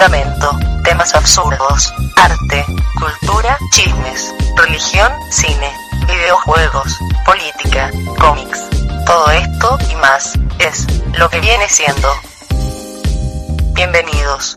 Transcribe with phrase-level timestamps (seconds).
[0.00, 2.64] fundamento, temas absurdos, arte,
[2.98, 5.70] cultura, chismes, religión, cine,
[6.06, 8.60] videojuegos, política, cómics.
[9.04, 10.86] Todo esto y más es
[11.18, 12.08] lo que viene siendo.
[13.74, 14.56] Bienvenidos.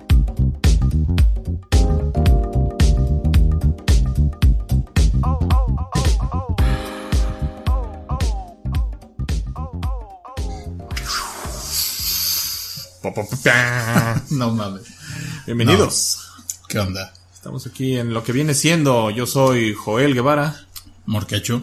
[14.31, 15.02] No mames.
[15.45, 16.31] Bienvenidos.
[16.69, 17.13] ¿Qué onda?
[17.33, 19.09] Estamos aquí en lo que viene siendo.
[19.09, 20.67] Yo soy Joel Guevara
[21.05, 21.61] Morquecho.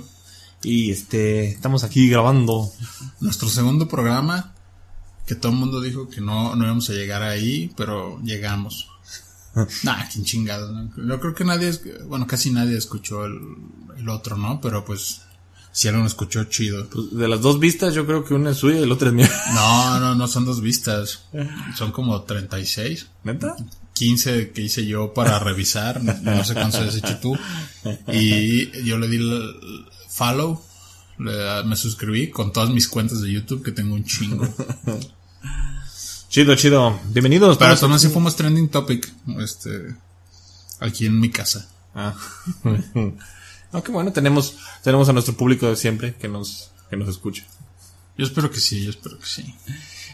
[0.62, 2.70] y este estamos aquí grabando.
[3.20, 4.52] Nuestro segundo programa,
[5.26, 8.90] que todo el mundo dijo que no, no íbamos a llegar ahí, pero llegamos.
[9.82, 10.70] nah, quién chingado.
[10.70, 10.90] ¿no?
[11.08, 11.72] Yo creo que nadie,
[12.06, 13.40] bueno, casi nadie escuchó el,
[13.96, 14.60] el otro, ¿no?
[14.60, 15.22] Pero pues,
[15.72, 16.88] si alguien lo escuchó, chido.
[16.88, 19.14] Pues, de las dos vistas, yo creo que una es suya y la otra es
[19.14, 19.30] mía.
[19.54, 21.24] No, no, no son dos vistas.
[21.76, 23.06] Son como 36.
[23.24, 23.56] ¿Neta?
[23.94, 27.36] 15 que hice yo para revisar, no, no sé cuántos has hecho tú.
[28.12, 29.54] Y yo le di el
[30.08, 30.62] follow,
[31.18, 34.48] le- me suscribí con todas mis cuentas de YouTube que tengo un chingo.
[36.30, 36.98] Chido, chido.
[37.08, 37.58] Bienvenidos.
[37.58, 39.94] Pero aún así aquí- fuimos trending topic, este,
[40.78, 41.68] aquí en mi casa.
[41.94, 42.14] Ah.
[43.72, 47.44] Aunque bueno, tenemos tenemos a nuestro público de siempre que nos que nos escucha.
[48.18, 49.54] Yo espero que sí, yo espero que sí.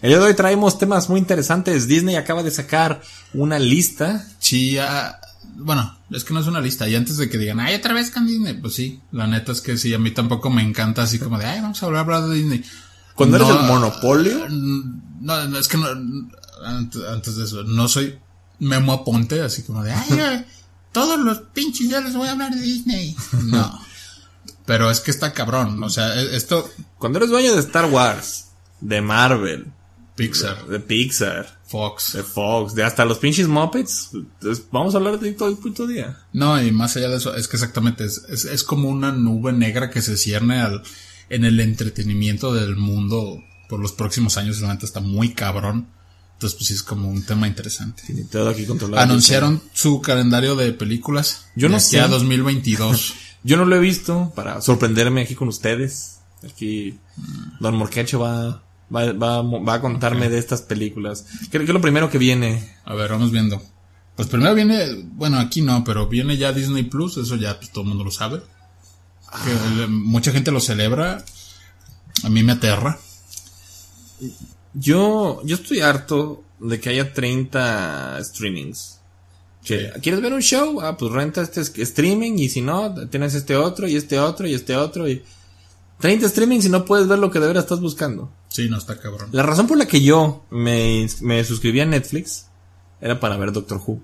[0.03, 1.89] El día de hoy traemos temas muy interesantes.
[1.89, 3.01] Disney acaba de sacar
[3.35, 4.27] una lista.
[4.41, 5.19] Ya,
[5.57, 6.89] bueno, es que no es una lista.
[6.89, 9.61] Y antes de que digan, ay, otra vez con Disney, pues sí, la neta es
[9.61, 12.29] que sí, a mí tampoco me encanta así como de, ay, vamos a hablar, hablar
[12.29, 12.65] de Disney.
[13.15, 15.87] Cuando eres No, el monopolio, No, no, es que no,
[16.65, 18.19] antes, antes de eso, no soy
[18.59, 20.47] Memo Aponte, así como de, ay, ay,
[20.97, 23.15] todos los pinches ya les voy a hablar de Disney.
[23.45, 23.79] No.
[24.65, 28.47] Pero es que está cabrón, o sea, e- esto, cuando eres dueño de Star Wars,
[28.81, 29.67] de Marvel,
[30.17, 32.15] Pixar, de Pixar, Fox.
[32.15, 34.11] de Fox, de hasta los pinches Muppets,
[34.73, 36.19] vamos a hablar de todo el puto día.
[36.33, 39.53] No, y más allá de eso, es que exactamente es, es, es como una nube
[39.53, 40.83] negra que se cierne al,
[41.29, 45.89] en el entretenimiento del mundo por los próximos años, neta está muy cabrón.
[46.37, 48.03] Entonces, pues sí es como un tema interesante.
[48.05, 49.03] Tiene todo aquí controlado.
[49.03, 51.47] Anunciaron su calendario de películas.
[51.57, 52.01] Yo no aquí sé.
[52.01, 53.15] a 2022.
[53.43, 56.19] Yo no lo he visto para sorprenderme aquí con ustedes.
[56.47, 56.99] Aquí
[57.59, 58.63] Don Morquecho va,
[58.95, 61.25] va, va, va a contarme de estas películas.
[61.51, 62.77] Creo que es lo primero que viene.
[62.85, 63.63] A ver, vamos viendo.
[64.15, 67.83] Pues primero viene, bueno, aquí no, pero viene ya Disney Plus, eso ya pues, todo
[67.83, 68.43] el mundo lo sabe.
[69.45, 71.25] Que, eh, mucha gente lo celebra.
[72.25, 72.99] A mí me aterra.
[74.79, 79.01] Yo, yo estoy harto de que haya 30 streamings.
[79.65, 80.81] Que, ¿Quieres ver un show?
[80.83, 84.47] Ah, pues renta este es- streaming y si no, tienes este otro y este otro
[84.47, 85.23] y este otro y...
[85.99, 88.31] 30 streamings y no puedes ver lo que de veras estás buscando.
[88.49, 89.31] Sí, no está cabrón.
[89.33, 92.47] La razón por la que yo me, me suscribí a Netflix
[93.01, 94.01] era para ver Doctor Who.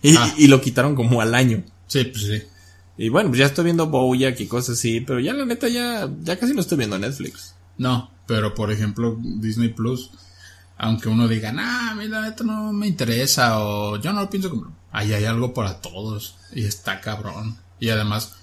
[0.00, 0.34] Y, Ah.
[0.38, 1.62] y lo quitaron como al año.
[1.86, 2.42] Sí, pues sí.
[2.96, 6.10] Y bueno, pues ya estoy viendo Bojack y cosas así, pero ya la neta ya,
[6.22, 7.54] ya casi no estoy viendo Netflix.
[7.76, 10.10] No, pero por ejemplo, Disney Plus,
[10.78, 14.30] aunque uno diga, nah, a mí la neta no me interesa, o yo no lo
[14.30, 17.56] pienso como, ahí hay algo para todos, y está cabrón.
[17.80, 18.34] Y además,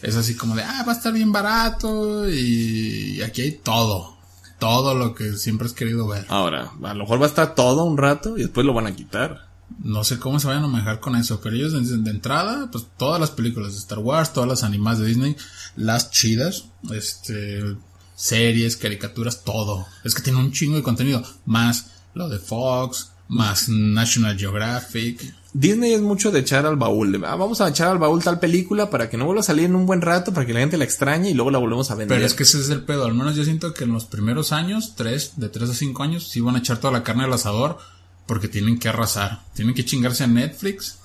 [0.00, 4.16] es así como de, ah, va a estar bien barato, y aquí hay todo,
[4.58, 6.26] todo lo que siempre has querido ver.
[6.28, 8.94] Ahora, a lo mejor va a estar todo un rato y después lo van a
[8.94, 9.50] quitar.
[9.82, 12.86] No sé cómo se vayan a manejar con eso, pero ellos de, de entrada, pues
[12.98, 15.36] todas las películas de Star Wars, todas las animadas de Disney,
[15.76, 17.76] las chidas, este,
[18.22, 19.84] series, caricaturas, todo.
[20.04, 25.34] Es que tiene un chingo de contenido, más lo de Fox, más National Geographic.
[25.52, 27.20] Disney es mucho de echar al baúl.
[27.24, 29.74] ah, vamos a echar al baúl tal película para que no vuelva a salir en
[29.74, 32.16] un buen rato, para que la gente la extrañe y luego la volvemos a vender.
[32.16, 34.52] Pero es que ese es el pedo, al menos yo siento que en los primeros
[34.52, 37.32] años, tres, de tres a cinco años, sí van a echar toda la carne al
[37.32, 37.78] asador,
[38.26, 41.00] porque tienen que arrasar, tienen que chingarse a Netflix,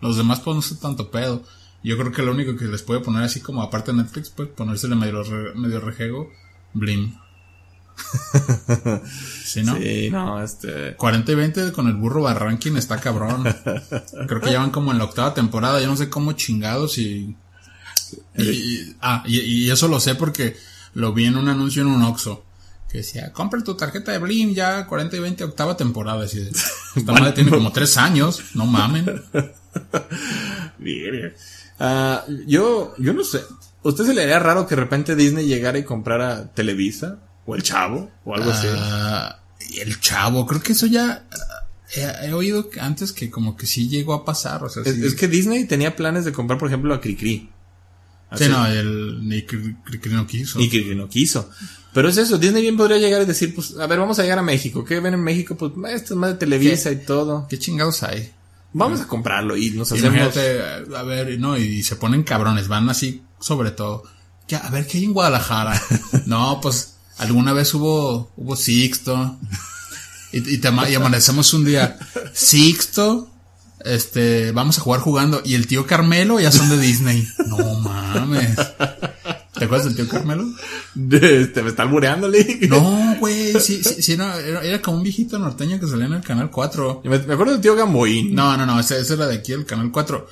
[0.00, 1.44] los demás pues no son tanto pedo.
[1.84, 4.48] Yo creo que lo único que les puede poner así como aparte de Netflix, pues
[4.48, 5.22] ponérsele medio,
[5.54, 6.32] medio rejego,
[6.78, 7.14] Blim.
[9.44, 9.76] ¿Sí, no?
[9.76, 10.94] Sí, no, este...
[10.96, 13.44] 40 y 20 con el burro Barranquín está cabrón.
[14.26, 17.34] Creo que ya van como en la octava temporada, yo no sé cómo chingados y...
[18.36, 20.56] y- y- ah, y, y eso lo sé porque
[20.94, 22.44] lo vi en un anuncio en un Oxxo.
[22.90, 26.24] Que decía, compra tu tarjeta de Blim ya 40 y 20 octava temporada.
[26.24, 26.50] Así de,
[26.96, 29.22] esta madre tiene como tres años, no mamen.
[31.78, 33.40] Ah, yo, yo no sé.
[33.88, 37.18] ¿Usted se le haría raro que de repente Disney llegara y comprara Televisa?
[37.46, 38.10] ¿O El Chavo?
[38.24, 38.66] ¿O algo así?
[38.70, 39.38] Ah,
[39.80, 41.24] el chavo, creo que eso ya...
[41.30, 41.62] ah,
[41.94, 45.06] He, he oído antes que como que sí llegó a pasar, o sea, Es, sí-
[45.06, 47.48] es que Disney tenía planes de comprar, por ejemplo, a Cricri.
[48.36, 49.56] Sí, no, el ni que
[50.10, 50.58] no quiso.
[50.60, 51.48] Y que no quiso.
[51.94, 54.40] Pero es eso, Disney bien podría llegar y decir, pues, a ver, vamos a llegar
[54.40, 54.84] a México.
[54.84, 55.56] ¿Qué ven en México?
[55.56, 57.46] Pues, esto es más de Televisa y todo.
[57.48, 58.32] ¿Qué chingados hay?
[58.72, 60.12] Vamos a comprarlo y nos hacemos...
[60.16, 60.60] Imagínate,
[60.96, 64.04] a ver, no, y se ponen cabrones, van así, sobre todo.
[64.48, 65.80] Ya, a ver, ¿qué hay en Guadalajara?
[66.26, 69.36] no, pues, alguna vez hubo, hubo Sixto.
[70.32, 71.98] Y, y, te ama- y amanecemos un día,
[72.32, 73.28] Sixto,
[73.84, 75.42] este, vamos a jugar jugando.
[75.44, 77.26] Y el tío Carmelo ya son de Disney.
[77.46, 78.56] No mames.
[79.54, 80.44] ¿Te acuerdas del tío Carmelo?
[81.10, 82.62] Este, me está albureando, Link.
[82.68, 86.12] No, güey, sí, sí, sí, no, era, era como un viejito norteño que salía en
[86.14, 87.02] el canal 4.
[87.04, 88.34] Me, me acuerdo del tío Gamboín.
[88.34, 90.28] No, no, no, ese, ese era de aquí, el canal 4.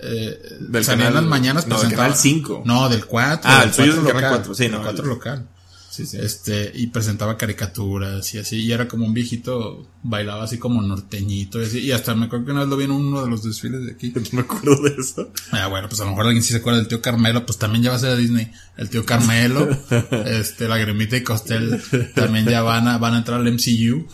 [0.00, 2.62] Eh, Del salía en canal- las mañanas no, del presentaba- canal 5.
[2.64, 3.50] No, del 4.
[3.50, 5.48] Ah, del el suyo es 4 del canal local, 4, sí, no, 4 el- local.
[5.90, 6.16] Sí, sí.
[6.20, 11.60] Este, y presentaba caricaturas y así, y era como un viejito, bailaba así como norteñito
[11.60, 13.42] y así, y hasta me acuerdo que una vez lo vi en uno de los
[13.42, 14.12] desfiles de aquí.
[14.14, 15.32] No me acuerdo de eso.
[15.50, 17.82] Ah, bueno, pues a lo mejor alguien sí se acuerda del tío Carmelo, pues también
[17.82, 18.52] ya va a ser de Disney.
[18.76, 19.68] El tío Carmelo,
[20.26, 21.82] este, la Gremita y Costel,
[22.14, 24.06] también ya van a, van a entrar al MCU.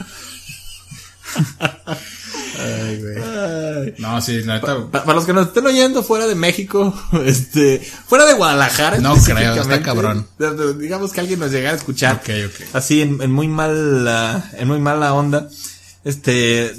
[2.59, 3.95] Ay, güey.
[3.99, 7.79] No, sí, la neta, Pa- Para los que nos estén oyendo fuera de México, este,
[8.07, 8.99] fuera de Guadalajara.
[8.99, 10.27] No creo, está cabrón.
[10.79, 12.17] Digamos que alguien nos llegara a escuchar.
[12.17, 12.75] Ok, ok.
[12.75, 15.49] Así en, en muy mala, en muy mala onda.
[16.05, 16.73] Este,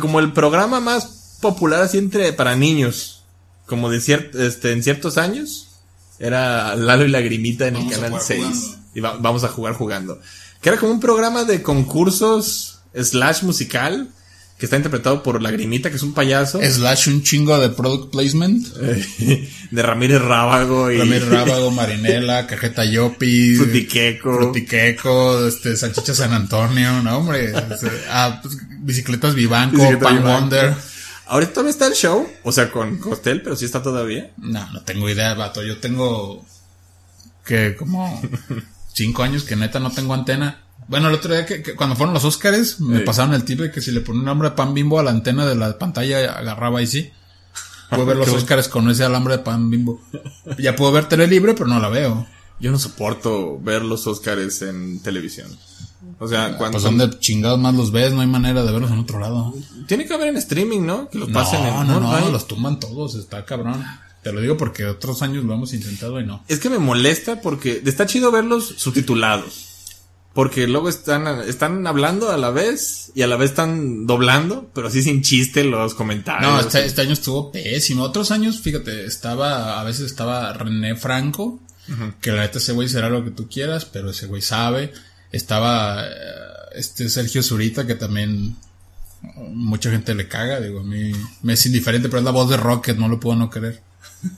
[0.00, 3.22] como el programa más popular así entre, para niños,
[3.66, 5.68] como de cier- este, en ciertos años,
[6.18, 8.40] era Lalo y Lagrimita en Vamos el canal jugar 6.
[8.44, 8.76] jugando.
[8.94, 10.20] Y va- vamos a jugar jugando.
[10.60, 14.08] Que era como un programa de concursos slash musical,
[14.62, 16.60] que está interpretado por Lagrimita, que es un payaso.
[16.62, 18.64] slash un chingo de product placement.
[19.72, 24.36] de Ramírez Rábago y Ramírez Rábago, Marinela, Cajeta Yopi, Frutiqueco.
[24.36, 30.40] Frutiqueco, este, Salchicha San Antonio, no hombre, este, ah, pues, bicicletas Vivanco, Bicicleta Pan Vivanco.
[30.40, 30.74] Wonder.
[31.26, 34.30] Ahorita todavía está el show, o sea, con Costel, pero sí está todavía.
[34.36, 36.46] No, no tengo idea, vato, yo tengo
[37.44, 38.22] que como
[38.94, 40.61] cinco años que neta no tengo antena.
[40.88, 43.04] Bueno, el otro día que, que cuando fueron los Óscares, me Sí.
[43.04, 45.10] pasaron el tip de que si le ponía un nombre de pan bimbo a la
[45.10, 47.10] antena de la pantalla, agarraba y sí.
[47.90, 50.00] Puedo ver los Óscares con ese alambre de pan bimbo.
[50.58, 52.26] Ya puedo ver tele libre, pero no la veo.
[52.60, 55.48] Yo no soporto ver los Oscars en televisión.
[56.20, 58.98] O sea, cuando Pues donde chingados más los ves, no hay manera de verlos en
[59.00, 59.52] otro lado.
[59.88, 61.08] tiene que haber en streaming, ¿no?
[61.08, 62.30] Que los No, pasen en no, no, hay.
[62.30, 63.84] los tumban todos, está cabrón.
[64.22, 66.44] Te lo digo porque otros años lo hemos intentado y no.
[66.46, 69.70] Es que me molesta porque está chido verlos subtitulados.
[70.34, 74.88] Porque luego están, están hablando a la vez y a la vez están doblando, pero
[74.88, 76.50] así sin chiste los comentarios.
[76.50, 78.02] No, este, este año estuvo pésimo.
[78.02, 81.60] Otros años, fíjate, estaba, a veces estaba René Franco,
[82.20, 84.92] que la neta ese güey será lo que tú quieras, pero ese güey sabe.
[85.32, 86.10] Estaba eh,
[86.76, 88.56] este Sergio Zurita, que también
[89.36, 91.12] mucha gente le caga, digo, a mí
[91.42, 93.82] me es indiferente, pero es la voz de Rocket, no lo puedo no querer.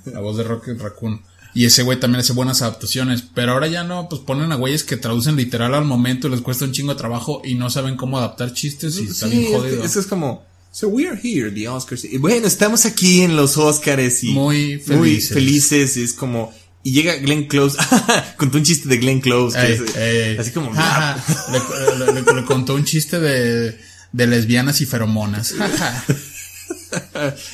[0.07, 1.23] La voz de Rocket Raccoon.
[1.55, 4.83] Y ese güey también hace buenas adaptaciones, pero ahora ya no, pues ponen a güeyes
[4.83, 7.97] que traducen literal al momento y les cuesta un chingo de trabajo y no saben
[7.97, 9.85] cómo adaptar chistes y está Sí, bien es que- jodido.
[9.85, 12.05] eso es como, so we are here, the Oscars.
[12.05, 15.33] Y bueno, estamos aquí en los Oscars y Muy muy felices.
[15.33, 15.97] felices.
[15.97, 16.53] y es como,
[16.83, 17.79] y llega Glenn Close,
[18.37, 19.57] contó un chiste de Glenn Close.
[19.57, 20.37] que es- ey.
[20.37, 21.53] así como, Ja, ja.
[21.53, 23.79] le, le- le- le contó un chiste de,
[24.11, 25.55] de lesbianas y feromonas.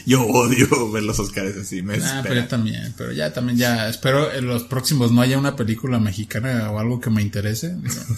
[0.07, 3.89] Yo odio ver los Oscars así, me Ah, pero yo también, pero ya también ya,
[3.89, 7.77] espero en los próximos no haya una película mexicana o algo que me interese.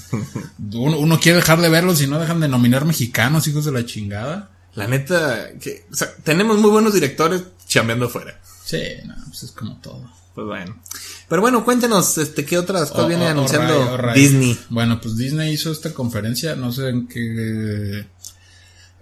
[0.72, 3.84] Uno, uno quiere dejar de verlos y no dejan de nominar mexicanos, hijos de la
[3.84, 4.50] chingada.
[4.74, 8.40] La neta, que, o sea, tenemos muy buenos directores chambeando afuera.
[8.64, 10.10] Sí, no, pues es como todo.
[10.34, 10.80] Pues bueno.
[11.28, 14.16] Pero bueno, cuéntenos, este, qué otras cosas Oh, viene oh, anunciando alright, alright.
[14.16, 14.58] Disney.
[14.70, 18.06] Bueno, pues Disney hizo esta conferencia, no sé en qué,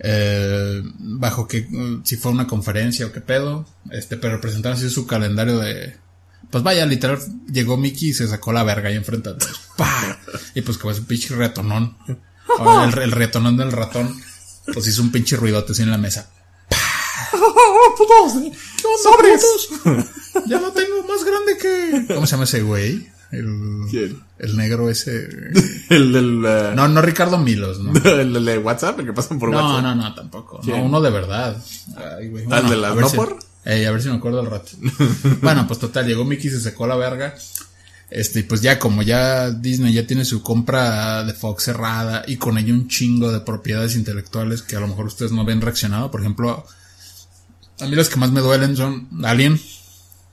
[0.02, 4.88] eh, bajo qué, eh, si fue una conferencia o qué pedo, este, pero presentaron así
[4.88, 5.94] su calendario de,
[6.50, 7.18] pues vaya, literal,
[7.52, 9.30] llegó Mickey y se sacó la verga ahí enfrente.
[10.54, 14.20] Y pues como es un pinche retonón, el, el retonón del ratón,
[14.72, 16.28] pues hizo un pinche ruidote así en la mesa.
[19.02, 19.42] ¡Sobres!
[20.46, 22.14] Ya lo tengo más grande que...
[22.14, 23.08] ¿Cómo se llama ese güey?
[23.32, 24.20] El, ¿Quién?
[24.38, 25.28] el negro ese.
[25.90, 27.92] El del, eh, No, no Ricardo Milos, ¿no?
[28.10, 29.82] el de WhatsApp, el que pasan por No, WhatsApp.
[29.82, 30.60] no, no, tampoco.
[30.62, 30.78] ¿Quién?
[30.78, 31.56] No, uno de verdad.
[32.18, 32.44] Ay, güey.
[32.50, 33.38] ¿Ah, el de las a ver no si- por?
[33.64, 34.70] Ey, a ver si me acuerdo al rato.
[35.42, 37.34] bueno, pues total, llegó Mickey y se secó la verga.
[38.10, 42.58] Este, pues ya como ya Disney ya tiene su compra de Fox cerrada y con
[42.58, 46.10] ello un chingo de propiedades intelectuales que a lo mejor ustedes no ven reaccionado.
[46.10, 46.64] Por ejemplo,
[47.80, 49.60] a mí las que más me duelen son Alien,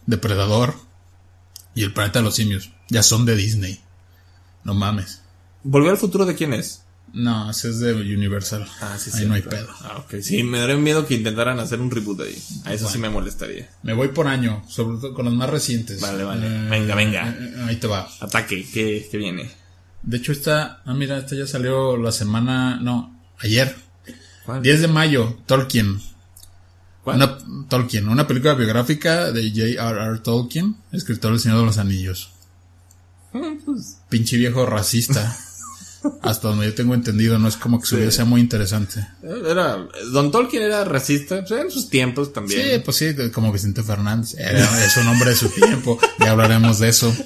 [0.08, 0.74] Depredador
[1.76, 2.72] y El Planeta de los Simios.
[2.90, 3.80] Ya son de Disney.
[4.64, 5.22] No mames.
[5.64, 6.84] ¿Volvió al futuro de quién es?
[7.14, 8.68] No, ese es de Universal.
[8.82, 9.26] Ah, sí, Ahí sí.
[9.26, 9.68] no hay pedo.
[9.82, 10.16] Ah, ok.
[10.22, 12.38] Sí, me daría miedo que intentaran hacer un reboot ahí.
[12.66, 13.70] A eso sí me molestaría.
[13.82, 16.02] Me voy por año, sobre todo con los más recientes.
[16.02, 16.48] Vale, vale.
[16.70, 17.30] Venga, venga.
[17.30, 18.08] eh, eh, ahí te va.
[18.20, 19.50] Ataque, ¿qué, qué viene?
[20.04, 23.76] De hecho, esta, ah, mira, esta ya salió la semana, no, ayer.
[24.46, 24.62] ¿Cuál?
[24.62, 26.00] 10 de mayo, Tolkien.
[27.04, 27.18] ¿Cuál?
[27.18, 27.38] Una,
[27.70, 30.20] Tolkien, una película biográfica de J.R.R.
[30.20, 32.32] Tolkien, escritor del Señor de los Anillos.
[34.10, 35.36] Pinche viejo racista.
[36.22, 39.08] Hasta donde yo tengo entendido, no es como que su vida sea muy interesante.
[39.24, 42.62] Era, Don Tolkien era racista, en sus tiempos también.
[42.62, 44.36] Sí, pues sí, como Vicente Fernández.
[44.38, 46.00] Era- es un hombre de su tiempo.
[46.20, 47.14] Ya hablaremos de eso.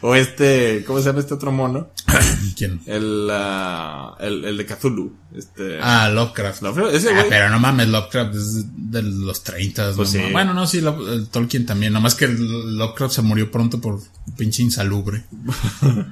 [0.00, 1.88] O este, ¿cómo se llama este otro mono?
[2.56, 2.80] ¿Quién?
[2.86, 5.16] El, ah, el, el de Cthulhu.
[5.34, 6.60] Este, Ah, Lovecraft.
[6.62, 7.28] Lovecraft, ese Ah, güey.
[7.30, 9.92] pero no mames, Lovecraft es de los 30.
[9.96, 10.18] Pues no sí.
[10.18, 10.32] mames.
[10.32, 11.92] Bueno, no, sí, Lo- el Tolkien también.
[11.94, 14.00] Nomás que Lovecraft se murió pronto por
[14.36, 15.24] pinche insalubre.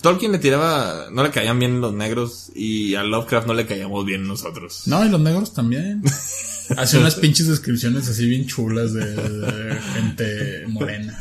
[0.00, 4.04] Tolkien le tiraba, no le caían bien los negros y a Lovecraft no le caíamos
[4.04, 4.82] bien nosotros.
[4.86, 6.02] No, y los negros también.
[6.76, 11.18] Hace unas pinches descripciones así bien chulas de, de gente morena.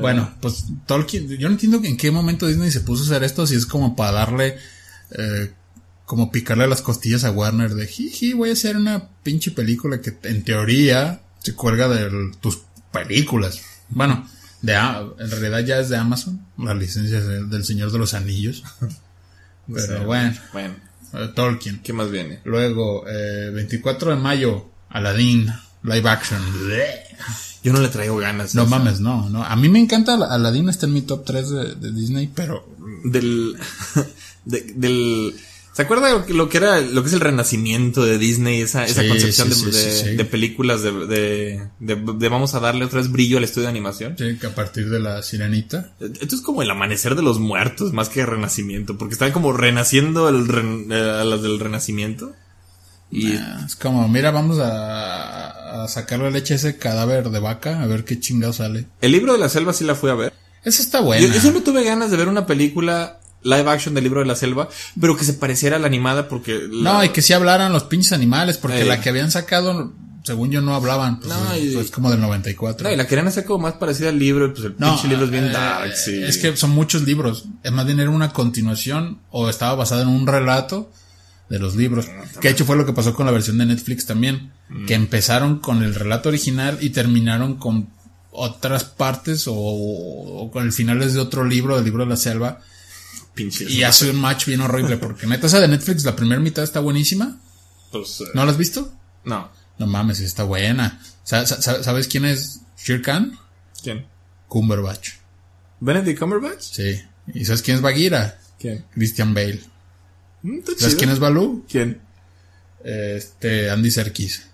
[0.00, 3.46] Bueno, pues Tolkien, yo no entiendo en qué momento Disney se puso a hacer esto,
[3.46, 4.56] si es como para darle,
[5.12, 5.52] eh,
[6.04, 10.16] como picarle las costillas a Warner de, jiji, voy a hacer una pinche película que
[10.24, 12.60] en teoría se cuelga de tus
[12.92, 13.60] películas.
[13.88, 14.28] Bueno,
[14.62, 18.14] de, A- en realidad ya es de Amazon, la licencia de- del Señor de los
[18.14, 18.62] Anillos.
[19.72, 20.74] Pero bueno, Bueno,
[21.14, 21.80] eh, Tolkien.
[21.82, 22.40] ¿qué más viene?
[22.44, 25.48] Luego, eh, 24 de mayo, Aladdin,
[25.84, 26.40] live action.
[27.62, 28.54] Yo no le traigo ganas.
[28.54, 29.44] No sea, mames, no, no.
[29.44, 32.66] A mí me encanta Al- Aladdin, está en mi top 3 de, de Disney, pero
[33.04, 33.56] Del,
[34.44, 35.34] de- del,
[35.80, 38.60] ¿se acuerda lo que, era, lo que es el renacimiento de Disney?
[38.60, 40.16] Esa, esa Sí, concepción sí, de, sí, de- sí, sí.
[40.16, 44.14] de películas de, de, vamos a darle otra vez brillo al estudio de animación.
[44.18, 45.92] sí, que a partir de la sirenita.
[46.00, 50.28] Esto es como el amanecer de los muertos, más que renacimiento, porque están como renaciendo
[50.28, 50.46] el,
[50.90, 52.32] eh, a las del renacimiento.
[53.12, 53.32] Y
[53.66, 58.04] Es como, mira, vamos a, a sacarle leche a ese cadáver de vaca, a ver
[58.04, 58.86] qué chingado sale.
[59.00, 60.32] el libro de la selva sí la fui a ver.
[60.64, 61.26] Esa está Yo, buena.
[61.34, 64.68] yo siempre tuve ganas de ver una película live action del libro de la selva,
[65.00, 66.60] pero que se pareciera a la animada porque...
[66.70, 68.84] la- No, y que sí hablaran los pinches animales, porque Eh.
[68.84, 69.92] la que habían sacado,
[70.24, 71.20] según yo, no hablaban.
[71.20, 72.86] Pues, No, y- pues como del 94.
[72.88, 75.08] No, y la querían hacer como más parecida al libro, y pues el No, pinche
[75.08, 76.22] libro es bien eh, dark, sí.
[76.22, 77.44] Es que son muchos libros.
[77.62, 80.92] Es más bien era una continuación o estaba basada en un relato
[81.48, 82.06] de los libros.
[82.40, 84.52] Que de hecho fue lo que pasó con la versión de Netflix también.
[84.68, 84.86] Mm.
[84.86, 87.88] Que empezaron con el relato original y terminaron con
[88.30, 92.60] otras partes o, o con el finales de otro libro, del libro de la selva.
[93.68, 94.96] Y hace un match bien horrible.
[94.96, 97.38] Porque neta, esa de Netflix, la primera mitad está buenísima.
[97.92, 98.92] Pues, eh, ¿No la has visto?
[99.24, 99.50] no.
[99.78, 101.00] No mames, está buena.
[101.24, 103.38] Sa- sa- sa- ¿Sabes quién es Shere Khan?
[103.82, 104.04] ¿Quién?
[104.46, 105.12] Cumberbatch.
[105.80, 106.60] ¿Benedict Cumberbatch?
[106.60, 107.00] Sí.
[107.32, 108.38] ¿Y sabes quién es Bagheera?
[108.58, 108.84] ¿Quién?
[108.92, 109.60] Christian Bale.
[110.42, 111.64] Mm, ¿Sabes quién es Balú?
[111.66, 111.98] ¿Quién?
[112.84, 114.48] Este, Andy Serkis.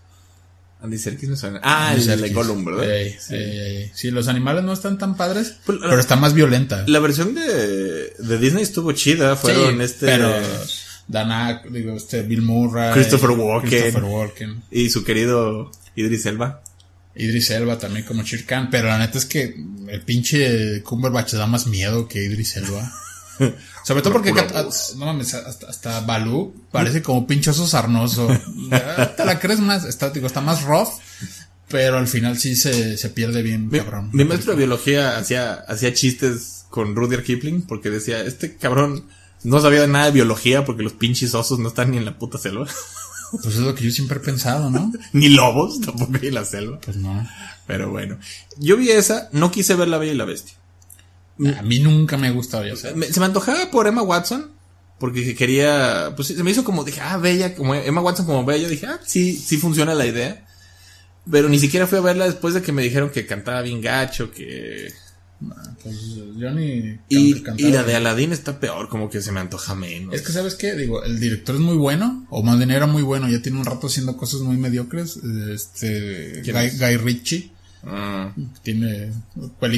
[0.83, 1.61] Andy Serkis me suena.
[1.63, 2.31] Ah, Andy el de.
[2.31, 2.91] Gollum, ¿verdad?
[2.91, 3.91] Ey, ey, ey.
[3.95, 6.85] Sí, los animales no están tan padres, Pues, pero está más violenta.
[6.87, 10.07] La versión de, de Disney estuvo chida, fueron Sí, este...
[10.07, 10.33] Pero
[11.09, 12.93] Dana, digo, este, Bill Murray.
[12.93, 13.71] Christopher Walken.
[13.71, 14.63] Christopher Walken.
[14.71, 16.63] Y su querido Idris Elba.
[17.15, 19.57] Idris Elba también como Shere Khan, pero la neta es que
[19.89, 22.93] el pinche Cumberbatch da más miedo que Idris Elba.
[23.87, 28.27] Sobre todo porque, no mames, hasta, hasta Balú parece como pinchoso sarnoso.
[29.17, 30.89] Te la crees más, está, digo, está más rough,
[31.69, 34.11] pero al final sí se, se pierde bien, Mi, cabrón.
[34.13, 39.05] mi maestro de biología hacía, hacía chistes con Rudyard Kipling porque decía, este cabrón
[39.45, 42.39] no sabía nada de biología porque los pinches osos no están ni en la puta
[42.39, 42.67] selva.
[43.31, 44.93] Pues es lo que yo siempre he pensado, ¿no?
[45.13, 46.81] ni lobos tampoco hay en la selva.
[46.81, 47.29] Pues no.
[47.67, 48.19] Pero bueno.
[48.57, 50.55] Yo vi esa, no quise ver La Bella y la Bestia.
[51.59, 52.97] A mí nunca me ha gustado, ya sabes.
[52.97, 54.53] Me- se me antojaba por Emma Watson.
[54.99, 58.67] Porque quería, pues se me hizo como, dije, ah, bella, como Emma Watson como bella.
[58.67, 60.47] Dije, ah, sí, sí funciona la idea.
[61.31, 64.31] Pero ni siquiera fui a verla después de que me dijeron que cantaba bien gacho,
[64.31, 64.91] que...
[65.83, 66.99] Pues yo ni...
[67.11, 70.15] Y, y la de Aladdin está peor, como que se me antoja menos.
[70.15, 70.75] Es que, ¿sabes qué?
[70.75, 73.67] Digo, el director es muy bueno, o más bien era muy bueno, ya tiene un
[73.67, 75.19] rato haciendo cosas muy mediocres.
[75.53, 76.71] Este, ¿Quién Guy?
[76.79, 77.53] Guy Ritchie.
[77.89, 79.13] Ah, Tiene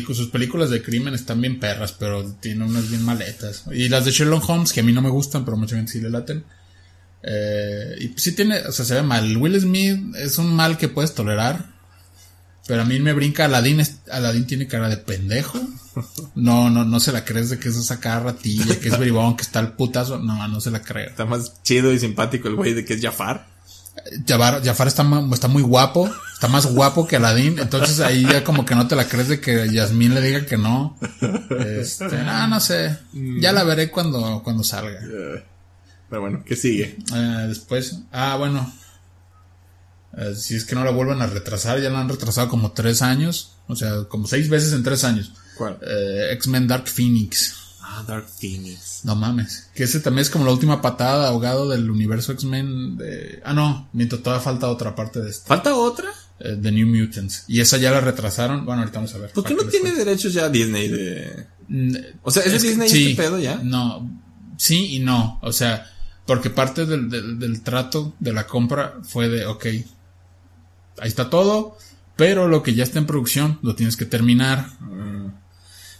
[0.06, 3.64] sus películas de crimen están bien perras, pero tiene unas bien maletas.
[3.70, 6.00] Y las de Sherlock Holmes, que a mí no me gustan, pero mucha gente sí
[6.00, 6.44] le laten.
[7.22, 9.36] Eh, y pues sí tiene, o sea, se ve mal.
[9.36, 11.76] Will Smith es un mal que puedes tolerar.
[12.66, 15.58] Pero a mí me brinca Aladdin, Aladdin tiene cara de pendejo.
[16.34, 19.36] No, no, no se la crees de que es esa cara ratilla, que es bribón,
[19.36, 20.18] que está el putazo.
[20.18, 21.08] No, no se la creo.
[21.08, 23.46] está más chido y simpático el güey de que es Jafar.
[24.26, 28.74] Jafar, Jafar está, muy guapo, está más guapo que Aladdin, entonces ahí ya como que
[28.74, 30.96] no te la crees de que Yasmín le diga que no.
[31.58, 35.00] Este, no, no sé, ya la veré cuando, cuando salga.
[36.08, 36.96] Pero bueno, ¿qué sigue?
[37.14, 38.72] Eh, después, ah, bueno.
[40.16, 43.02] Eh, si es que no la vuelven a retrasar, ya la han retrasado como tres
[43.02, 43.56] años.
[43.66, 45.32] O sea, como seis veces en tres años.
[45.56, 45.78] ¿Cuál?
[45.82, 47.54] Eh, X-Men Dark Phoenix.
[48.00, 49.00] Ah, Dark Phoenix.
[49.04, 49.68] No mames.
[49.74, 53.40] Que ese también es como la última patada de ahogado del universo X-Men de...
[53.44, 53.88] Ah, no.
[53.92, 55.46] Mientras todavía falta otra parte de esto.
[55.46, 56.08] ¿Falta otra?
[56.40, 57.44] Eh, The New Mutants.
[57.48, 58.64] Y esa ya la retrasaron.
[58.64, 59.30] Bueno, ahorita vamos a ver.
[59.32, 61.46] ¿Por qué no que tiene derechos ya Disney de...?
[61.68, 63.10] Mm, O sea, ¿es, Es que- Disney sí.
[63.10, 63.56] este pedo ya?
[63.62, 64.08] No,
[64.56, 65.38] sí y no.
[65.42, 65.90] O sea,
[66.26, 71.76] porque parte del, del- del trato de la compra fue de, ok, ahí está todo,
[72.16, 74.66] pero lo que ya está en producción lo tienes que terminar.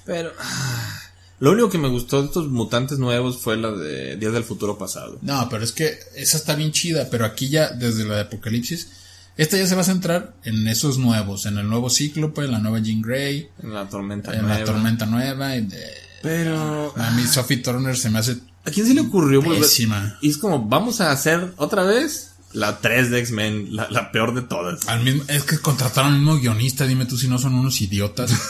[0.05, 0.33] Pero...
[0.40, 1.00] ah,
[1.40, 4.76] Lo único que me gustó de estos mutantes nuevos fue la de Días del Futuro
[4.76, 5.18] Pasado.
[5.23, 8.88] No, pero es que esa está bien chida, pero aquí ya, desde la de Apocalipsis,
[9.37, 12.59] esta ya se va a centrar en esos nuevos, en el nuevo Cíclope, en la
[12.59, 14.59] nueva Jean Grey, En la tormenta en nueva.
[14.59, 15.57] la tormenta nueva.
[15.57, 15.87] y de-
[16.23, 16.92] Pero...
[16.97, 19.61] a mí Sophie Turner se me hace ¿A quién se le ocurrió volver?
[19.62, 20.18] pésima.
[20.21, 24.35] Y es como, vamos a hacer otra vez la 3 de X-Men, la, la peor
[24.35, 24.88] de todas.
[24.88, 28.33] Al mismo, es que contrataron al mismo guionista, dime tú si no son unos idiotas.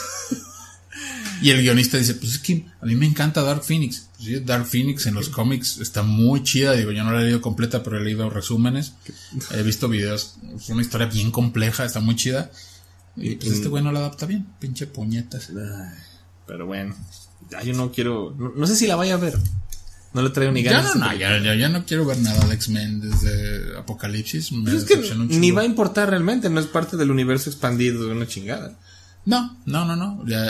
[1.42, 4.08] y el guionista dice, pues es que a mí me encanta Dark Phoenix.
[4.16, 7.24] Pues sí, Dark Phoenix en los cómics está muy chida, digo, yo no la he
[7.24, 8.94] leído completa, pero he leído resúmenes,
[9.52, 12.50] he visto videos, es una historia bien compleja, está muy chida.
[13.16, 15.50] Y pues este güey no la adapta bien, pinche puñetas.
[16.46, 16.94] Pero bueno,
[17.50, 19.38] ya yo no quiero, no, no sé si la vaya a ver.
[20.14, 20.96] No le traigo ni Ya ganas.
[20.96, 24.52] no, no, ya, ya, ya no quiero ver nada de X-Men desde Apocalipsis.
[24.52, 28.06] Me Pues es que ni va a importar realmente, no es parte del universo expandido
[28.06, 28.78] de una chingada.
[29.24, 30.24] No, no, no, no.
[30.26, 30.46] Ya,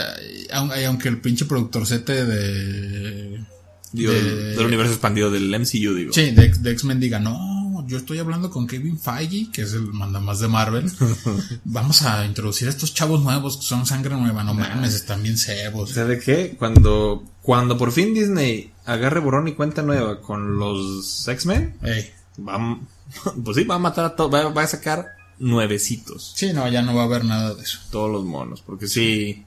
[0.53, 3.43] aun- aunque el pinche productor sete de.
[3.91, 6.13] Digo, de- del, del universo expandido del MCU, digo.
[6.13, 9.81] Sí, de, de X-Men diga, no, yo estoy hablando con Kevin Feige, que es el
[9.93, 10.91] mandamás de Marvel.
[11.65, 14.43] Vamos a introducir a estos chavos nuevos que son sangre nueva.
[14.43, 15.89] No mames, están bien cebos.
[15.91, 16.55] ¿Sabe qué?
[16.57, 21.75] Cuando, cuando por fin Disney agarre borrón y cuenta nueva con los X-Men,
[23.43, 25.07] pues sí, va a matar a todos, va, va a sacar
[25.39, 26.33] nuevecitos.
[26.35, 27.79] Sí, no, ya no va a haber nada de eso.
[27.91, 29.45] Todos los monos, porque sí.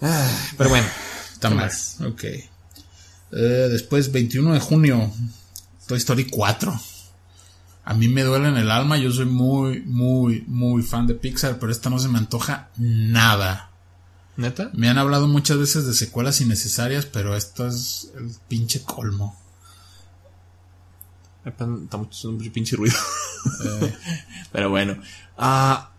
[0.00, 0.86] Ah, pero bueno.
[1.32, 1.66] Está ¿Qué mal.
[1.66, 1.98] más?
[2.00, 2.24] Ok.
[2.24, 2.48] Eh,
[3.70, 5.12] después, 21 de junio,
[5.86, 6.80] Toy Story 4.
[7.86, 11.58] A mí me duele en el alma, yo soy muy, muy, muy fan de Pixar,
[11.58, 13.70] pero esta no se me antoja nada.
[14.36, 14.70] ¿Neta?
[14.72, 19.38] Me han hablado muchas veces de secuelas innecesarias, pero esto es el pinche colmo.
[21.44, 22.96] Está mucho, mucho pinche ruido.
[24.52, 24.96] Pero bueno.
[25.36, 25.90] Ah,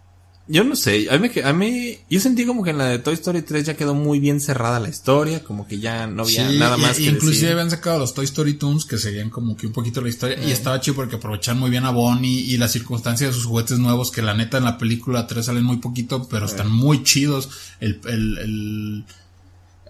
[0.48, 1.08] yo no sé.
[1.10, 3.76] A mí, a mí, yo sentí como que en la de Toy Story 3 ya
[3.76, 5.44] quedó muy bien cerrada la historia.
[5.44, 7.52] Como que ya no había Sí, nada más y que inclusive decir.
[7.54, 10.52] habían sacado los Toy Story Toons que seguían como que un poquito la historia y
[10.52, 14.12] estaba chido porque aprovechan muy bien a Bonnie y las circunstancias de sus juguetes nuevos
[14.12, 18.00] que la neta en la película 3 salen muy poquito pero están muy chidos el,
[18.06, 19.06] el, el,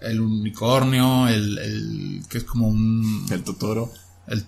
[0.02, 3.92] el unicornio el, el que es como un El Totoro.
[4.28, 4.44] El,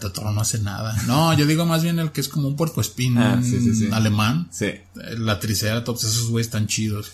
[0.00, 3.18] Totoro no hace nada no yo digo más bien el que es como un puercoespín
[3.18, 3.88] Ah, sí, sí, sí.
[3.92, 4.72] alemán Sí.
[4.94, 7.10] la Triceratops esos güeyes están chidos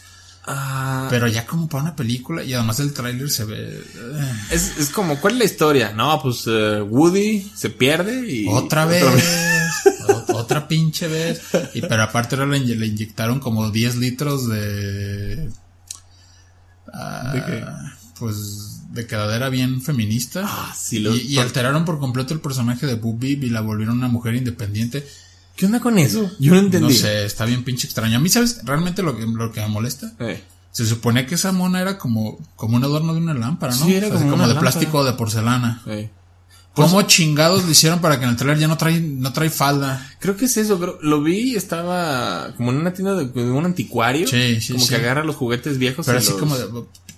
[0.49, 4.79] Ah, pero ya como para una película y además el tráiler se ve eh, es,
[4.79, 5.92] es como, ¿cuál es la historia?
[5.92, 8.47] No, pues eh, Woody se pierde y.
[8.47, 9.05] Otra vez.
[10.29, 11.40] Otra pinche vez.
[11.75, 15.51] Y pero aparte ahora le, inye- le inyectaron como 10 litros de.
[16.95, 17.64] ah, ¿De qué?
[18.21, 20.42] Pues de quedadera bien feminista.
[20.44, 23.61] Ah, sí, lo- y, y alteraron por completo el personaje de Boo Beep y la
[23.61, 25.06] volvieron una mujer independiente.
[25.54, 26.30] ¿Qué onda con eso?
[26.38, 26.88] Yo no entendí.
[26.92, 28.16] No sé, está bien pinche extraño.
[28.16, 28.61] A mí, ¿sabes?
[28.64, 30.12] Realmente lo que, lo que me molesta.
[30.18, 33.87] Eh, Se suponía que esa mona era como, como un adorno de una lámpara, ¿no?
[33.87, 34.70] Sí, era O sea, como como de lámpara.
[34.72, 35.82] plástico o de porcelana.
[35.87, 36.11] eh.
[36.74, 40.06] ¿Cómo chingados le hicieron para que en el trailer ya no trae, no trae falda?
[40.20, 43.50] Creo que es eso, creo, lo vi y estaba como en una tienda de, de
[43.50, 44.28] un anticuario.
[44.28, 44.90] Sí, sí, Como sí.
[44.90, 46.04] que agarra los juguetes viejos.
[46.04, 46.66] Pero así los- como de,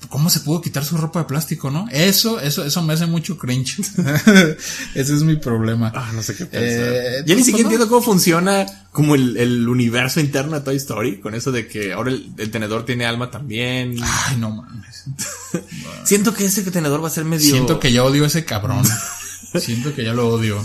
[0.08, 1.86] ¿cómo se pudo quitar su ropa de plástico, no?
[1.90, 3.80] Eso, eso, eso me hace mucho cringe.
[4.94, 5.92] Ese es mi problema.
[5.94, 6.62] Ah, no sé qué pensar.
[6.62, 7.74] Eh, ya ni pues, siquiera no.
[7.74, 11.92] entiendo cómo funciona como el, el universo interno de Toy Story, con eso de que
[11.92, 13.96] ahora el, el tenedor tiene alma también.
[14.02, 15.04] Ay, no mames.
[16.04, 17.50] Siento que ese tenedor va a ser medio...
[17.50, 18.84] Siento que ya odio a ese cabrón.
[19.60, 20.64] Siento que ya lo odio.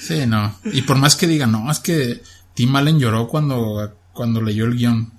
[0.00, 0.56] Sí, no.
[0.64, 2.22] Y por más que digan, no, es que
[2.54, 5.12] Tim Allen lloró cuando, cuando leyó el guion.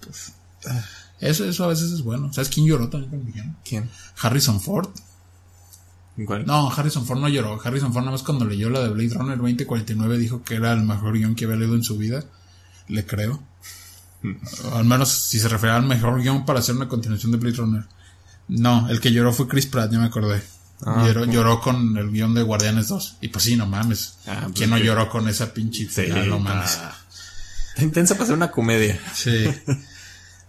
[0.00, 0.32] Pues,
[1.20, 2.32] eso, eso a veces es bueno.
[2.32, 3.56] ¿Sabes quién lloró también con el guion?
[3.64, 3.90] ¿Quién?
[4.20, 4.88] Harrison Ford.
[6.16, 6.44] ¿En cuál?
[6.46, 7.60] No, Harrison Ford no lloró.
[7.62, 10.82] Harrison Ford nada más cuando leyó la de Blade Runner 2049 dijo que era el
[10.82, 12.24] mejor guion que había leído en su vida.
[12.88, 13.42] Le creo.
[14.74, 17.84] Al menos si se refiere al mejor guion para hacer una continuación de Blade Runner.
[18.48, 20.42] No, el que lloró fue Chris Pratt, ya me acordé.
[20.84, 23.18] Ah, lloró, lloró con el guion de Guardianes 2.
[23.20, 24.16] Y pues sí, no mames.
[24.26, 26.02] Ah, pues ¿Quién no que- lloró con esa pinche Sí?
[26.26, 26.70] No mames.
[26.70, 26.96] está-
[27.78, 29.00] intensa para ser una comedia.
[29.14, 29.46] Sí.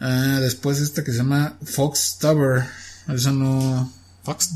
[0.02, 2.64] Ah, después esta que se llama Fox Tower.
[3.08, 3.94] Eso no...
[4.24, 4.50] Fox.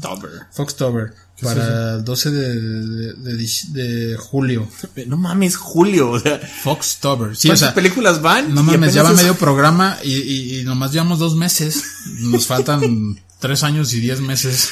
[0.52, 1.14] Foxtober.
[1.42, 4.70] Para el 12 de, de, de julio.
[5.08, 7.36] No mames, Julio, o sea, Foxtober.
[7.36, 8.54] Sí, o ¿cuántas sea, películas van?
[8.54, 11.84] no mames, ya va es- medio programa y, y, y nomás llevamos dos meses.
[12.22, 14.70] Nos faltan tres años y diez meses.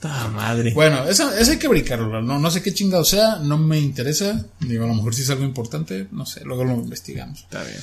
[0.00, 0.72] ¡Ta madre!
[0.72, 2.22] Bueno, eso, eso hay que brincarlo.
[2.22, 4.46] No, no sé qué chingado sea, no me interesa.
[4.60, 7.40] Digo, a lo mejor si es algo importante, no sé, luego lo investigamos.
[7.40, 7.80] Está bien.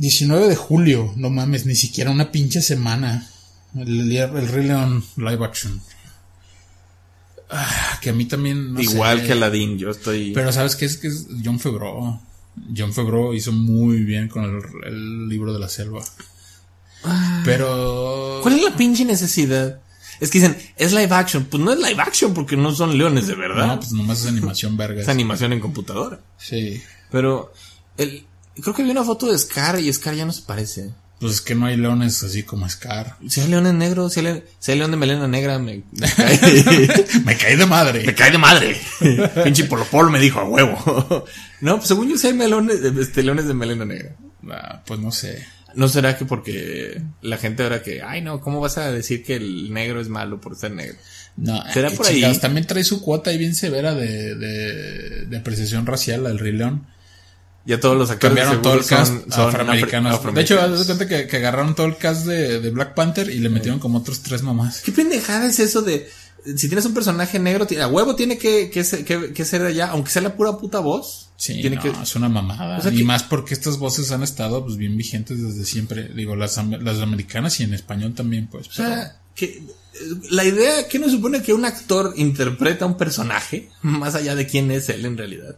[0.00, 3.28] 19 de julio, no mames, ni siquiera una pinche semana.
[3.76, 5.80] El, el Rey León live action.
[7.50, 8.74] Ah, que a mí también.
[8.74, 9.26] no Igual sé.
[9.26, 10.32] que Aladdin, yo estoy...
[10.32, 12.20] Pero sabes qué es que es John Favreau.
[12.76, 16.02] John Favreau hizo muy bien con el, el libro de la selva.
[17.44, 18.40] Pero.
[18.42, 19.80] ¿Cuál es la pinche necesidad?
[20.20, 21.44] Es que dicen, es live action.
[21.44, 23.66] Pues no es live action porque no son leones de verdad.
[23.68, 25.00] No, pues nomás es animación verga.
[25.00, 26.20] es animación en computadora.
[26.38, 26.82] Sí.
[27.10, 27.52] Pero
[27.96, 28.26] el,
[28.62, 30.90] creo que vi una foto de Scar y Scar ya no se parece.
[31.20, 33.16] Pues es que no hay leones así como Scar.
[33.28, 36.06] Si hay leones negros, si hay, le- si hay león de melena negra, me, me
[36.16, 38.04] cae, Me de madre.
[38.06, 38.80] me cae de madre.
[39.44, 41.24] Pinche Polo Polo me dijo a huevo.
[41.60, 44.14] no, pues según yo sí hay melones, este, leones de melena negra.
[44.50, 45.44] Ah, pues no sé.
[45.74, 49.36] ¿No será que porque la gente ahora que, ay no, ¿cómo vas a decir que
[49.36, 50.96] el negro es malo por ser negro?
[51.36, 52.22] No, ¿Será por ahí?
[52.38, 56.86] También trae su cuota ahí bien severa de, de, de apreciación racial al Rey León.
[57.64, 60.14] Ya todos los actores Cambiaron todo el cast son- son afroamericanos.
[60.14, 62.94] afro- De hecho, haz de cuenta que, que agarraron todo el cast de, de Black
[62.94, 64.80] Panther y le metieron como otros tres mamás.
[64.80, 66.08] ¿Qué pendejada es eso de
[66.56, 69.68] si tienes un personaje negro, a huevo tiene que, que, ser, que, que ser de
[69.68, 71.28] allá, aunque sea la pura puta voz?
[71.36, 72.78] Sí, tiene no, que, es una mamada.
[72.78, 76.08] O sea y que- más porque estas voces han estado pues bien vigentes desde siempre.
[76.14, 78.68] Digo, las, las americanas y en español también, pues.
[78.68, 79.62] o sea, que eh,
[80.30, 84.70] la idea que nos supone que un actor interpreta un personaje más allá de quién
[84.70, 85.56] es él en realidad.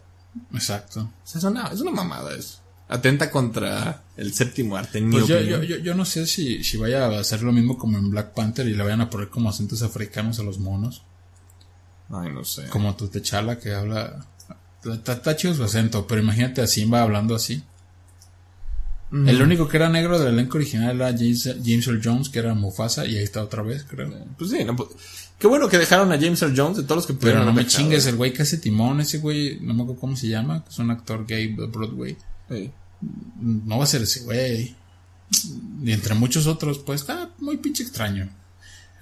[0.52, 1.00] Exacto.
[1.00, 2.58] O sea, es una, es una mamada eso.
[2.88, 7.06] Atenta contra el séptimo arte, Pues yo, yo, yo, yo no sé si, si vaya
[7.06, 9.82] a hacer lo mismo como en Black Panther y le vayan a poner como acentos
[9.82, 11.02] africanos a los monos.
[12.10, 12.66] Ay, no sé.
[12.68, 14.26] Como tu Techala que habla.
[14.84, 17.62] Está, está chido su acento, pero imagínate a Simba hablando así.
[19.10, 19.28] Mm.
[19.28, 22.54] El único que era negro del elenco original era James, James Earl Jones, que era
[22.54, 24.12] Mufasa, y ahí está otra vez, creo.
[24.38, 24.90] Pues sí, no, pues,
[25.40, 27.52] qué bueno que dejaron a James Earl Jones de todos los que Pero pudieron no
[27.52, 27.76] me dejado.
[27.82, 30.70] chingues, el güey que hace timón, ese güey, no me acuerdo cómo se llama, que
[30.70, 32.16] es un actor gay de Broadway.
[32.48, 32.70] Sí.
[33.40, 34.76] No va a ser ese güey.
[35.82, 38.28] Y entre muchos otros, pues está muy pinche extraño.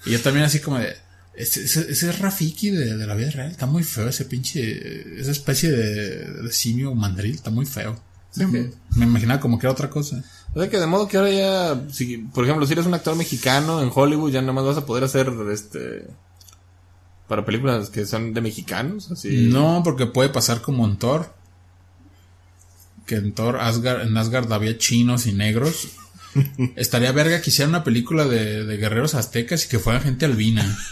[0.06, 0.94] Y yo también así como de...
[1.34, 3.50] Ese, ese- ese es Rafiki de, de la vida real.
[3.50, 5.20] Está muy feo ese pinche...
[5.20, 7.34] Esa especie de, de simio mandril.
[7.34, 8.00] Está muy feo.
[8.36, 10.22] Me, me imaginaba como que era otra cosa.
[10.54, 13.16] O sea que de modo que ahora ya, si, por ejemplo, si eres un actor
[13.16, 16.06] mexicano en Hollywood, ya nada más vas a poder hacer este
[17.28, 19.48] para películas que son de mexicanos, así.
[19.50, 21.34] No, porque puede pasar como en Thor.
[23.06, 25.88] Que en Thor, Asgard, en Asgard había chinos y negros.
[26.76, 30.64] Estaría verga que hiciera una película de, de guerreros aztecas y que fuera gente albina.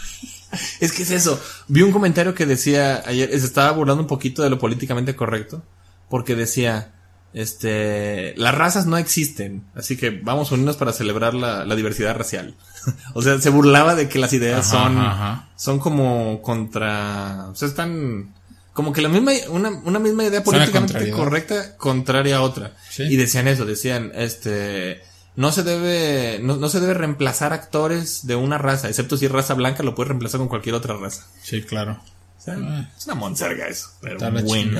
[0.79, 1.39] Es que es eso.
[1.67, 5.61] Vi un comentario que decía ayer, se estaba burlando un poquito de lo políticamente correcto,
[6.09, 6.93] porque decía,
[7.33, 12.15] este, las razas no existen, así que vamos a unirnos para celebrar la, la diversidad
[12.15, 12.55] racial.
[13.13, 15.49] o sea, se burlaba de que las ideas Ajá, son, ajá.
[15.55, 18.33] son como contra, o sea, están
[18.73, 22.73] como que la misma, una, una misma idea políticamente correcta contraria a otra.
[22.89, 23.03] Sí.
[23.03, 25.01] Y decían eso, decían, este,
[25.35, 29.31] no se debe, no, no se debe reemplazar actores de una raza, excepto si es
[29.31, 31.25] raza blanca, lo puedes reemplazar con cualquier otra raza.
[31.41, 31.99] Sí, claro.
[32.37, 32.89] O sea, Ah.
[32.95, 34.79] es una monserga eso, pero bueno.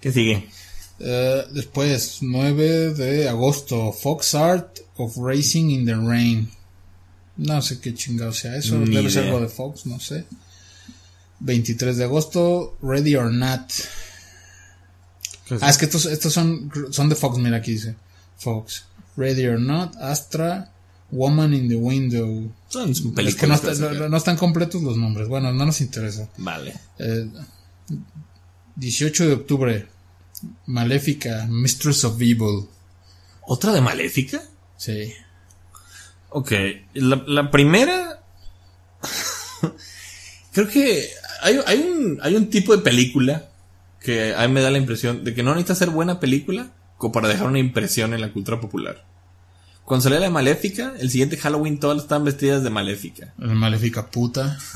[0.00, 0.48] ¿Qué sigue?
[0.98, 6.50] Eh, después, 9 de agosto, Fox Art of Racing in the Rain.
[7.36, 8.78] No sé qué chingado sea eso.
[8.78, 9.34] Ni Debe ser idea.
[9.34, 10.24] algo de Fox, no sé.
[11.40, 13.70] 23 de agosto, Ready or Not.
[15.60, 17.94] Ah, es que estos, estos son, son de Fox, mira aquí dice.
[18.38, 18.84] Fox.
[19.16, 20.72] Ready or Not, Astra,
[21.10, 22.50] Woman in the Window.
[22.68, 23.62] Son Es que no, películas.
[23.64, 25.28] está- no están completos los nombres.
[25.28, 26.28] Bueno, no nos interesa.
[26.38, 26.74] Vale.
[26.98, 27.28] Eh,
[28.76, 29.88] 18 de octubre.
[30.66, 32.66] Maléfica, Mistress of Evil.
[33.46, 34.42] ¿Otra de Maléfica?
[34.76, 35.12] Sí.
[36.36, 36.52] Ok,
[36.92, 38.20] la, la primera...
[40.52, 41.08] Creo que
[41.40, 43.48] hay, hay, un, hay un tipo de película
[44.02, 47.10] que a mí me da la impresión de que no necesita ser buena película como
[47.12, 49.06] para dejar una impresión en la cultura popular.
[49.86, 53.32] Cuando salió la Maléfica, el siguiente Halloween todas estaban vestidas de Maléfica.
[53.38, 54.58] La Maléfica puta.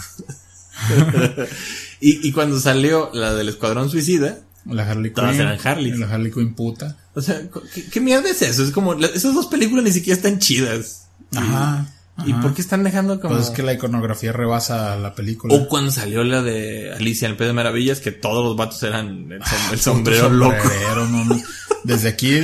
[2.00, 5.98] Y, y cuando salió la del Escuadrón Suicida, La Harley Todas eran Harleys.
[5.98, 6.96] La Harley Quinn puta.
[7.12, 7.42] o sea,
[7.74, 8.64] ¿qué, qué mierda es eso?
[8.64, 11.09] Es como, esas dos películas ni siquiera están chidas.
[11.36, 11.86] Ajá.
[12.26, 12.42] ¿Y ajá.
[12.42, 13.34] por qué están dejando como...
[13.34, 15.54] Pues es que la iconografía rebasa la película.
[15.54, 18.82] O cuando salió la de Alicia en el País de Maravillas, que todos los vatos
[18.82, 20.54] eran el, som- el sombrero loco.
[20.60, 21.40] Sombrerero, no, no.
[21.84, 22.40] Desde aquí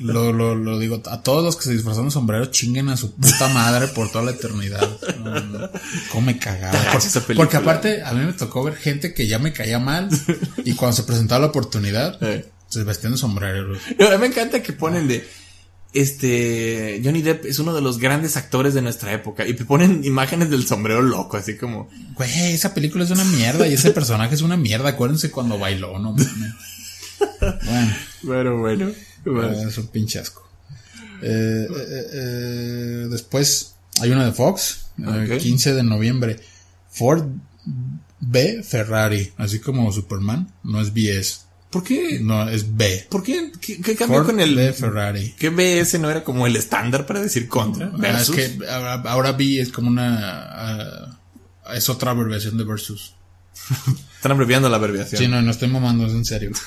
[0.00, 3.14] Lo, lo, lo digo, a todos los que se disfrazan de sombrero chinguen a su
[3.14, 4.86] puta madre por toda la eternidad.
[5.24, 5.70] No, no.
[6.10, 6.72] ¿Cómo me cagaba?
[6.72, 7.36] Tache Por- esa película.
[7.36, 10.08] porque aparte, a mí me tocó ver gente que ya me caía mal
[10.66, 12.46] y cuando se presentaba la oportunidad, Eh.
[12.68, 13.78] se vestían de sombreros.
[13.98, 15.26] No, a mí me encanta que ponen de.
[15.92, 17.00] Este.
[17.04, 19.46] Johnny Depp es uno de los grandes actores de nuestra época.
[19.46, 21.88] Y te ponen imágenes del sombrero loco, así como.
[22.14, 24.90] Güey, esa película es una mierda y ese personaje es una mierda.
[24.90, 26.28] Acuérdense cuando bailó, no mames.
[27.64, 27.94] Bueno.
[28.22, 28.88] Bueno, bueno.
[28.88, 30.48] Eh, Es un pinche asco.
[31.22, 35.38] Eh, eh, después hay una de Fox, eh, Ok.
[35.40, 36.40] 15 de noviembre.
[36.90, 37.24] Ford
[38.20, 42.20] B Ferrari, así como Superman, no es BS, ¿Por qué?
[42.20, 43.06] no es B.
[43.08, 43.50] ¿Por qué?
[43.60, 44.54] ¿Qué, qué cambió Ford con el.
[44.54, 45.34] B Ferrari.
[45.38, 47.90] ¿Qué BS no era como el estándar para decir contra?
[48.02, 51.18] Ah, es que ahora, ahora B es como una ah,
[51.74, 53.14] es otra abreviación de versus.
[54.16, 55.20] Están abreviando la abreviación.
[55.20, 56.52] Sí, no, no estoy mamando, es en serio.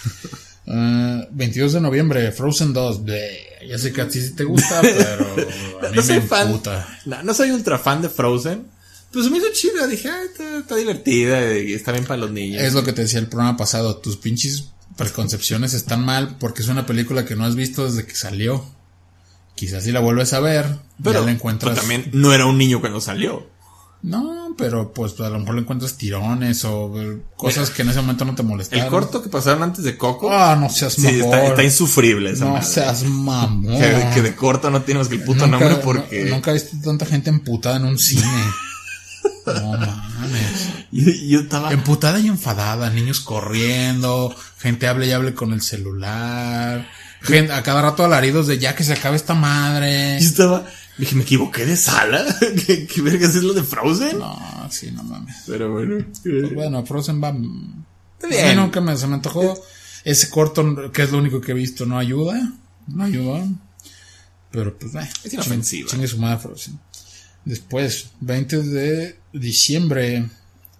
[0.68, 3.04] Ah, 22 de noviembre, Frozen 2.
[3.04, 3.68] bleh.
[3.70, 5.34] Ya sé que a ti sí te gusta, pero
[5.80, 6.48] a mí no me soy fan.
[6.48, 7.00] emputa.
[7.06, 8.66] No, no soy ultra fan de Frozen.
[9.14, 9.86] Pues me hizo chida.
[9.86, 12.64] Dije, ah, está, está divertida y está bien para los niños.
[12.64, 16.68] Es lo que te decía el programa pasado, tus pinches preconcepciones están mal porque es
[16.68, 18.66] una película que no has visto desde que salió.
[19.56, 20.66] Quizás si la vuelves a ver,
[21.02, 21.72] pero, ya la encuentras.
[21.74, 23.48] pero también no era un niño cuando salió.
[24.02, 28.02] No, pero pues a lo mejor le encuentras tirones o eh, cosas que en ese
[28.02, 28.86] momento no te molestaron.
[28.86, 30.30] El corto que pasaron antes de Coco.
[30.32, 31.20] Ah, no seas sí, mamón.
[31.24, 32.66] está, está insufrible esa no madre.
[32.68, 33.80] seas mamón.
[33.80, 36.26] Que, que de corto no tienes el puto Nunca- nombre porque.
[36.26, 38.22] no- nunca he visto tanta gente emputada en un cine.
[39.48, 39.90] no mames.
[40.96, 41.74] Yo, yo estaba.
[41.74, 46.88] Emputada y enfadada, niños corriendo, gente hable y hable con el celular,
[47.22, 50.18] gente, a cada rato alaridos de ya que se acabe esta madre.
[50.22, 50.66] Yo estaba.
[50.98, 52.24] Dije, me equivoqué de sala.
[52.66, 54.20] ¿Qué, qué vergas es lo de Frozen?
[54.20, 55.36] No, sí, no mames.
[55.46, 56.06] Pero bueno.
[56.24, 57.28] Pues bueno, Frozen va.
[57.30, 58.48] A bien.
[58.48, 59.62] mí nunca me, se me antojó.
[60.06, 62.54] Ese corto, que es lo único que he visto, no ayuda.
[62.88, 63.46] No ayuda.
[64.50, 65.90] Pero pues, eh, Es inofensiva.
[65.90, 66.80] Chingue su madre Frozen.
[67.44, 70.30] Después, 20 de diciembre,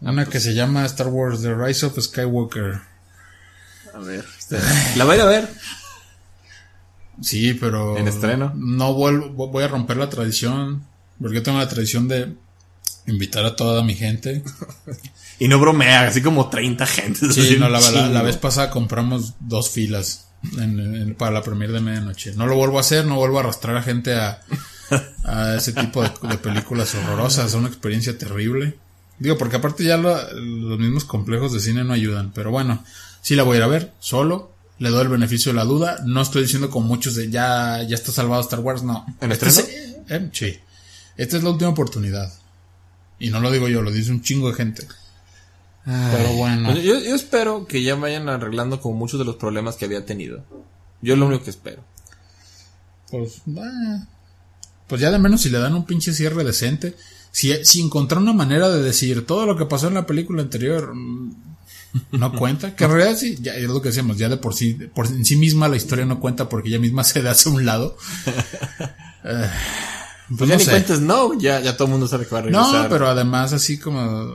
[0.02, 2.82] una que se llama Star Wars The Rise of Skywalker.
[3.94, 4.26] A ver.
[4.38, 4.58] este,
[4.98, 5.50] La voy a ir a ver.
[7.22, 7.98] Sí, pero.
[7.98, 8.52] ¿En estreno?
[8.56, 10.84] No vuelvo, voy a romper la tradición.
[11.20, 12.36] Porque yo tengo la tradición de
[13.08, 14.44] invitar a toda mi gente.
[15.38, 17.34] Y no bromea, así como 30 gente.
[17.34, 18.24] Sí, no, la, la- la chingo.
[18.24, 22.34] vez pasada compramos dos filas en- en- para la premier de medianoche.
[22.38, 24.40] No lo vuelvo a hacer, no vuelvo a arrastrar a gente a,
[25.26, 27.48] a ese tipo de, de películas horrorosas.
[27.48, 28.78] Es una experiencia terrible.
[29.20, 32.32] Digo, porque aparte ya lo- los mismos complejos de cine no ayudan.
[32.34, 32.84] Pero bueno,
[33.22, 34.52] sí la voy a ir a ver, solo.
[34.78, 36.00] Le doy el beneficio de la duda.
[36.06, 39.06] No estoy diciendo con muchos de ya, ya está salvado Star Wars, no.
[39.22, 39.60] ¿En Este es-
[40.10, 40.60] eh, sí.
[41.18, 42.34] Esta es la última oportunidad.
[43.18, 44.86] Y no lo digo yo, lo dice un chingo de gente.
[45.86, 46.72] Pero bueno.
[46.72, 50.06] Pues yo, yo espero que ya vayan arreglando como muchos de los problemas que había
[50.06, 50.44] tenido.
[51.02, 51.84] Yo es lo único que espero.
[53.12, 54.04] Pues, eh,
[54.88, 56.96] pues ya de menos si le dan un pinche cierre decente.
[57.36, 60.96] Si, si encontrar una manera de decir todo lo que pasó en la película anterior
[60.96, 61.36] mm,
[62.12, 62.78] no cuenta.
[62.78, 65.26] Que en realidad sí, ya es lo que decíamos, ya de por sí, por en
[65.26, 67.98] sí misma la historia no cuenta porque ella misma se da hacia un lado.
[69.28, 69.50] Eh,
[70.30, 70.72] Pues, pues ya no ni sé.
[70.72, 72.84] cuentes no, ya, ya todo el mundo sabe que va a regresar.
[72.84, 74.32] No, pero además así como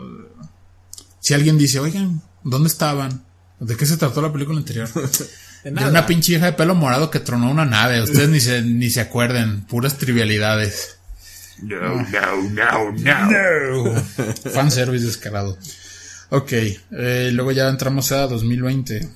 [1.21, 3.25] si alguien dice, oigan, ¿dónde estaban?
[3.61, 4.89] ¿De qué se trató la película anterior?
[5.65, 8.03] De De una pinche hija de pelo morado que tronó una nave.
[8.03, 9.61] Ustedes ni se, ni se acuerden.
[9.67, 10.97] Puras trivialidades.
[11.62, 12.92] No, no, no,
[13.94, 14.03] no.
[14.53, 15.57] Fanservice descarado.
[16.31, 16.53] Ok.
[16.53, 19.09] eh, luego ya entramos a 2020.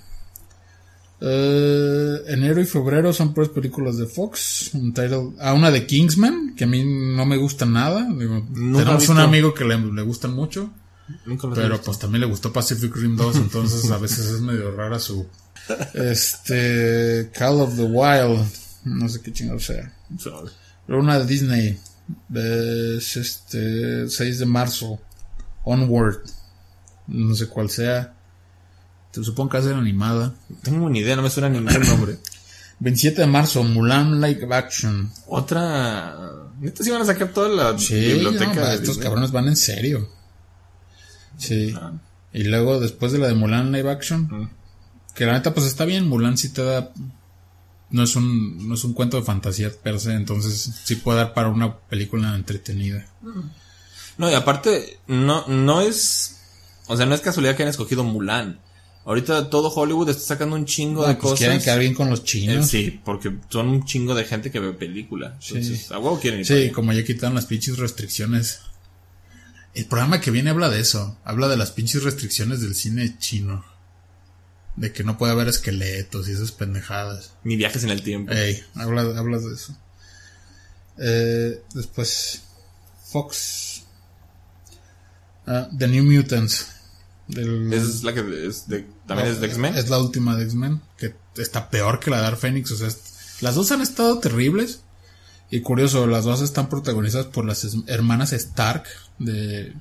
[1.26, 4.70] Eh, enero y febrero son puras películas de Fox.
[4.74, 8.06] Untitled- ah, una de Kingsman, que a mí no me gusta nada.
[8.18, 8.46] Digo,
[8.78, 10.70] tenemos un amigo que le, le gustan mucho.
[11.26, 14.98] Nunca Pero pues también le gustó Pacific Rim 2, entonces a veces es medio rara
[14.98, 15.26] su...
[15.94, 17.30] Este...
[17.36, 18.44] Call of the Wild.
[18.84, 19.92] No sé qué chingado sea.
[20.18, 20.50] Sorry.
[20.88, 21.78] Luego una de Disney.
[22.34, 24.08] Es este...
[24.08, 24.98] 6 de marzo.
[25.64, 26.18] Onward.
[27.06, 28.14] No sé cuál sea.
[29.12, 30.34] Te supongo que va a ser animada.
[30.62, 32.18] Tengo una idea, no me suena ningún nombre.
[32.80, 33.62] 27 de marzo.
[33.62, 35.10] Mulan Live Action.
[35.28, 36.16] Otra.
[36.60, 38.54] Neta sí van a sacar toda la Sí, biblioteca.
[38.54, 39.04] no, de estos Disney?
[39.04, 40.08] cabrones van en serio.
[41.38, 41.72] Sí.
[41.76, 41.92] Ah.
[42.32, 44.50] Y luego después de la de Mulan Live Action, Mm.
[45.14, 46.90] que la neta pues está bien, Mulan sí te da
[47.94, 51.32] no es un no es un cuento de fantasía per se, entonces sí puede dar
[51.34, 53.06] para una película entretenida.
[54.18, 56.36] No, y aparte, no, no es.
[56.86, 58.60] O sea, no es casualidad que hayan escogido Mulan.
[59.06, 61.38] Ahorita todo Hollywood está sacando un chingo Ah, de pues cosas.
[61.38, 62.66] quieren quedar bien con los Eh, chinos.
[62.68, 65.38] sí, porque son un chingo de gente que ve película.
[65.46, 68.60] Entonces, a huevo quieren ir Sí, para como ya quitaron las pinches restricciones.
[69.74, 73.64] El programa que viene habla de eso, habla de las pinches restricciones del cine chino.
[74.76, 77.32] De que no puede haber esqueletos y esas pendejadas.
[77.44, 78.32] Ni viajes en el tiempo.
[78.32, 79.76] Ey, hablas, hablas de eso.
[80.98, 82.42] Eh, después,
[83.06, 83.84] Fox.
[85.46, 86.68] Ah, The New Mutants.
[87.28, 89.74] Del- Es la que es de, también es de X-Men.
[89.76, 92.70] Es la última de X-Men, que está peor que la de Dark Phoenix.
[92.72, 93.00] O sea, es-
[93.40, 94.80] las dos han estado terribles.
[95.50, 98.84] Y curioso, las dos están protagonizadas por las es- hermanas Stark
[99.18, 99.74] de,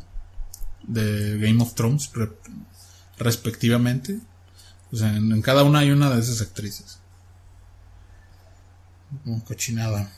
[0.83, 2.31] de Game of Thrones, re-
[3.17, 4.19] respectivamente.
[4.93, 6.99] O sea, en, en cada una hay una de esas actrices.
[9.23, 10.11] Como cochinada.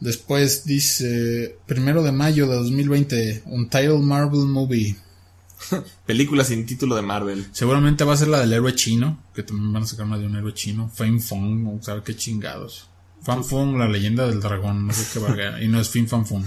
[0.00, 4.96] Después dice, primero de mayo de 2020, Untitled Marvel Movie.
[6.06, 7.46] Película sin título de Marvel.
[7.52, 10.26] Seguramente va a ser la del héroe chino, que también van a sacar una de
[10.26, 10.90] un héroe chino.
[10.92, 12.88] Fame Fong, o sabe qué chingados.
[13.22, 15.62] Fan Fong, la leyenda del dragón, no sé qué verga.
[15.62, 16.44] Y no es Fin Fan Fong.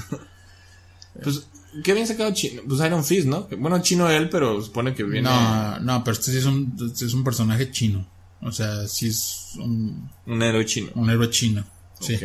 [1.21, 1.45] Pues,
[1.83, 2.61] ¿qué habían sacado chino?
[2.67, 3.47] Pues Iron Fist, ¿no?
[3.57, 7.05] Bueno, chino él, pero supone que viene No, no, pero este sí es un, este
[7.05, 8.07] es un personaje chino.
[8.41, 10.91] O sea, sí es un, un héroe chino.
[10.95, 11.63] un héroe chino.
[11.99, 12.17] Sí.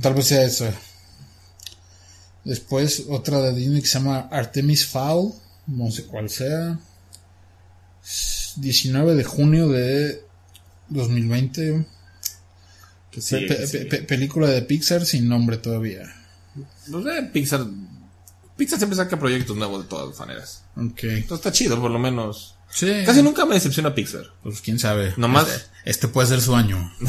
[0.00, 0.66] Tal vez sea eso.
[2.44, 5.32] Después otra de Disney que se llama Artemis Fowl.
[5.66, 6.78] No sé cuál sea.
[8.56, 10.22] 19 de junio de
[10.88, 11.86] 2020.
[13.10, 13.84] Que Pe- sigue, pe- que sigue.
[13.86, 16.02] pe- película de Pixar sin nombre todavía.
[16.90, 17.66] Pues, eh, Pixar.
[18.56, 20.62] Pixar siempre saca proyectos nuevos de todas maneras.
[20.76, 21.02] Ok.
[21.04, 22.54] Entonces está chido, por lo menos.
[22.70, 22.90] Sí.
[23.06, 24.24] Casi nunca me decepciona Pixar.
[24.42, 25.14] Pues quién sabe.
[25.16, 26.92] Nomás- Este, este puede ser su año.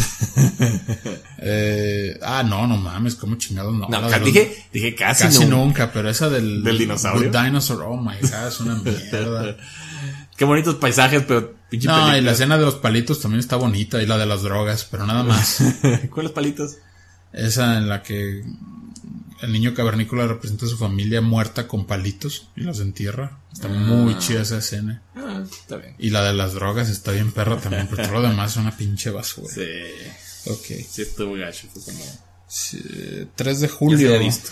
[1.47, 3.87] Eh, ah, no, no mames, como chingados no.
[3.87, 5.55] No, ca- los- dije, dije casi, casi nunca.
[5.55, 6.63] nunca, pero esa del.
[6.63, 7.29] ¿Del dinosaurio?
[7.31, 9.57] Good Dinosaur, oh my god, es una mierda.
[10.37, 14.01] Qué bonitos paisajes, pero pinche No, y la escena de los palitos también está bonita,
[14.01, 15.59] y la de las drogas, pero nada más.
[16.09, 16.77] ¿Cuáles palitos?
[17.31, 18.43] Esa en la que
[19.41, 23.39] el niño cavernícola representa a su familia muerta con palitos y los entierra.
[23.51, 25.01] Está muy chida esa escena.
[25.15, 25.95] Ah, está bien.
[25.99, 28.75] Y la de las drogas está bien perra también, pero todo lo demás es una
[28.75, 29.53] pinche basura.
[29.53, 30.49] Sí.
[30.49, 30.85] Ok.
[30.89, 31.67] Sí, estuvo gacho.
[31.73, 32.03] Fue como.
[32.47, 34.07] Sí, 3 de Ya julio.
[34.07, 34.51] había visto.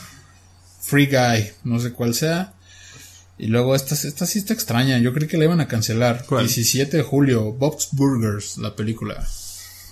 [0.81, 2.53] Free Guy, no sé cuál sea.
[3.37, 6.25] Y luego esta, esta sí está extraña, yo creí que la iban a cancelar.
[6.27, 6.45] ¿Cuál?
[6.45, 9.25] 17 de julio, Bob's Burgers, la película.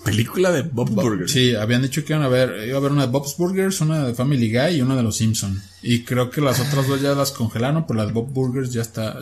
[0.04, 1.30] Película de Bob Burger.
[1.30, 4.06] Sí, habían dicho que iban a ver, iba a haber una de Bob's Burgers, una
[4.06, 5.62] de Family Guy y una de Los Simpson.
[5.82, 8.82] Y creo que las otras dos ya las congelaron, pero la de Bob Burgers ya
[8.82, 9.20] está,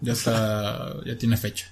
[0.00, 1.66] ya está, ya tiene fecha.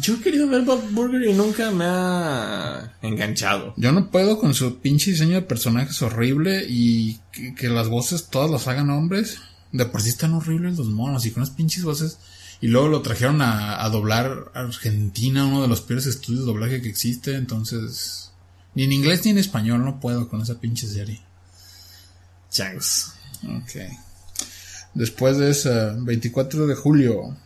[0.00, 3.74] Yo he querido ver Bob Burger y nunca me ha enganchado.
[3.76, 8.28] Yo no puedo con su pinche diseño de personajes horrible y que, que las voces
[8.28, 9.40] todas las hagan hombres.
[9.72, 12.18] De por sí están horribles los monos y con las pinches voces.
[12.60, 16.82] Y luego lo trajeron a, a doblar Argentina, uno de los peores estudios de doblaje
[16.82, 17.36] que existe.
[17.36, 18.32] Entonces,
[18.74, 21.22] ni en inglés ni en español no puedo con esa pinche serie.
[22.50, 23.12] Changos.
[23.44, 23.80] Ok.
[24.94, 27.36] Después de esa, 24 de julio,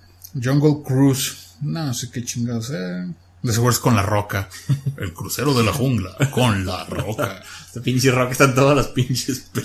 [0.42, 1.56] Jungle Cruise.
[1.60, 3.08] No sé qué chingados sea.
[3.42, 4.48] De seguro es con la roca.
[4.96, 6.16] El crucero de la jungla.
[6.30, 7.42] Con la roca.
[7.66, 9.60] Este pinche rock está en todas las pinches Hijo de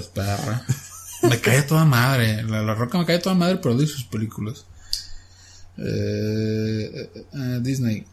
[0.00, 0.02] películas.
[0.08, 0.66] perra.
[1.22, 2.42] Me cae toda madre.
[2.44, 4.66] La, la roca me cae toda madre, pero de sus películas.
[5.78, 8.04] Eh, eh, eh, Disney.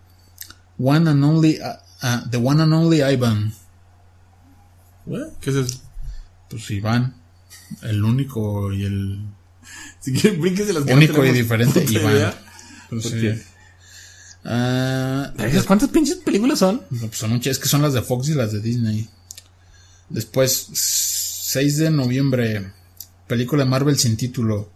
[0.78, 1.60] One and only.
[1.62, 3.54] ah, ah, the one and only Ivan.
[5.42, 5.82] ¿Qué es eso?
[6.50, 7.16] Pues Iván.
[7.82, 9.26] El único y el.
[10.00, 12.34] Si quieres, brínquese las que no único y diferente Iván.
[12.90, 13.14] Pues.
[14.46, 16.82] Ah, ¿Sabes ¿Cuántas pinches películas son?
[16.90, 19.10] Pues son muchas, es que son las de Fox y las de Disney.
[20.10, 22.72] Después, 6 de noviembre,
[23.28, 24.72] película de Marvel sin título.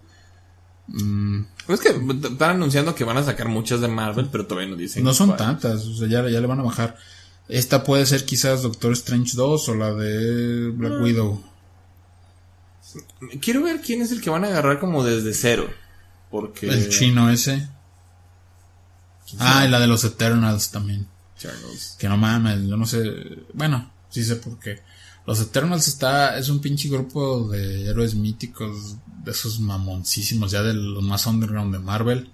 [0.88, 4.76] Mm, Es que están anunciando que van a sacar muchas de Marvel, pero todavía no
[4.76, 5.04] dicen.
[5.04, 5.38] no son cuál.
[5.38, 6.98] tantas, o sea, ya, ya le van a bajar.
[7.48, 11.44] Esta puede ser quizás Doctor Strange 2 o la de Black Widow.
[13.42, 15.70] Quiero ver quién es el que van a agarrar como desde cero.
[16.30, 16.68] Porque.
[16.68, 17.68] El chino ese.
[19.40, 21.08] Ah, y la de los Eternals también.
[21.98, 23.04] Que no mames, yo no sé.
[23.54, 24.82] Bueno, sí sé por qué.
[25.26, 30.74] Los Eternals está, es un pinche grupo de héroes míticos, de esos mamoncísimos, ya de
[30.74, 32.30] los más underground de Marvel.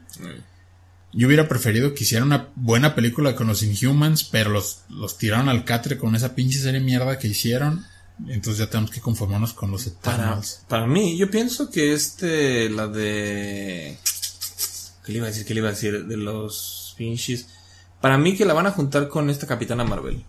[1.14, 5.50] Yo hubiera preferido que hiciera una buena película con los Inhumans, pero los, los tiraron
[5.50, 7.86] al catre con esa pinche serie mierda que hicieron.
[8.28, 10.64] Entonces ya tenemos que conformarnos con los Para, Eternals.
[10.68, 13.98] para mí, yo pienso que este, la de.
[15.06, 15.46] ¿Qué le iba a decir?
[15.46, 16.06] ¿Qué le iba a decir?
[16.06, 17.48] De los pinches.
[18.02, 20.24] Para mí que la van a juntar con esta Capitana Marvel.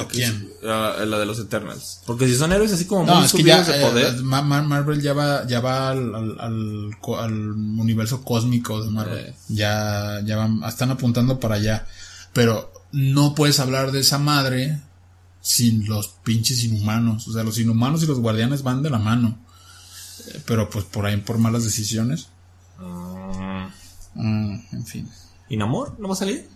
[0.00, 0.50] ¿A quién?
[0.64, 2.00] Ah, la de los Eternals.
[2.06, 4.22] Porque si son héroes así como No, muy es que ya subidos de eh, poder.
[4.22, 6.38] Ma- Marvel ya va, ya va al, al,
[7.18, 9.18] al universo cósmico de Marvel.
[9.26, 9.34] Eh.
[9.48, 11.86] Ya, ya van, están apuntando para allá.
[12.32, 14.80] Pero no puedes hablar de esa madre
[15.40, 17.28] sin los pinches inhumanos.
[17.28, 19.38] O sea, los inhumanos y los guardianes van de la mano.
[20.28, 22.28] Eh, Pero pues por ahí por malas decisiones.
[22.78, 23.68] Ah,
[24.14, 25.08] Mm, en fin.
[25.48, 25.96] ¿Y Namor?
[25.98, 26.46] ¿No va a salir?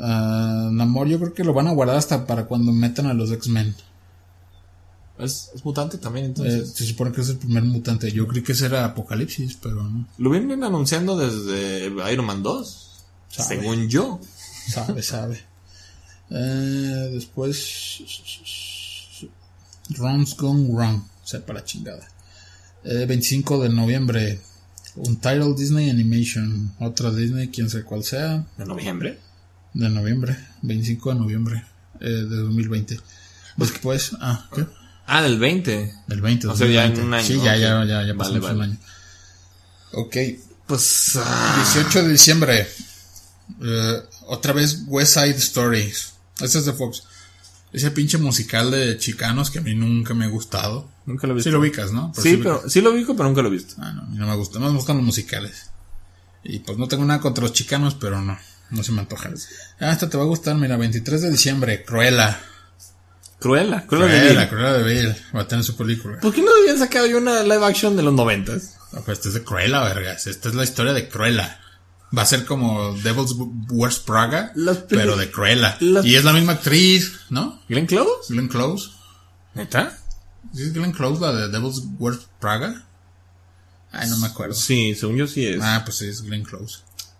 [0.00, 3.30] Ah, Namor yo creo que lo van a guardar hasta para cuando metan a los
[3.32, 3.74] X-Men.
[5.18, 6.72] ¿Es, es mutante también Eh, entonces?
[6.74, 8.10] se supone que es el primer mutante.
[8.10, 10.06] Yo creí que ese era Apocalipsis, pero no.
[10.18, 12.88] Lo vienen anunciando desde Iron Man 2.
[13.28, 13.48] Sabe.
[13.60, 14.18] Según yo.
[14.68, 15.40] Sabe, sabe.
[16.30, 17.98] Eh, después.
[19.90, 21.02] Runs Gone Wrong.
[21.24, 22.08] Sepa la chingada.
[22.84, 24.40] Eh, 25 de noviembre.
[24.96, 26.74] Un title Disney Animation.
[26.80, 28.44] Otra Disney, quién sabe cuál sea.
[28.56, 29.18] ¿De noviembre?
[29.74, 30.36] De noviembre.
[30.62, 31.64] 25 de noviembre.
[32.00, 32.98] eh, de 2020.
[33.56, 34.12] Después.
[34.20, 34.66] Ah, ¿qué?
[35.06, 35.94] Ah, del 20.
[36.06, 36.46] Del 20.
[36.48, 37.02] O sea, ya en 2020.
[37.06, 37.58] un año, Sí, ya, ok.
[37.60, 38.54] ya, ya, ya pasamos vale.
[38.56, 38.76] un año.
[39.92, 40.16] Ok.
[40.66, 41.16] Pues.
[41.16, 42.68] ah, 18 de diciembre.
[43.62, 46.14] Eh, otra vez West Side Stories.
[46.40, 47.04] Este es de Fox.
[47.72, 50.88] Ese pinche musical de chicanos que a mí nunca me ha gustado.
[51.06, 51.50] nunca lo he visto.
[51.50, 52.12] Sí lo ubicas, ¿no?
[52.16, 53.74] sí, lo pero sí lo ubico, pero nunca lo he visto.
[53.78, 54.58] Ah, no, a mí no me gusta.
[54.58, 55.70] No me gustan los musicales.
[56.44, 58.36] Y pues no tengo nada contra los chicanos, pero no.
[58.72, 59.30] No se me antoja.
[59.80, 60.56] Ah, esta te va a gustar.
[60.56, 61.84] Mira, 23 de diciembre.
[61.84, 62.40] Cruella.
[63.38, 64.48] Cruella, Cruella de Cruella, Vil.
[64.48, 65.16] Cruella de Vil.
[65.34, 66.20] Va a tener su película.
[66.20, 68.76] ¿Por qué no habían sacado yo una live action de los noventas?
[68.92, 70.26] No, pues esta es de Cruella, vergas.
[70.26, 71.58] Esta es la historia de Cruella.
[72.16, 73.34] Va a ser como Devil's
[73.70, 75.76] Wears Praga, Las peli- pero de Cruella.
[75.80, 77.62] las- Y es la misma actriz, ¿no?
[77.68, 78.32] ¿Glenn Close?
[78.32, 78.90] Glenn Close.
[79.54, 79.98] ¿Neta?
[80.54, 82.84] ¿Sí ¿Es Glenn Close la de Devil's Wears Praga?
[83.90, 84.54] Ay, no me acuerdo.
[84.54, 85.60] Sí, según yo sí es.
[85.62, 86.78] Ah, pues sí, es Glenn Close.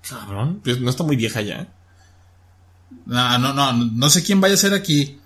[0.09, 0.61] Cabrón.
[0.65, 1.69] Pues no está muy vieja ya.
[3.07, 5.19] No, no, no, no sé quién vaya a ser aquí.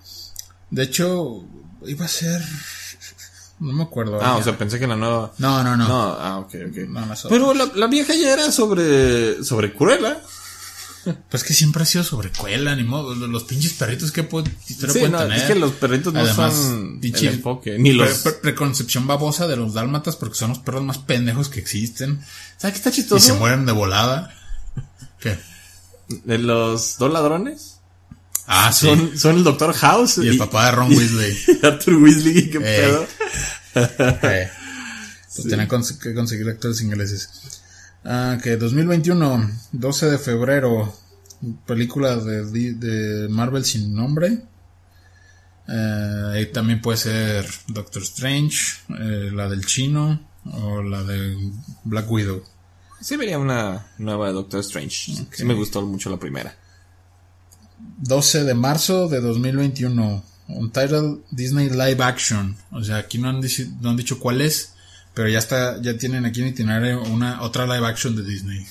[0.69, 1.43] De hecho,
[1.85, 2.41] iba a ser...
[3.59, 4.17] No me acuerdo.
[4.21, 4.35] Ah, Ya.
[4.37, 5.33] o sea, pensé que la nueva.
[5.39, 5.87] No, no, no.
[5.87, 6.77] No, ah, ok, ok.
[6.89, 7.07] No.
[7.27, 9.43] Pero la, la vieja ya era sobre.
[9.43, 10.21] sobre Cruella.
[11.29, 13.15] Pues que siempre ha sido sobre Cruella, ni modo.
[13.15, 14.53] Los, pinches perritos que historia
[14.93, 15.37] Sí, pueden no, tener.
[15.37, 17.79] es que los perritos no Además, son pinche el enfoque.
[17.79, 18.19] Ni los.
[18.19, 22.21] pre- pre- preconcepción babosa de los dálmatas porque son los perros más pendejos que existen.
[22.57, 23.35] ¿Sabes qué está Y se chistoso?
[23.37, 24.35] mueren de volada.
[25.19, 25.37] ¿Qué?
[26.25, 27.79] De los dos ladrones.
[28.47, 28.85] Ah, sí.
[28.87, 30.19] Son, son el Doctor House.
[30.19, 31.37] Y el papá de Ron Weasley.
[31.61, 32.61] y Arthur Weasley, qué Ey.
[32.63, 33.07] pedo.
[35.35, 37.29] Pues tenían cons- que conseguir actores ingleses.
[38.03, 40.97] Ah, que 2021, 12 de febrero,
[41.67, 44.41] película de, de Marvel sin nombre.
[45.67, 48.57] Eh, ahí también puede ser Doctor Strange,
[48.99, 51.35] eh, la del chino o la de
[51.83, 52.43] Black Widow.
[53.01, 55.13] Sí vería una nueva de Doctor Strange.
[55.31, 56.55] Sí me gustó mucho la primera.
[57.99, 62.57] 12 de marzo de 2021, un title Disney Live Action.
[62.71, 63.41] O sea, aquí no han,
[63.81, 64.73] no han dicho cuál es,
[65.13, 68.65] pero ya está, ya tienen aquí en itinerario una otra live action de Disney.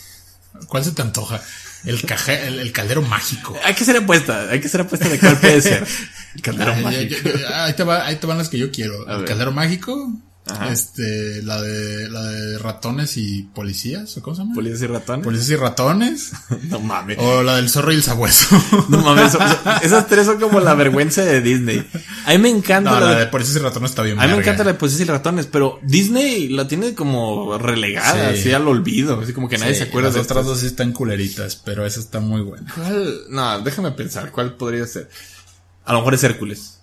[0.68, 1.40] ¿Cuál se te antoja?
[1.84, 3.56] El, caje, el, el caldero mágico.
[3.62, 5.86] Hay que hacer apuesta, hay que hacer apuesta de cuál puede ser.
[6.34, 7.16] El caldero Ah, ya- mágico.
[7.30, 9.08] ya- ya- ahí, te va- ahí te van las que yo quiero.
[9.08, 9.28] A el ver.
[9.28, 10.12] caldero mágico,
[10.48, 10.72] Ajá.
[10.72, 14.54] este, la de, la de ratones y policías, ¿o cómo se llama?
[14.54, 15.24] Policías y ratones.
[15.24, 16.32] Policías y ratones.
[16.68, 17.18] no mames.
[17.20, 18.46] o la del zorro y el sabueso.
[18.88, 19.32] No mames.
[19.32, 21.84] son- son- esas tres son como la vergüenza de Disney.
[22.26, 24.26] A mí me encanta no, la, la de- de policías y ratones está bien A
[24.26, 28.40] mí me encanta la de policías y ratones, pero Disney la tiene como relegada, Sí.
[28.40, 29.20] así al olvido.
[29.20, 30.46] Así como que nadie Sí, se acuerda las de otras estas.
[30.46, 32.72] dos sí están culeritas, pero esa está muy buena.
[32.74, 33.14] ¿Cuál?
[33.30, 35.08] No, déjame pensar, ¿cuál podría ser?
[35.84, 36.75] A lo mejor es Hércules.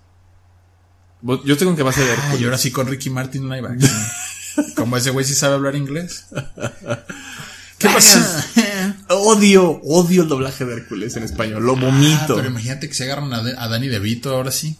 [1.45, 2.41] Yo tengo que va a ser Ah, Hércules.
[2.41, 3.91] y ahora sí con Ricky Martin live action.
[4.75, 6.25] Como ese güey sí sabe hablar inglés.
[7.77, 8.45] ¿Qué pasa?
[9.09, 11.63] odio, odio el doblaje de Hércules en español.
[11.65, 12.35] Lo Ah, vomito.
[12.35, 14.77] pero imagínate que se agarran a, De- a Danny DeVito ahora sí.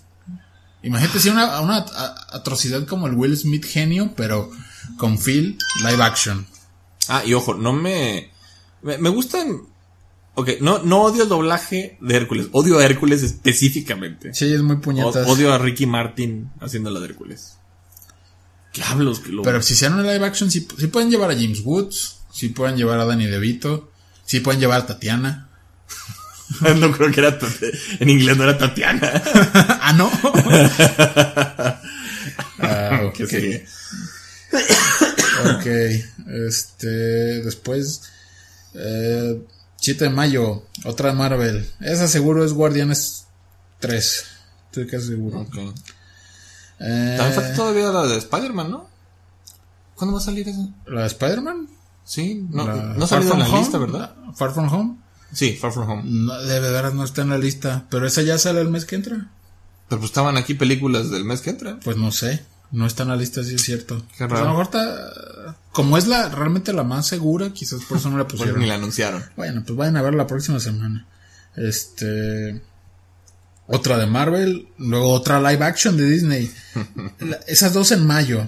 [0.83, 4.51] Imagínate si una, una a- atrocidad como el Will Smith genio, pero
[4.97, 5.57] con Phil
[5.89, 6.45] live action.
[7.07, 8.29] Ah, y ojo, no me,
[8.81, 9.61] me, me gustan.
[10.35, 12.47] Ok, no, no odio el doblaje de Hércules.
[12.53, 14.33] Odio a Hércules específicamente.
[14.33, 15.27] Sí, es muy O- puñetas.
[15.27, 17.57] odio a Ricky Martin haciendo la de Hércules.
[18.73, 19.43] Diablos, que lo.
[19.43, 22.75] Pero si sean una live action, sí, sí pueden llevar a James Woods, sí pueden
[22.75, 23.91] llevar a Danny DeVito,
[24.25, 25.49] sí pueden llevar a Tatiana.
[26.77, 27.37] no creo que era.
[27.99, 29.11] En inglés no era Tatiana.
[29.81, 30.11] ah, no.
[32.59, 33.15] ah, ok.
[33.29, 33.61] sí.
[35.55, 35.65] Ok,
[36.47, 36.87] este,
[37.43, 38.01] después,
[38.75, 39.41] eh,
[39.83, 41.69] 7 de mayo, otra Marvel.
[41.81, 43.25] Esa seguro es Guardianes
[43.79, 44.25] 3.
[44.67, 45.41] Estoy casi seguro.
[45.41, 45.55] Ok.
[46.79, 48.87] Eh, También falta todavía la de Spider-Man, ¿no?
[49.95, 50.67] ¿Cuándo va a salir esa?
[50.87, 51.67] ¿La de Spider-Man?
[52.05, 53.59] Sí, no, La- no ha salido en la Home?
[53.59, 54.15] lista, ¿verdad?
[54.35, 54.97] Far From Home.
[55.33, 56.03] Sí, Far From Home.
[56.05, 57.85] No, de veras no está en la lista.
[57.89, 59.29] Pero esa ya sale el mes que entra.
[59.89, 61.79] Pero pues estaban aquí películas del mes que entra.
[61.83, 62.43] Pues no sé.
[62.71, 63.99] No está en la lista, sí es cierto.
[64.17, 64.37] Qué Pues raro.
[64.37, 65.11] a lo mejor está.
[65.71, 68.59] Como es la realmente la más segura, quizás por eso no la pusieron.
[68.59, 69.23] ni la anunciaron.
[69.35, 71.05] Bueno, pues vayan a ver la próxima semana.
[71.55, 72.61] Este.
[73.67, 74.67] Otra de Marvel.
[74.77, 76.51] Luego otra live action de Disney.
[77.47, 78.45] Esas dos en mayo.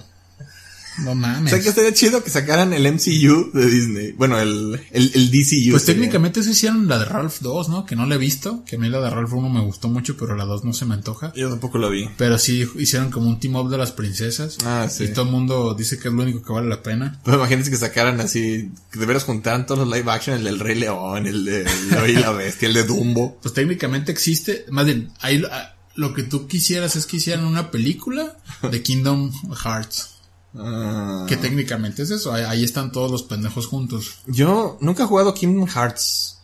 [1.03, 1.51] No mames.
[1.51, 4.11] O sea que estaría chido que sacaran el MCU de Disney.
[4.13, 5.71] Bueno, el, el, el DCU.
[5.71, 6.01] Pues sería.
[6.01, 7.85] técnicamente se hicieron la de Ralph 2, ¿no?
[7.85, 8.63] Que no la he visto.
[8.65, 10.85] Que a mí la de Ralph 1 me gustó mucho, pero la 2 no se
[10.85, 11.33] me antoja.
[11.35, 12.09] Yo tampoco lo vi.
[12.17, 14.57] Pero sí hicieron como un team up de las princesas.
[14.65, 15.05] Ah, sí.
[15.05, 17.19] Y todo el mundo dice que es lo único que vale la pena.
[17.23, 20.59] Pues imagínense que sacaran así, que de veras juntaran todos los live action, el del
[20.59, 23.37] Rey León, el de el y la Bestia, el de Dumbo.
[23.41, 27.71] Pues técnicamente existe, más bien, ahí ah, lo que tú quisieras es que hicieran una
[27.71, 28.37] película
[28.69, 29.31] de Kingdom
[29.63, 30.14] Hearts.
[30.58, 31.26] Ah.
[31.28, 34.20] Que técnicamente es eso, ahí, están todos los pendejos juntos.
[34.28, 36.39] Yo nunca he jugado Kingdom Hearts.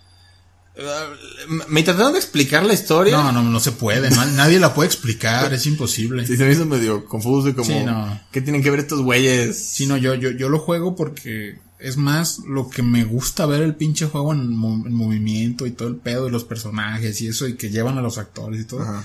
[1.68, 3.16] Me intentaron de explicar la historia.
[3.18, 6.26] No, no, no se puede, na- nadie la puede explicar, es imposible.
[6.26, 7.68] Sí, se me hizo medio confuso y como...
[7.68, 8.20] Sí, no.
[8.32, 9.58] ¿Qué tienen que ver estos güeyes?
[9.60, 13.62] Sí, no, yo, yo, yo lo juego porque es más lo que me gusta ver
[13.64, 17.28] el pinche juego en, mo- en movimiento y todo el pedo de los personajes y
[17.28, 18.82] eso y que llevan a los actores y todo.
[18.82, 19.04] Ajá.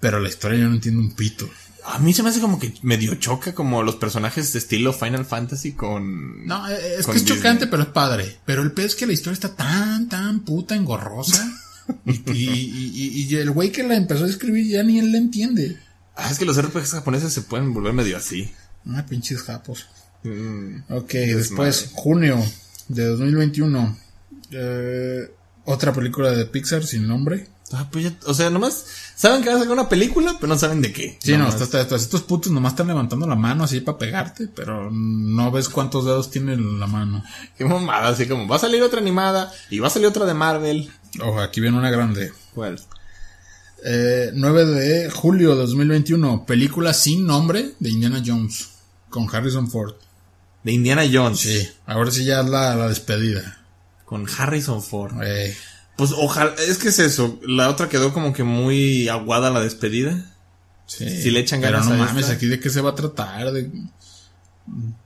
[0.00, 1.48] Pero la historia yo no entiendo un pito.
[1.84, 5.24] A mí se me hace como que medio choca como los personajes de estilo Final
[5.24, 6.46] Fantasy con...
[6.46, 7.38] No, eh, es con que es Disney.
[7.38, 8.38] chocante, pero es padre.
[8.44, 11.50] Pero el pedo es que la historia está tan, tan puta engorrosa.
[12.06, 15.18] y, y, y- y el güey que la empezó a escribir ya ni él la
[15.18, 15.78] entiende.
[16.16, 18.50] Ah, es que los RPGs japoneses se pueden volver medio así.
[18.86, 19.86] Ah, pinches japos.
[20.22, 20.80] Mm.
[20.90, 21.92] Ok, después, madre.
[21.94, 22.44] junio
[22.88, 23.96] de 2021.
[24.52, 25.30] Eh,
[25.64, 27.46] otra película de Pixar sin nombre.
[27.72, 28.84] Ah, pues ya- o sea, nomás
[29.20, 31.18] saben que van a sacar una película, pero no saben de qué.
[31.20, 34.90] Sí, no, hasta- hasta estos putos nomás están levantando la mano así para pegarte, pero
[34.90, 37.22] no ves cuántos dedos tiene la mano.
[37.58, 40.34] Qué mamada, así como va a salir otra animada y va a salir otra de
[40.34, 40.90] Marvel.
[41.20, 42.32] Ojo, aquí viene una grande.
[42.54, 42.80] ¿Cuál?
[43.84, 48.68] Eh, 9 de julio de 2021, película sin nombre de Indiana Jones
[49.08, 49.94] con Harrison Ford.
[50.62, 51.40] De Indiana Jones.
[51.40, 53.58] Sí, ahora sí ya es la, la despedida.
[54.04, 55.14] Con Harrison Ford.
[55.22, 55.56] Eh,
[56.00, 57.38] Pues ojalá, es que es eso.
[57.46, 60.24] La otra quedó como que muy aguada la despedida.
[60.86, 62.34] sí, Si le echan ganas Pero no a mames, esta.
[62.36, 63.52] aquí de qué se va a tratar.
[63.52, 63.70] De,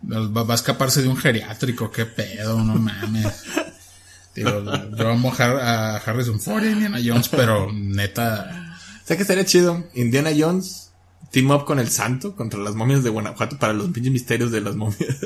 [0.09, 3.43] va, a escaparse de un geriátrico, qué pedo, no mames.
[4.37, 4.63] Digo,
[4.97, 9.45] yo amo a, Har- a Harrison Ford Indiana Jones, pero neta, O sea que estaría
[9.45, 9.85] chido.
[9.95, 10.91] Indiana Jones,
[11.33, 14.61] team up con el santo contra las momias de Guanajuato para los pinches misterios de
[14.61, 15.17] las momias.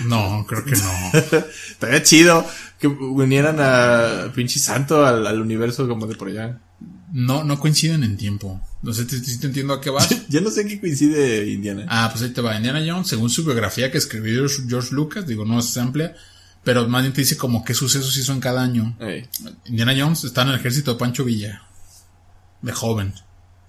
[0.05, 1.11] no, creo que no.
[1.71, 2.45] estaría chido
[2.79, 6.59] que unieran a pinche santo al, al universo como de por allá.
[7.11, 8.59] No, no coinciden en tiempo.
[8.81, 10.09] No sé si te entiendo a qué vas.
[10.29, 11.85] Yo no sé en qué coincide Indiana.
[11.87, 12.55] Ah, pues ahí te va.
[12.55, 16.15] Indiana Jones, según su biografía que escribió George- Lucas, digo, no es amplia,
[16.63, 18.97] pero más bien te dice como qué sucesos hizo en cada año.
[19.65, 21.63] Indiana Jones está en el ejército de Pancho Villa.
[22.61, 23.13] De joven.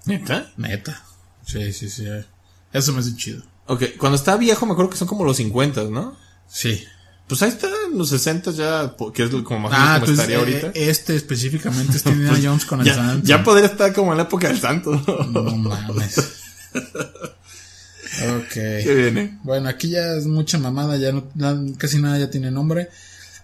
[0.07, 0.51] ¿Neta?
[0.57, 1.03] Neta.
[1.45, 2.07] Sí, sí, sí.
[2.73, 3.43] Eso me hace chido.
[3.67, 6.17] Ok, cuando está viejo me acuerdo que son como los 50, ¿no?
[6.49, 6.85] Sí.
[7.27, 10.39] Pues ahí está, en los 60 ya, que es como más Ah, como estaría eh,
[10.41, 10.71] ahorita.
[10.75, 13.27] este específicamente es Indiana Jones con el ya, santo.
[13.27, 14.91] ya podría estar como en la época del santo.
[15.31, 16.19] No mames.
[16.75, 18.53] ok.
[18.53, 19.39] ¿Qué viene?
[19.43, 21.25] Bueno, aquí ya es mucha mamada, ya no,
[21.79, 22.89] casi nada ya tiene nombre.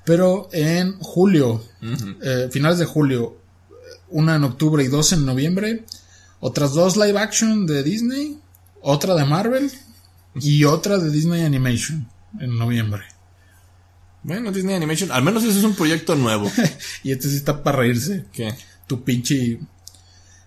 [0.05, 1.63] Pero en julio,
[2.23, 3.39] eh, finales de julio,
[4.09, 5.85] una en octubre y dos en noviembre,
[6.41, 8.39] otras dos live action de Disney,
[8.83, 9.71] otra de Marvel
[10.35, 13.03] y otra de Disney Animation en noviembre.
[14.23, 16.51] Bueno, Disney Animation, al menos eso es un proyecto nuevo.
[17.03, 18.27] Y este sí está para reírse.
[18.33, 18.55] ¿Qué?
[18.87, 19.59] Tu pinche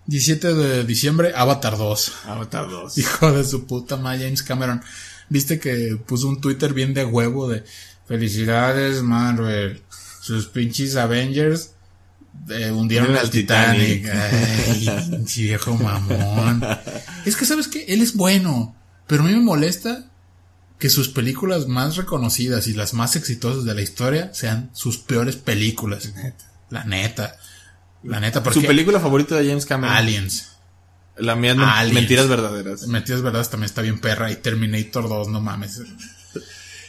[0.06, 2.12] 17 de diciembre, Avatar 2.
[2.26, 2.98] Avatar 2.
[2.98, 4.82] Hijo de su puta madre, James Cameron.
[5.28, 7.64] Viste que puso un Twitter bien de huevo de
[8.06, 9.82] felicidades Marvel.
[10.20, 11.74] Sus pinches Avengers
[12.50, 14.02] eh, hundieron al Titanic.
[14.02, 15.02] Titanic.
[15.10, 16.62] Ay, viejo mamón.
[17.24, 18.76] Es que sabes que él es bueno,
[19.06, 20.10] pero a mí me molesta
[20.84, 25.34] que sus películas más reconocidas y las más exitosas de la historia sean sus peores
[25.36, 26.12] películas.
[26.68, 27.36] La neta.
[28.02, 29.96] La neta, porque Su película favorita de James Cameron.
[29.96, 30.48] Aliens.
[31.16, 31.94] La mía Aliens.
[31.94, 32.86] Mentiras Verdaderas.
[32.86, 35.80] Mentiras verdades también está bien perra y Terminator 2, no mames.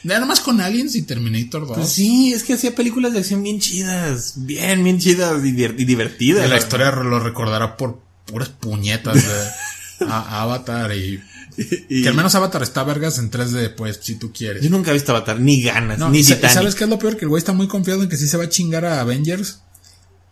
[0.02, 1.78] Nada más con Aliens y Terminator 2.
[1.78, 4.34] Pues sí, es que hacía películas de acción bien chidas.
[4.36, 6.44] Bien, bien chidas y, diver- y divertidas.
[6.46, 11.18] Y la historia lo recordará por puras puñetas de a- Avatar y,
[11.88, 14.62] Y- que al menos Avatar está vergas en 3D, pues, si tú quieres.
[14.62, 16.50] Yo nunca he visto Avatar, ni ganas, No, ni y Titanic.
[16.50, 17.16] ¿Sabes qué es lo peor?
[17.16, 19.60] Que el güey está muy confiado en que sí se va a chingar a Avengers.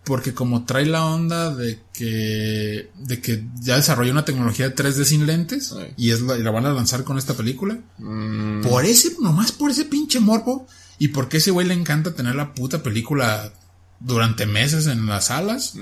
[0.04, 5.02] Porque como trae la onda de que, de que ya desarrolló una tecnología de 3D
[5.04, 5.94] sin lentes Ay.
[5.96, 7.78] y es la, y la van a lanzar con esta película.
[7.96, 10.66] Mm, Por ese, nomás por ese pinche morbo.
[10.98, 13.50] Y porque a ese güey le encanta tener la puta película
[13.98, 15.74] durante meses en las salas.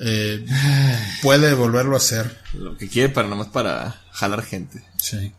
[0.00, 0.44] Eh,
[1.22, 2.38] puede volverlo a hacer.
[2.54, 4.82] lo que quiere para nomás para jalar gente.
[4.96, 5.32] Sí.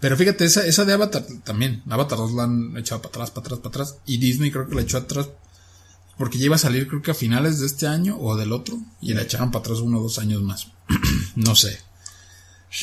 [0.00, 1.82] Pero fíjate, esa, esa de Avatar también.
[1.90, 3.96] Avatar 2 la han echado para atrás, para atrás, para atrás.
[4.06, 5.28] Y Disney creo que la echó atrás.
[6.16, 8.78] Porque ya iba a salir creo que a finales de este año o del otro.
[9.00, 10.68] Y la echaron para atrás uno o dos años más.
[11.34, 11.78] no sé.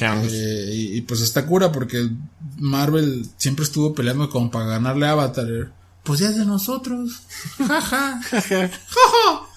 [0.01, 2.09] Eh, y, y, pues está cura porque
[2.57, 5.71] Marvel siempre estuvo peleando como para ganarle a Avatar.
[6.03, 7.21] Pues ya es de nosotros.
[7.57, 8.21] Jaja.
[8.23, 8.71] Jaja.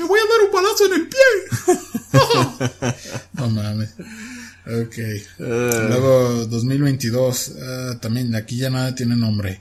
[0.00, 2.94] Me voy a dar un palazo en el pie.
[3.34, 3.90] no mames.
[4.66, 4.98] Ok.
[4.98, 5.24] Eh,
[5.88, 7.52] Luego 2022.
[7.62, 9.60] ah, también aquí ya nada tiene nombre.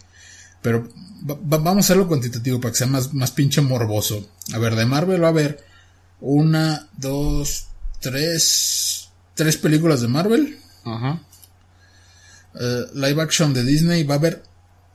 [0.61, 0.87] Pero
[1.29, 4.29] va- va- vamos a hacerlo cuantitativo para que sea más, más pinche morboso.
[4.53, 5.63] A ver, de Marvel va a haber
[6.21, 7.67] una, dos,
[7.99, 10.57] tres, tres películas de Marvel.
[10.85, 11.21] Ajá.
[12.59, 14.43] Eh, live action de Disney va a haber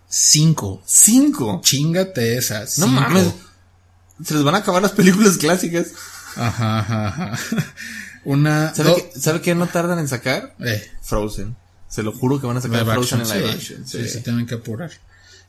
[0.08, 0.82] cinco.
[0.86, 1.60] Cinco.
[1.62, 2.78] Chingate esas.
[2.78, 3.32] No mames.
[4.24, 5.88] Se les van a acabar las películas clásicas.
[6.36, 7.38] Ajá, ajá, ajá.
[8.24, 8.74] Una.
[8.74, 10.54] ¿Sabe, do- qué, ¿Sabe qué no tardan en sacar?
[10.60, 11.56] eh, Frozen.
[11.88, 13.86] Se lo juro que van a sacar live Frozen action, en live sí, action.
[13.86, 14.08] sí, Sí.
[14.08, 14.90] se tienen que apurar.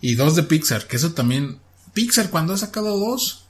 [0.01, 1.59] Y dos de Pixar, que eso también.
[1.93, 3.41] Pixar cuando ha sacado dos,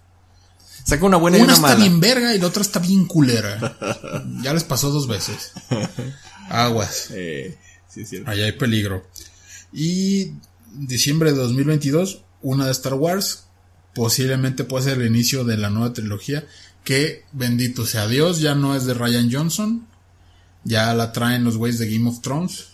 [0.85, 1.79] Saca una buena y una una está mala.
[1.79, 3.75] bien verga y la otra está bien culera.
[4.43, 5.51] ya les pasó dos veces.
[6.49, 7.07] Aguas.
[7.13, 7.57] Eh,
[7.91, 8.29] sí, es cierto.
[8.29, 9.07] Allá hay peligro.
[9.73, 10.33] Y
[10.73, 13.44] diciembre de 2022, una de Star Wars.
[13.95, 16.45] Posiblemente puede ser el inicio de la nueva trilogía.
[16.83, 19.87] Que bendito sea Dios, ya no es de Ryan Johnson.
[20.63, 22.67] Ya la traen los güeyes de Game of Thrones.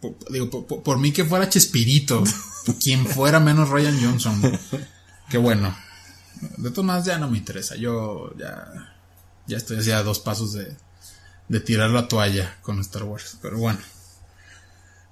[0.00, 2.24] Po- Digo, po- po- por, mí que fuera Chespirito.
[2.82, 4.58] quien fuera menos Ryan Johnson.
[5.28, 5.76] Qué bueno.
[6.56, 7.76] De todas maneras ya no me interesa.
[7.76, 8.94] Yo ya,
[9.46, 10.74] ya estoy así a dos pasos de,
[11.48, 13.36] de tirar la toalla con Star Wars.
[13.42, 13.78] Pero bueno.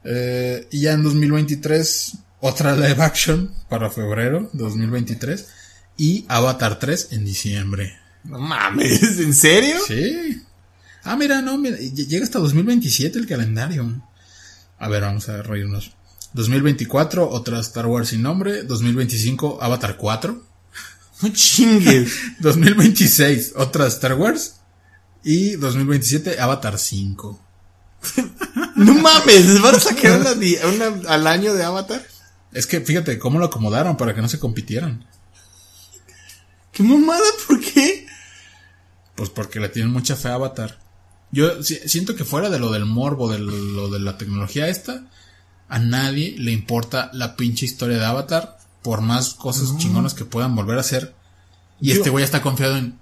[0.05, 2.13] Eh, y ya en 2023,
[2.47, 5.47] otra live action para febrero de 2023.
[5.97, 7.97] Y Avatar 3 en diciembre.
[8.25, 9.77] No mames, ¿en serio?
[9.87, 10.43] Sí.
[11.05, 14.03] Ah, mira, no, mira, ll- llega hasta 2027 el calendario.
[14.79, 15.93] A ver, vamos a reírnos.
[16.33, 18.63] 2024, otra Star Wars sin nombre.
[18.65, 20.43] 2025, Avatar 4.
[21.23, 22.13] No chingues.
[22.41, 24.57] 2026, otra Star Wars.
[25.23, 27.41] Y 2027, Avatar 5.
[28.77, 30.33] No mames, ¿les van a sacar una,
[30.91, 32.05] una al año de Avatar?
[32.55, 35.05] Es que fíjate cómo lo acomodaron para que no se compitieran.
[36.73, 37.23] ¿Qué mamada?
[37.47, 38.07] ¿Por qué?
[39.15, 40.79] Pues porque le tienen mucha fe a Avatar.
[41.31, 45.05] Yo si- siento que fuera de lo del morbo, de lo de la tecnología esta,
[45.69, 50.55] a nadie le importa la pinche historia de Avatar, por más cosas chingonas que puedan
[50.55, 51.15] volver a hacer.
[51.81, 52.99] Y Yo- este güey está confiado en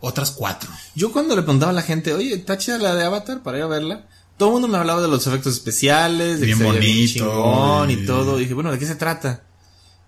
[0.00, 0.70] otras cuatro.
[0.94, 3.64] Yo cuando le preguntaba a la gente, oye, ¿está chida la de Avatar para ir
[3.64, 4.06] a verla?
[4.36, 7.24] Todo el mundo me hablaba de los efectos especiales, de Bien que veía bien bonito,
[7.24, 8.36] chingón y y- todo.
[8.38, 9.42] Y dije, bueno, ¿de qué se trata?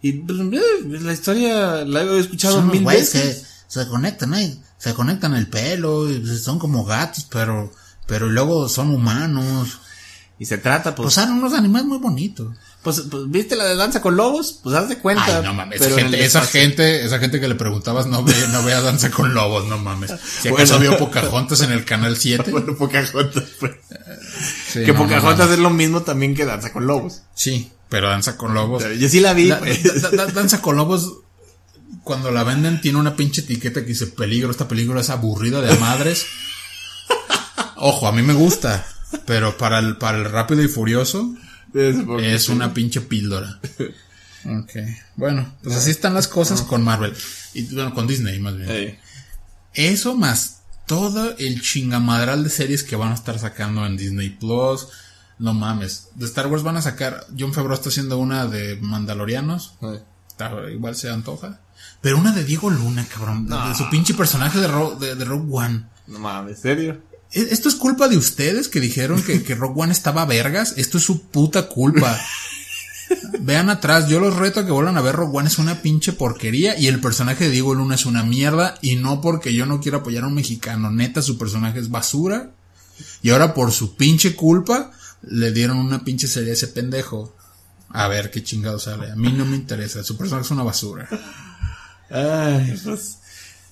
[0.02, 0.60] Y pues, eh,
[1.00, 3.36] la historia la he escuchado Son mil veces.
[3.38, 7.72] que se conectan ahí, se conectan el pelo, y son como gatos, pero,
[8.06, 9.78] pero luego son humanos.
[10.38, 12.54] Y se trata, Pues pues, son unos animales muy bonitos.
[12.86, 14.60] Pues, pues, ¿viste la de Danza con Lobos?
[14.62, 15.24] Pues haz de cuenta.
[15.38, 18.62] Ay, no mames, esa gente, esa gente, esa gente que le preguntabas no ve, no
[18.62, 20.12] vea Danza con Lobos, no mames.
[20.40, 20.90] Si acaso Bueno.
[20.92, 22.48] vio Pocahontas en el canal 7.
[22.52, 23.72] Bueno, Pocahontas, pues.
[24.72, 27.22] Sí, que no, Pocahontas es lo mismo también que Danza con Lobos.
[27.34, 28.84] Sí, pero Danza con Lobos.
[28.84, 29.48] Pero yo sí la vi.
[29.48, 30.00] Da- pues.
[30.02, 31.12] da- da- Danza con Lobos,
[32.04, 34.52] cuando la venden, tiene una pinche etiqueta que dice peligro.
[34.52, 36.24] Esta película es aburrida de madres.
[37.76, 38.86] Ojo, a mí me gusta,
[39.26, 41.34] pero para el, para el rápido y furioso
[41.74, 43.60] es una pinche píldora.
[44.48, 44.70] Ok,
[45.16, 47.12] bueno, pues así están las cosas con Marvel.
[47.52, 48.96] Y bueno, con Disney más bien.
[49.74, 54.86] Eso más todo el chingamadral de series que van a estar sacando en Disney Plus.
[55.40, 56.10] No mames.
[56.14, 57.26] De Star Wars van a sacar.
[57.36, 59.74] John Favreau está haciendo una de Mandalorianos.
[60.28, 61.58] Está- igual se antoja.
[62.00, 63.48] Pero una de Diego Luna, cabrón.
[63.48, 65.86] De, de su pinche personaje de, Ro- de, de Rogue One.
[66.06, 67.02] No mames, ¿serio?
[67.32, 70.74] ¿E- ¿Esto es culpa de ustedes que dijeron que, que Rogue One estaba vergas?
[70.76, 72.18] Esto es su puta culpa.
[73.40, 76.12] Vean atrás, yo los reto a que vuelvan a ver Rogue One es una pinche
[76.12, 79.80] porquería y el personaje de Diego Luna es una mierda y no porque yo no
[79.80, 82.50] quiero apoyar a un mexicano, neta su personaje es basura
[83.22, 84.90] y ahora por su pinche culpa
[85.22, 87.36] le dieron una pinche serie a ese pendejo.
[87.90, 91.08] A ver qué chingado sale, a mí no me interesa, su personaje es una basura.
[92.10, 93.18] Ay, pues.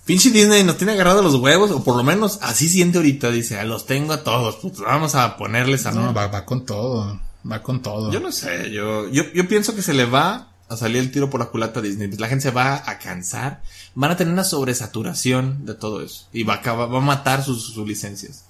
[0.04, 3.30] Pinche Disney nos tiene agarrado los huevos, o por lo menos así siente ahorita.
[3.30, 6.66] Dice, "Ah, los tengo a todos, pues vamos a ponerles a No, va, va con
[6.66, 8.12] todo, va con todo.
[8.12, 11.30] Yo no sé, yo, yo, yo pienso que se le va a salir el tiro
[11.30, 12.10] por la culata a Disney.
[12.18, 13.62] La gente se va a cansar.
[13.94, 16.26] Van a tener una sobresaturación de todo eso.
[16.32, 18.44] Y va a acabar, va a matar sus, sus licencias.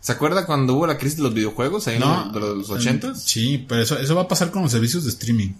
[0.00, 3.22] ¿Se acuerda cuando hubo la crisis de los videojuegos ahí No, de los ochentas?
[3.24, 5.54] Sí, pero eso, eso va a pasar con los servicios de streaming.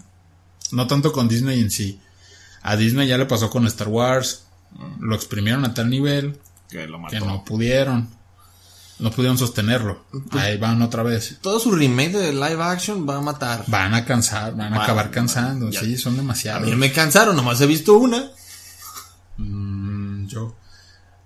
[0.71, 1.99] No tanto con Disney en sí.
[2.61, 4.43] A Disney ya le pasó con Star Wars.
[4.99, 6.39] Lo exprimieron a tal nivel
[6.69, 7.13] Que lo mató.
[7.13, 8.09] que no pudieron.
[8.99, 10.03] No pudieron sostenerlo.
[10.31, 11.37] Ahí van otra vez.
[11.41, 13.63] Todo su remake de live action va a matar.
[13.67, 15.69] Van a cansar, van a acabar cansando.
[15.69, 15.79] ya.
[15.79, 16.67] Sí, son A demasiados.
[16.67, 18.29] mí me cansaron, nomás he visto una.
[19.37, 20.55] Mm, yo.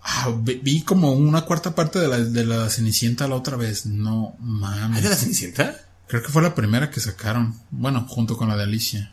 [0.03, 3.85] Ah, vi, vi como una cuarta parte de la, de la Cenicienta la otra vez.
[3.85, 4.97] No mames.
[4.97, 5.75] ¿Es de la Cenicienta?
[6.07, 7.55] Creo que fue la primera que sacaron.
[7.71, 9.12] Bueno, junto con la de Alicia.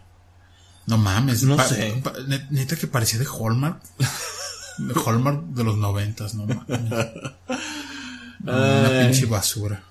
[0.87, 1.43] No mames.
[1.43, 2.03] No sé.
[2.51, 3.83] neta que parecía de Hallmark.
[4.79, 6.81] De Hallmark de los noventas, no mames.
[8.43, 9.83] Una pinche basura.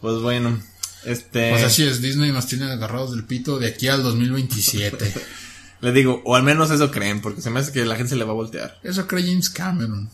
[0.00, 0.58] Pues bueno,
[1.04, 1.50] este...
[1.50, 5.14] Pues así es, Disney nos tiene agarrados del pito de aquí al 2027.
[5.80, 8.16] Le digo, o al menos eso creen, porque se me hace que la gente se
[8.16, 8.78] le va a voltear.
[8.82, 10.10] Eso cree James Cameron.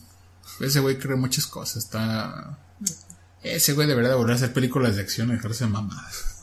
[0.59, 1.83] Ese güey cree muchas cosas.
[1.83, 2.59] Está.
[3.41, 6.34] Ese güey debería de volver a hacer películas de acción y dejarse de mamadas.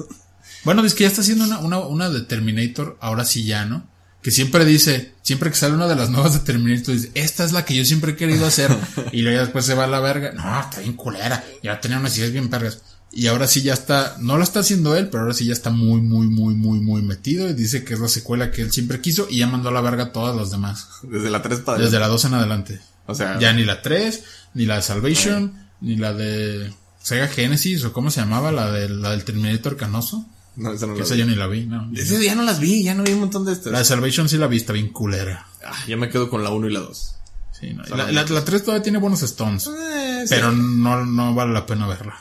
[0.65, 3.87] Bueno, es que ya está haciendo una, una, una de Terminator, ahora sí ya, ¿no?
[4.23, 7.53] Que siempre dice, siempre que sale una de las nuevas de Terminator, dice, esta es
[7.53, 8.71] la que yo siempre he querido hacer.
[9.13, 10.33] y luego ya después se va a la verga.
[10.33, 11.45] No, está bien culera.
[11.63, 12.83] Ya tenía unas ideas bien vergas.
[13.15, 15.71] Y ahora sí ya está, no lo está haciendo él, pero ahora sí ya está
[15.71, 17.49] muy, muy, muy, muy, muy metido.
[17.49, 19.83] Y dice que es la secuela que él siempre quiso y ya mandó a la
[19.83, 20.89] verga a todas las demás.
[21.03, 22.81] Desde la 3 para Desde la 2 en adelante.
[23.07, 27.85] O sea, Ya ni la 3, ni la de Salvation, ni la de Sega Genesis,
[27.85, 30.25] o cómo se llamaba, la, de, la del Terminator canoso.
[30.57, 31.21] No, esa no la esa vi.
[31.21, 31.91] yo ni la vi, no.
[31.95, 33.87] Ese ya no las vi, ya no vi un montón de La de estas.
[33.89, 35.47] Salvation sí la vi, está bien culera.
[35.65, 37.15] Ah, yo me quedo con la 1 y la 2.
[37.59, 37.83] Sí, no.
[37.97, 41.87] La, la, la 3 todavía tiene buenos stones, Eh, pero no, no vale la pena
[41.87, 42.17] verla.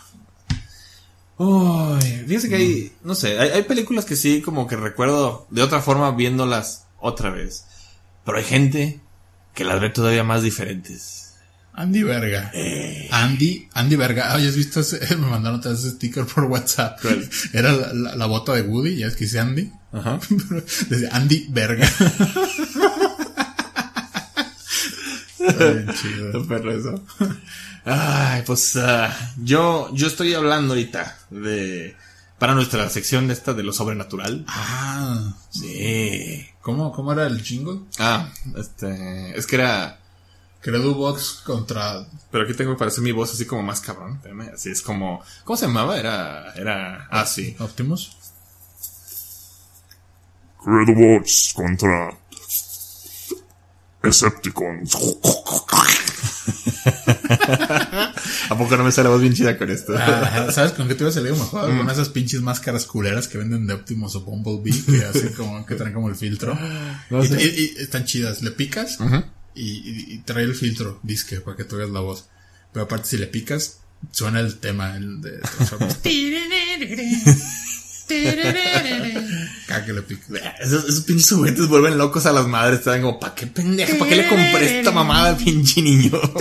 [1.38, 5.64] Uy, fíjese que hay, no sé, hay, hay películas que sí como que recuerdo de
[5.64, 7.66] otra forma viéndolas otra vez.
[8.24, 9.02] Pero hay gente
[9.56, 11.31] que las ve todavía más diferentes.
[11.74, 12.52] Andy Verga.
[13.12, 14.34] Andy, Andy Verga.
[14.34, 15.00] Ah, ¿ya has visto ese?
[15.16, 17.00] Me mandaron otra vez ese sticker por WhatsApp.
[17.02, 17.28] ¿Cuál?
[17.54, 19.72] Era la, la- la bota de Woody, ya es que dice Andy.
[19.94, 20.20] Ajá.
[20.90, 21.90] Desde Andy Verga.
[25.40, 26.48] Bien chido.
[26.48, 27.04] Perro eso.
[27.86, 31.96] Ay, pues ah, yo, yo estoy hablando ahorita de
[32.38, 34.46] para nuestra sección de esta de lo sobrenatural.
[34.48, 36.46] Ah, Sí.
[36.62, 37.82] ¿cómo, cómo era el jingle?
[38.00, 40.00] Ah, este, es que era,
[40.62, 42.06] Credubots contra.
[42.32, 44.14] pero aquí tengo que parecer mi voz así como más cabrón.
[44.16, 45.98] Espérame, así es como, ¿cómo se llamaba?
[46.00, 47.56] Era, era, ah, sí.
[47.60, 48.16] Optimus.
[50.64, 52.16] Credobots contra
[54.04, 54.96] Decepticons.
[58.50, 59.94] ¿A poco no me sale la voz bien chida con esto?
[59.98, 61.76] Ah, ¿Sabes con qué te iba a salir mejor?
[61.78, 65.76] Con esas pinches máscaras culeras que venden de Optimus o Bumblebee, que hacen como, que
[65.76, 66.58] traen como el filtro.
[67.10, 67.42] No y, sé.
[67.44, 67.48] y-
[67.80, 68.42] y están chidas.
[68.42, 69.04] Le picas y,
[69.56, 72.26] y- y trae el filtro, disque, para que tú oigas la voz.
[72.74, 73.80] Pero aparte, si le picas,
[74.12, 75.40] suena el tema el de
[79.68, 80.04] Cada que le.
[80.60, 82.80] Esos, esos pinches juguetes vuelven locos a las madres.
[82.80, 83.98] Están como, ¿para qué pendeja?
[83.98, 86.20] ¿Para qué le compré esta mamada al pinche niño?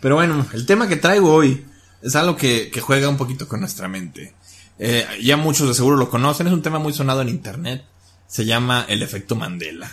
[0.00, 1.64] Pero bueno, el tema que traigo hoy
[2.02, 4.34] es algo que, que juega un poquito con nuestra mente.
[4.78, 7.84] Eh, ya muchos de seguro lo conocen, es un tema muy sonado en internet.
[8.26, 9.90] Se llama el efecto Mandela.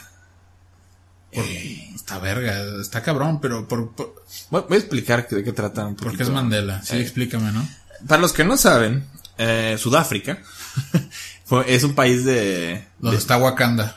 [1.33, 5.85] Por- está verga, está cabrón, pero por, por- Voy, voy a explicar de qué trata
[5.85, 6.81] un porque es Mandela.
[6.83, 7.67] Sí, Eh, explícame, ¿no?
[8.07, 9.05] Para los que no saben,
[9.37, 10.39] eh, Sudáfrica
[11.67, 13.95] es un país de, Donde está Wakanda.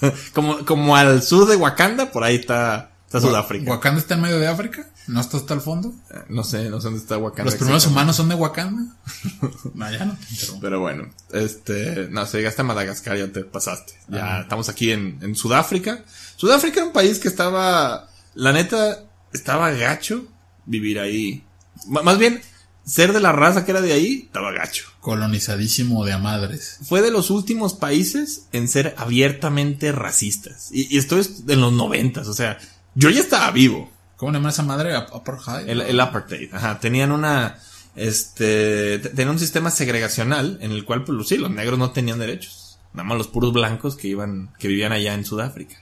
[0.34, 3.70] como, como al sur de Wakanda, por ahí está, está Sudáfrica.
[3.70, 4.86] ¿Wakanda está en medio de África?
[5.06, 5.92] ¿No está hasta el fondo?
[6.10, 7.44] Eh, No sé, no sé dónde está Wakanda.
[7.50, 8.96] ¿Los primeros humanos son de Wakanda?
[9.74, 10.16] no, ya no.
[10.30, 10.60] interrumpo.
[10.62, 13.92] Pero bueno, este, no, si llegaste a Madagascar ya te pasaste.
[14.08, 16.04] Ya estamos aquí en, en Sudáfrica.
[16.36, 20.26] Sudáfrica era un país que estaba, la neta, estaba gacho
[20.66, 21.44] vivir ahí.
[21.86, 22.40] M- más bien,
[22.86, 24.84] ser de la raza que era de ahí, estaba gacho.
[25.00, 26.78] Colonizadísimo de a madres.
[26.88, 30.68] Fue de los últimos países en ser abiertamente racistas.
[30.70, 32.58] Y, y esto es en los noventas, o sea,
[32.94, 33.90] yo ya estaba vivo.
[34.24, 34.94] ¿Cómo le esa madre?
[34.94, 35.68] Ap- Apartheid.
[35.68, 36.80] El, el apartheid, ajá.
[36.80, 37.58] Tenían una,
[37.94, 42.18] este, te- tenían un sistema segregacional en el cual, pues sí, los negros no tenían
[42.18, 42.78] derechos.
[42.94, 45.76] Nada más los puros blancos que iban, que vivían allá en Sudáfrica.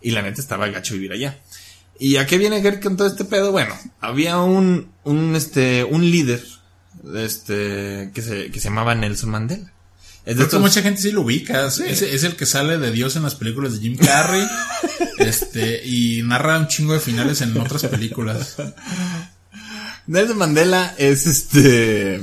[0.00, 1.38] Y la neta estaba gacho vivir allá.
[1.98, 3.52] ¿Y a qué viene a ver con todo este pedo?
[3.52, 6.42] Bueno, había un, un, este, un líder,
[7.14, 9.72] este, que se, que se llamaba Nelson Mandela.
[10.26, 11.66] Es de estos- mucha gente sí lo ubica.
[11.66, 14.44] Es, es el que sale de Dios en las películas de Jim Carrey.
[15.18, 18.56] este, y narra un chingo de finales en otras películas.
[20.06, 22.16] Nelson Mandela es este,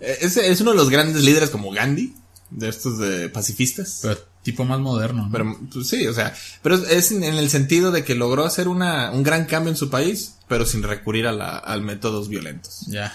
[0.00, 2.14] es, es uno de los grandes líderes como Gandhi,
[2.50, 4.00] de estos de pacifistas.
[4.02, 5.24] Pero tipo más moderno.
[5.26, 5.32] ¿no?
[5.32, 9.10] Pero pues, sí, o sea, pero es- en el sentido de que logró hacer una,
[9.10, 12.80] un gran cambio en su país, pero sin recurrir a, la, a métodos violentos.
[12.88, 13.14] ya.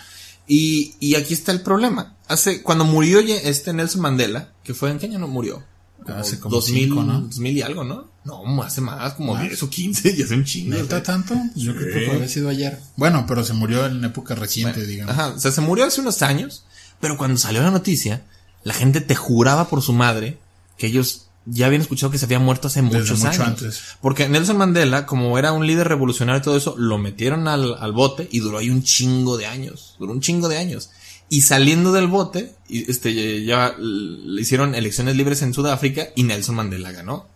[0.49, 2.15] Y, y aquí está el problema.
[2.27, 5.63] Hace, cuando murió este Nelson Mandela, que fue en qué año no murió?
[6.07, 7.21] Hace como 2000, cinco, ¿no?
[7.21, 8.07] 2000 y algo, ¿no?
[8.25, 9.43] No, hace más, como ¿Más?
[9.43, 10.75] 10 o 15, ya hace un chingo.
[10.75, 11.03] o ¿Neta sea.
[11.03, 11.35] tanto?
[11.55, 12.79] Yo creo que fue haber sido ayer.
[12.95, 15.13] Bueno, pero se murió en época reciente, digamos.
[15.13, 16.65] Ajá, o sea, se murió hace unos años,
[16.99, 18.23] pero cuando salió la noticia,
[18.63, 20.39] la gente te juraba por su madre
[20.77, 23.39] que ellos ya habían escuchado que se había muerto hace muchos mucho años.
[23.39, 23.83] antes.
[24.01, 27.91] Porque Nelson Mandela, como era un líder revolucionario y todo eso, lo metieron al, al
[27.91, 29.95] bote y duró ahí un chingo de años.
[29.99, 30.91] Duró un chingo de años.
[31.29, 36.91] Y saliendo del bote, este, ya le hicieron elecciones libres en Sudáfrica y Nelson Mandela
[36.91, 37.27] ganó.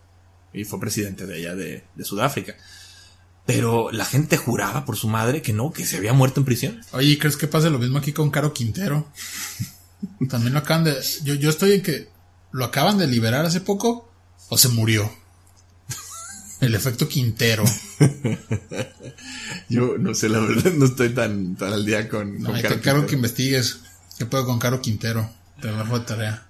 [0.52, 2.56] Y fue presidente de allá de, de Sudáfrica.
[3.46, 6.80] Pero la gente juraba por su madre que no, que se había muerto en prisión.
[6.92, 9.06] Oye, ¿crees que pase lo mismo aquí con Caro Quintero?
[10.28, 10.96] También lo acaban de.
[11.24, 12.13] Yo, yo estoy en que
[12.54, 14.08] lo acaban de liberar hace poco
[14.48, 15.10] o se murió.
[16.60, 17.64] El efecto Quintero.
[19.68, 23.06] Yo no sé, la verdad, no estoy tan, tan al día con, No, que, Caro
[23.06, 23.80] que investigues.
[24.16, 25.28] ¿Qué puedo con Caro Quintero?
[25.60, 26.46] Te lo dejo de tarea.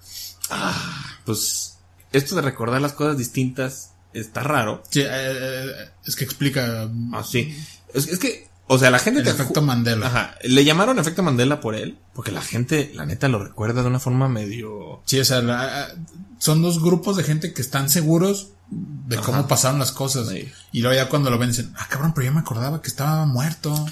[1.25, 1.79] Pues,
[2.13, 4.83] esto de recordar las cosas distintas está raro.
[4.91, 7.57] Sí, eh, eh, es que explica Ah, sí.
[7.95, 10.07] Es, es que, o sea, la gente el te efecto Mandela.
[10.07, 10.35] Ajá.
[10.43, 14.01] Le llamaron efecto Mandela por él, porque la gente, la neta, lo recuerda de una
[14.01, 15.03] forma medio.
[15.05, 15.89] Sí, o sea, la-
[16.39, 20.29] son dos grupos de gente que están seguros de cómo pasaron las cosas.
[20.29, 20.51] Sí.
[20.73, 23.25] Y luego ya cuando lo ven dicen, ah, cabrón, pero yo me acordaba que estaba
[23.27, 23.87] muerto.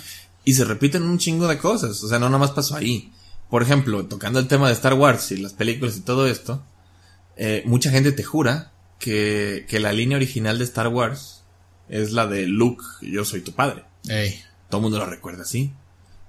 [0.45, 2.03] Y se repiten un chingo de cosas.
[2.03, 3.13] O sea, no nada más pasó ahí.
[3.49, 6.65] Por ejemplo, tocando el tema de Star Wars y las películas y todo esto,
[7.37, 11.43] eh, mucha gente te jura que, que la línea original de Star Wars
[11.89, 13.85] es la de Luke, yo soy tu padre.
[14.09, 14.43] Ey.
[14.73, 15.71] Todo el mundo lo recuerda así.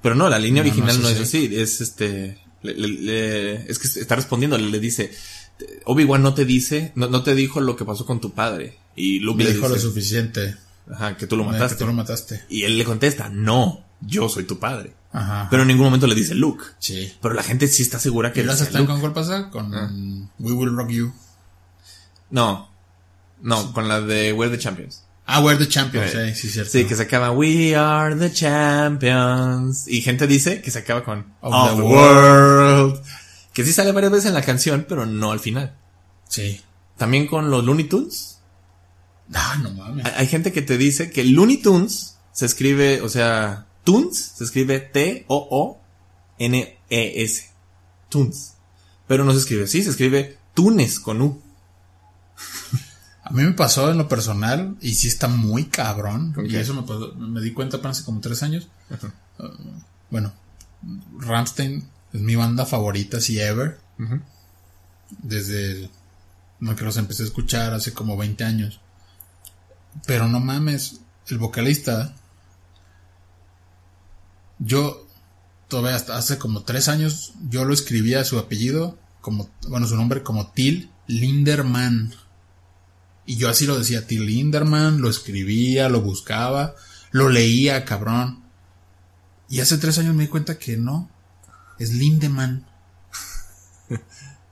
[0.02, 1.50] Pero no, la línea No, original no no, es así.
[1.56, 2.38] Es este.
[2.62, 5.14] le- le- le- es que está respondiendo, le, dice.
[5.86, 8.78] Obi-Wan no te dice, no, no te dijo lo que pasó con tu padre.
[8.98, 10.58] Y Luke Me le dijo lo dice, suficiente.
[10.92, 11.76] ajá, que tú lo eh, mataste.
[11.78, 12.44] Que tú lo mataste.
[12.50, 14.94] Y él le contesta, no, yo soy tu padre.
[15.14, 15.48] Ajá.
[15.50, 16.66] Pero en ningún momento le dice Luke.
[16.80, 17.14] sí.
[17.22, 18.92] Pero la gente sí está segura que ¿Y las decía están Luke.
[18.92, 19.50] con cuál pasa?
[19.52, 19.90] Con Ah.
[20.40, 21.14] We Will Rock You.
[22.30, 22.70] No,
[23.42, 25.03] no, con la de We're the Champions.
[25.26, 26.14] Ah, We're the Champions.
[26.14, 26.72] Eh, eh, sí, cierto.
[26.72, 29.88] Sí, que se acaba We are the champions.
[29.88, 32.94] Y gente dice que se acaba con Of Of the the world.
[32.94, 33.02] world.
[33.54, 35.76] Que sí sale varias veces en la canción, pero no al final.
[36.28, 36.60] Sí.
[36.98, 38.40] También con los Looney Tunes.
[39.34, 40.06] Ah, no mames.
[40.06, 44.44] Hay, hay gente que te dice que Looney Tunes se escribe, o sea, Tunes se
[44.44, 45.84] escribe T-O-O-N-E-S.
[48.10, 48.54] Tunes.
[49.08, 51.42] Pero no se escribe así, se escribe Tunes con U.
[53.34, 56.34] A mí me pasó en lo personal y sí está muy cabrón.
[56.34, 58.68] ¿Con Y eso me, pasó- me di cuenta apenas hace como tres años.
[59.40, 59.48] Uh,
[60.12, 60.32] bueno,
[61.20, 63.80] Ramstein es mi banda favorita, si ever.
[65.24, 65.90] Desde
[66.60, 68.80] no que los empecé a escuchar hace como 20 años.
[70.06, 72.14] Pero no mames, el vocalista.
[74.60, 75.08] Yo
[75.68, 80.22] todavía hasta hace como tres años yo lo escribía su apellido como bueno su nombre
[80.24, 82.14] como Till Linderman.
[83.26, 86.76] Y yo así lo decía, Till Linderman, lo escribía, lo buscaba,
[87.12, 88.44] lo leía, cabrón.
[89.50, 91.10] Y hace tres años me di cuenta que no,
[91.80, 92.66] es Lindemann.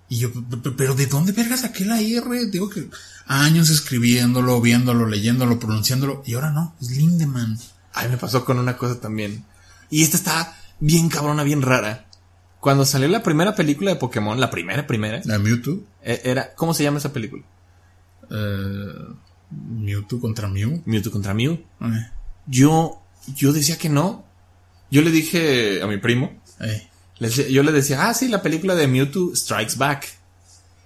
[0.10, 2.46] y yo, "P- p- pero ¿de dónde vergas saqué la R?
[2.48, 2.90] Digo que
[3.28, 7.58] años escribiéndolo, viéndolo, leyéndolo, pronunciándolo, y ahora no, es Lindemann.
[7.94, 9.46] Ay, me pasó con una cosa también.
[9.90, 12.06] Y esta está bien cabrona, bien rara.
[12.60, 16.74] Cuando salió la primera película de Pokémon, la primera, primera, La Mewtwo, eh, era, ¿cómo
[16.74, 17.44] se llama esa película?
[18.32, 18.94] Eh,
[19.52, 20.82] Mewtwo contra Mew.
[20.86, 21.54] Mewtwo contra Mew.
[21.82, 22.08] Eh,
[22.48, 23.02] Yo,
[23.36, 24.26] yo decía que no.
[24.90, 26.88] Yo le dije a mi primo, eh.
[27.20, 30.08] le yo le decía, ah, sí, la película de Mewtwo Strikes Back.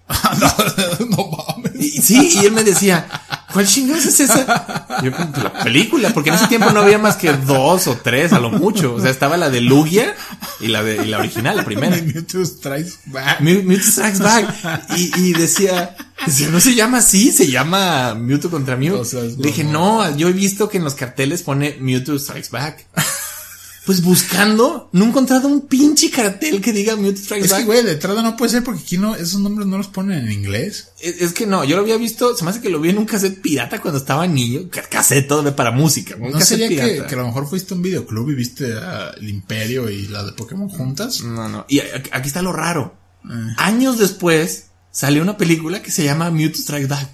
[0.40, 1.76] no, no mames.
[1.76, 3.08] Y, sí, y él me decía,
[3.56, 4.86] ¿cuál chingados es esa?
[5.04, 8.34] Yo, "Pues, la película, porque en ese tiempo no había más que dos o tres
[8.34, 8.94] a lo mucho.
[8.94, 10.14] O sea, estaba la de Lugia
[10.60, 11.96] y la de, y la original, la primera.
[11.96, 13.40] Mewtwo Strikes Back.
[13.40, 14.84] Mew- Mewtwo Strikes Back.
[14.98, 15.96] Y, y decía,
[16.26, 18.98] decía, no se llama así, se llama Mewtwo contra Mew.
[19.00, 22.86] O sea, dije, no, yo he visto que en los carteles pone Mewtwo Strikes Back.
[23.86, 27.66] Pues buscando, no he encontrado un pinche cartel que diga Mewtwo Strikes Es que, Back.
[27.68, 30.32] güey, de entrada no puede ser porque aquí no, esos nombres no los ponen en
[30.32, 30.90] inglés.
[31.00, 32.98] Es, es que no, yo lo había visto, se me hace que lo vi en
[32.98, 34.62] un cassette pirata cuando estaba niño.
[34.72, 36.16] Ca- Cassette todo para música.
[36.16, 37.08] Un ¿No cassette sería que, pirata.
[37.10, 40.24] que a lo mejor fuiste a un videoclub y viste a el Imperio y la
[40.24, 41.22] de Pokémon juntas?
[41.22, 41.66] No, no.
[41.70, 42.96] Y aquí está lo raro.
[43.30, 43.54] Eh.
[43.58, 47.10] Años después salió una película que se llama Mewtwo Strikes Back.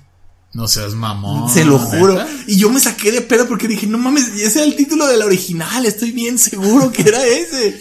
[0.54, 1.50] No seas mamón.
[1.50, 2.24] Se lo juro.
[2.48, 5.18] Y yo me saqué de pedo porque dije, no mames, ese era el título de
[5.18, 5.86] la original.
[5.86, 7.80] Estoy bien seguro que era ese.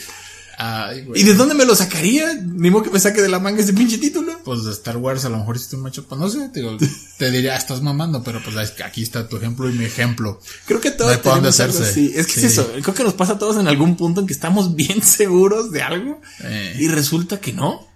[0.63, 1.23] Ay, güey.
[1.23, 2.35] ¿Y de dónde me lo sacaría?
[2.35, 4.39] Ni modo que me saque de la manga ese pinche título.
[4.45, 6.05] Pues de Star Wars a lo mejor hiciste un macho.
[6.07, 6.77] Pues no sé, te, digo,
[7.19, 10.39] te diría, "Ah, estás mamando, pero pues aquí está tu ejemplo y mi ejemplo.
[10.67, 11.91] Creo que No todos dónde tenemos algo hacerse.
[11.91, 12.13] así.
[12.15, 12.47] Es que Sí.
[12.47, 12.71] es eso.
[12.83, 15.83] Creo que nos pasa a todos en algún punto en que estamos bien seguros de
[15.83, 16.77] algo Eh.
[16.79, 17.89] y resulta que no.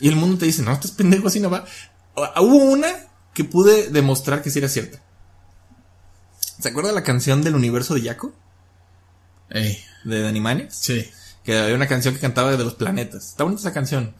[0.00, 1.64] Y el mundo te dice, no, estás pendejo, así no va.
[2.40, 2.88] Hubo una
[3.34, 4.98] que pude demostrar que sí era cierta.
[6.60, 8.32] ¿Se acuerda la canción del universo de Yaco?
[9.50, 10.74] Ey, De Animaniacs?
[10.74, 11.06] sí.
[11.44, 13.28] que había una canción que cantaba de los planetas.
[13.28, 14.12] Está bonita esa canción.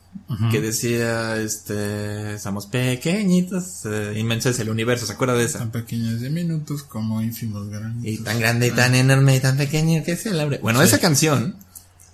[0.51, 5.59] Que decía, este, somos pequeñitos, eh, inmenso es el universo, ¿se acuerda de esa?
[5.59, 8.11] Tan pequeños diminutos como ínfimos grandes.
[8.11, 10.57] Y tan grande y tan enorme y tan pequeño que se abre.
[10.63, 11.57] Bueno, esa canción,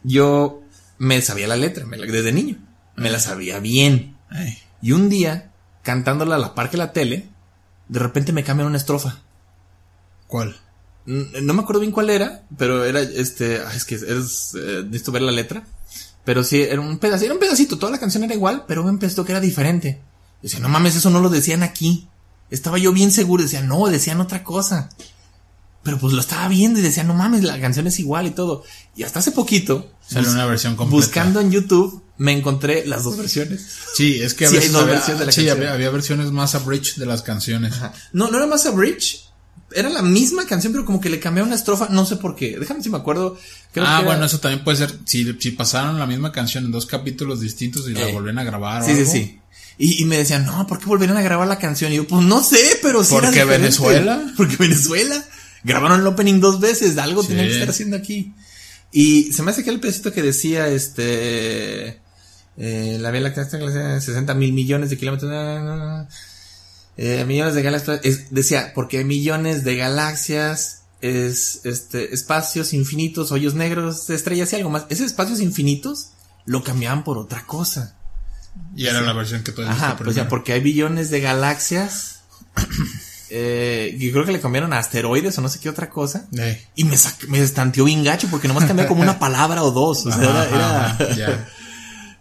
[0.03, 0.61] yo
[0.99, 2.57] me sabía la letra, me la- desde niño.
[2.97, 4.17] Me la sabía bien.
[4.31, 5.53] Ay, Y un día,
[5.85, 7.29] cantándola a la par que la tele,
[7.89, 9.21] de repente me cambian una estrofa.
[10.27, 10.57] ¿Cuál?
[11.07, 15.23] No me acuerdo bien cuál era, pero era este, es que es, eh, necesito ver
[15.23, 15.65] la letra.
[16.25, 18.99] Pero sí, era un pedacito, era un pedacito, toda la canción era igual, pero un
[18.99, 20.01] pedacito que era diferente.
[20.37, 22.09] Yo decía, no mames, eso no lo decían aquí.
[22.51, 24.89] Estaba yo bien seguro, decía, no, decían otra cosa.
[25.83, 28.65] Pero pues lo estaba viendo y decía, no mames, la canción es igual y todo.
[28.97, 31.05] Y hasta hace poquito, Salió una versión completa.
[31.05, 33.67] buscando en YouTube, me encontré las dos versiones.
[33.97, 35.57] Sí, es que a Sí, veces había, versiones de la sí, canción.
[35.59, 37.75] había, había versiones más abridged de las canciones.
[38.13, 39.21] No, no era más a Bridge.
[39.73, 42.57] Era la misma canción, pero como que le cambiaron una estrofa, no sé por qué.
[42.61, 43.37] Déjame si me acuerdo.
[43.73, 44.97] Creo ah, que era- bueno, eso también puede ser.
[45.05, 48.45] Si, si pasaron la misma canción en dos capítulos distintos y la Eh, volvían a
[48.45, 49.13] grabar o Sí, sí, algo.
[49.13, 49.41] sí.
[49.77, 51.93] Y, y me decían, no, ¿por qué volvieron a grabar la canción?
[51.93, 53.11] Y yo, pues no sé, pero sí.
[53.15, 53.43] ¿Por qué.
[53.45, 54.23] Venezuela?
[54.37, 55.25] Porque Venezuela.
[55.65, 57.29] Grabaron el opening dos veces, algo Sí.
[57.29, 58.33] tenían que estar haciendo aquí.
[58.93, 62.01] Y se me hace que el pedacito que decía, este.
[62.57, 65.31] Eh, la Vía Láctea está en la- 60 mil millones de kilómetros.
[65.35, 66.07] ah,
[66.97, 68.01] eh, millones de galaxias.
[68.05, 70.81] es- decía, porque hay millones de galaxias.
[71.01, 74.85] Es, este, espacios infinitos, hoyos negros, estrellas y algo más.
[74.89, 76.11] Esos espacios infinitos
[76.47, 77.95] lo cambiaban por otra cosa.
[78.77, 82.21] Y era la versión que tú Ajá, pues ya, porque hay billones de galaxias.
[83.31, 86.27] eh, creo que le cambiaron a asteroides o no sé qué otra cosa.
[86.39, 86.97] Eh, Y me,
[87.29, 90.07] me estanteó bien gacho porque nomás cambié como una palabra o dos.
[90.07, 91.49] O sea, era, era- ajá, ya.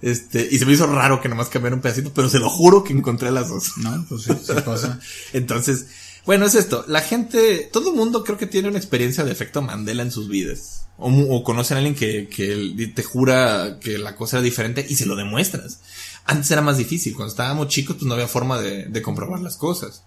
[0.04, 2.84] Este, y se me hizo raro que nomás cambiara un pedacito, pero se lo juro
[2.84, 3.78] que encontré las dos.
[3.78, 5.00] No, pues sí, sí pasa.
[5.34, 5.86] Entonces,
[6.26, 6.84] bueno, es esto.
[6.90, 10.28] La gente, todo el mundo creo que tiene una experiencia de efecto Mandela en sus
[10.28, 10.88] vidas.
[10.98, 14.96] O, o conocen a alguien que, que te jura que la cosa era diferente y
[14.96, 15.80] se lo demuestras.
[16.26, 17.16] Antes era más difícil.
[17.16, 20.04] Cuando estábamos chicos, pues no había forma de, de comprobar las cosas.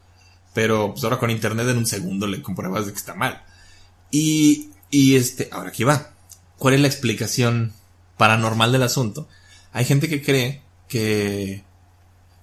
[0.52, 3.42] Pero pues ahora con internet en un segundo le compruebas de que está mal.
[4.10, 6.12] Y, y este, ahora aquí va.
[6.58, 7.72] ¿Cuál es la explicación
[8.18, 9.26] paranormal del asunto?
[9.76, 11.62] Hay gente que cree que,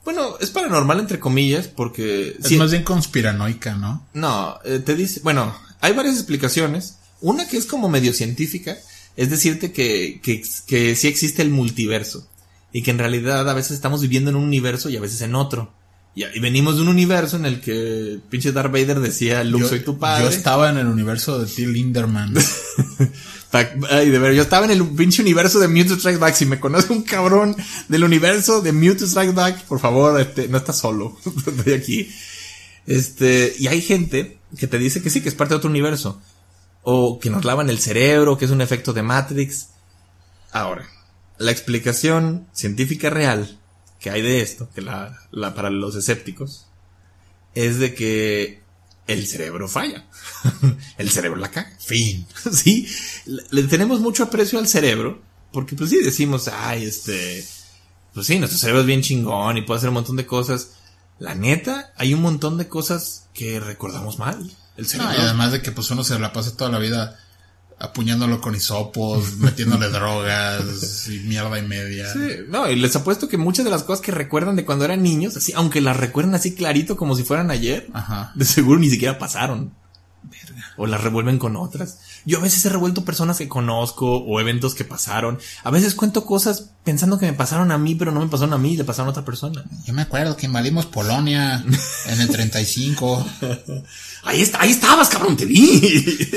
[0.06, 4.06] bueno, es paranormal entre comillas porque Es más bien conspiranoica, ¿no?
[4.14, 6.98] no, eh, te dice, bueno, hay varias explicaciones.
[7.22, 8.78] Una que es como medio científica,
[9.18, 12.28] es decirte que, que, que sí existe el multiverso.
[12.72, 15.34] Y que en realidad a veces estamos viviendo en un universo y a veces en
[15.36, 15.72] otro.
[16.16, 19.70] Y, y venimos de un universo en el que pinche Darth Vader decía, Luke, Yo-
[19.70, 20.26] soy tu padre.
[20.26, 22.34] Yo estaba en el universo de Till Linderman.
[23.54, 26.34] Ay, de ver, yo estaba en el pinche universo de Mewtwo Strike Back.
[26.34, 27.56] Si me conoce un cabrón
[27.88, 31.16] del universo de Mewtwo Strike Back, por favor, este, no estás solo.
[31.47, 32.12] Estoy aquí.
[32.88, 36.20] Este, y hay gente que te dice que sí, que es parte de otro universo.
[36.82, 39.70] O que nos lavan el cerebro, que es un efecto de Matrix.
[40.51, 40.89] Ahora,
[41.38, 43.60] la explicación científica real
[43.99, 46.66] que hay de esto, que la, la para los escépticos,
[47.54, 48.62] es de que
[49.08, 50.06] el cerebro falla.
[50.97, 51.72] el cerebro la caga.
[51.80, 52.26] Fin.
[52.51, 52.88] sí.
[53.26, 55.22] Le, tenemos mucho aprecio al cerebro.
[55.51, 57.45] Porque pues sí decimos, ay, este.
[58.14, 60.72] Pues sí, nuestro cerebro es bien chingón y puede hacer un montón de cosas.
[61.20, 64.38] La neta, hay un montón de cosas que recordamos mal.
[64.78, 65.14] El No, cerebro.
[65.16, 67.20] y además de que pues uno se la pasa toda la vida
[67.80, 72.12] apuñándolo con hisopos, metiéndole drogas y mierda y media.
[72.12, 72.20] Sí,
[72.50, 75.36] no, y les apuesto que muchas de las cosas que recuerdan de cuando eran niños,
[75.38, 78.32] así, aunque las recuerdan así clarito como si fueran ayer, Ajá.
[78.36, 79.74] de seguro ni siquiera pasaron.
[80.78, 82.00] O las revuelven con otras.
[82.26, 85.40] Yo a veces he revuelto personas que conozco o eventos que pasaron.
[85.64, 88.58] A veces cuento cosas pensando que me pasaron a mí, pero no me pasaron a
[88.58, 89.64] mí, le pasaron a otra persona.
[89.86, 91.64] Yo me acuerdo que invadimos Polonia
[92.08, 93.28] en el 35.
[94.26, 95.82] Ahí está, ahí estabas, cabrón, te vi.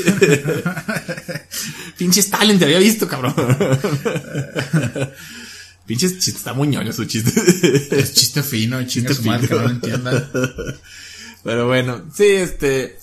[1.97, 3.33] Pinche Stalin, te había visto, cabrón.
[5.87, 7.33] Pinche chiste, está muy ñoño su chiste.
[7.93, 9.61] Es chiste fino, Chiste su madre que fino.
[9.61, 10.31] no lo entienda.
[11.45, 12.99] Pero bueno, sí, este.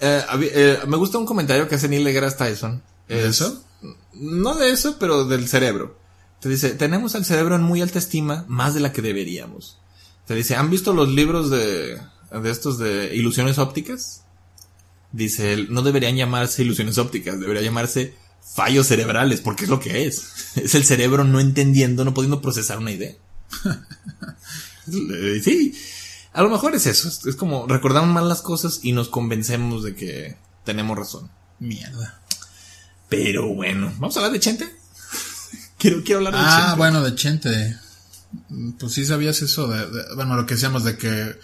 [0.00, 0.22] Eh,
[0.54, 2.82] eh, me gusta un comentario que hace Neil deGrasse Tyson.
[3.08, 3.64] ¿De Es- eso?
[4.14, 5.98] No de eso, pero del cerebro.
[6.40, 9.78] Te dice, tenemos al cerebro en muy alta estima, más de la que deberíamos.
[10.26, 11.98] Te dice, ¿han visto los libros de,
[12.30, 14.22] de estos de ilusiones ópticas?
[15.12, 18.14] Dice, él, no deberían llamarse ilusiones ópticas, debería llamarse
[18.54, 20.24] fallos cerebrales, porque es lo que es.
[20.56, 23.14] Es el cerebro no entendiendo, no pudiendo procesar una idea.
[25.42, 25.74] Sí,
[26.34, 29.82] a lo mejor es eso, es, es como recordamos mal las cosas y nos convencemos
[29.82, 31.30] de que tenemos razón.
[31.60, 32.20] Mierda.
[33.08, 34.74] Pero bueno, ¿vamos a hablar de Chente?
[35.78, 36.78] quiero, quiero hablar de Ah, Chente.
[36.78, 37.78] bueno, de Chente.
[38.78, 41.36] Pues sí sabías eso de, de- bueno, lo que decíamos de que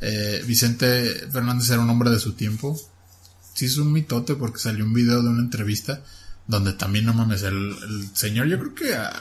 [0.00, 2.78] eh, Vicente Fernández era un hombre de su tiempo.
[3.54, 6.02] Sí es un mitote porque salió un video de una entrevista
[6.48, 9.12] Donde también, no mames, el, el señor yo creo que, ah,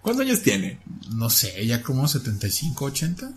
[0.00, 0.80] ¿Cuántos años tiene?
[1.10, 3.30] no sé, ya como 75, 80.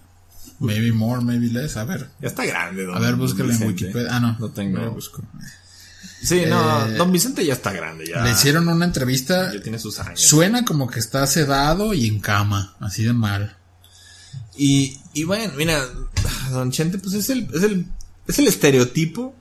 [0.64, 1.76] Maybe more, maybe less.
[1.78, 3.68] A ver, Ya está grande, don a ver, búscale en.
[3.68, 4.08] Wikipedia.
[4.16, 4.38] Ah, no.
[4.40, 4.92] No tengo.
[4.92, 5.22] Busco.
[6.22, 8.24] Sí, no, Eh, don Vicente ya está grande, ya.
[8.24, 9.54] Le hicieron una entrevista.
[9.54, 10.22] Ya tiene sus años.
[10.22, 13.58] Suena como que está sedado y en cama, así de mal.
[14.56, 15.84] Y, y bueno, mira,
[16.52, 17.86] Don Chente, pues es el, es el,
[18.28, 19.36] es el estereotipo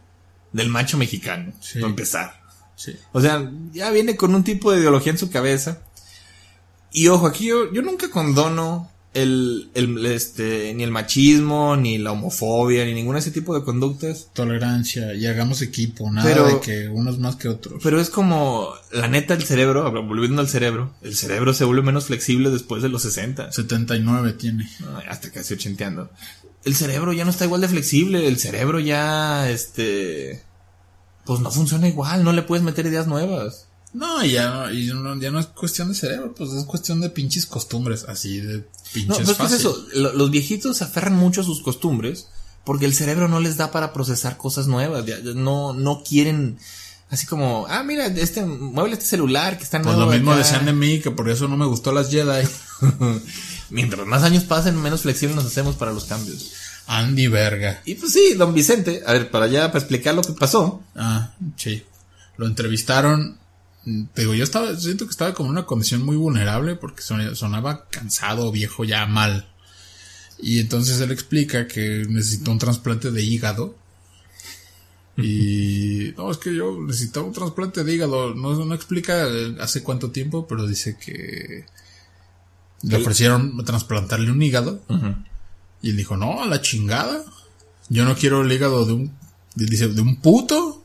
[0.53, 1.79] del macho mexicano, Sí.
[1.79, 2.41] para empezar.
[2.77, 2.97] Sí.
[3.13, 5.79] O sea, ya viene con un tipo de ideología en su cabeza.
[6.91, 12.13] Y ojo, aquí yo, yo nunca condono el, el, este, ni el machismo, ni la
[12.13, 14.29] homofobia, ni ningún ese tipo de conductas.
[14.33, 17.83] Tolerancia y hagamos equipo, nada Pero- de que unos más que otros.
[17.83, 22.07] Pero es como, la neta, el cerebro, volviendo al cerebro, el cerebro se vuelve menos
[22.07, 23.53] flexible después de los 60.
[23.53, 24.69] 79 tiene.
[24.97, 26.11] Ay, hasta casi ochenteando.
[26.65, 30.43] El cerebro ya no está igual de flexible, el cerebro ya, este,
[31.27, 33.69] pues no funciona igual, no le puedes meter ideas nuevas.
[33.95, 37.11] No, y ya, y no, ya no es cuestión de cerebro, pues es cuestión de
[37.11, 39.57] pinches costumbres, así de No, pinches pues ¿qué es fácil.
[39.59, 42.29] eso, Lo- los viejitos se aferran mucho a sus costumbres
[42.65, 46.59] porque el cerebro no les da para procesar cosas nuevas, ya- no, no quieren,
[47.11, 50.39] así como, ah, mira, este, mueble este celular que está Pues nuevo lo mismo acá".
[50.43, 52.49] decían de mí, que por eso no me gustó las Jedi.
[53.71, 56.53] Mientras más años pasen, menos flexibles nos hacemos para los cambios.
[56.87, 57.81] Andy Verga.
[57.85, 61.33] Y pues sí, don Vicente, a ver, para allá, para explicar lo que pasó, Ah,
[61.57, 61.83] sí.
[62.39, 63.39] Lo entrevistaron.
[63.85, 67.35] Te digo, yo estaba, siento que estaba como en una condición muy vulnerable porque son-
[67.35, 69.49] sonaba cansado, viejo, ya mal.
[70.39, 73.77] Y entonces él explica que necesitó un trasplante de hígado.
[75.17, 78.35] Y no, es que yo necesitaba un trasplante de hígado.
[78.35, 81.65] No, no explica eh, hace cuánto tiempo, pero dice que
[82.83, 84.81] le ofrecieron trasplantarle un hígado.
[85.83, 87.25] Y él dijo, no, a la chingada.
[87.89, 89.13] Yo no quiero el hígado de un,
[89.55, 90.82] dice, de un puto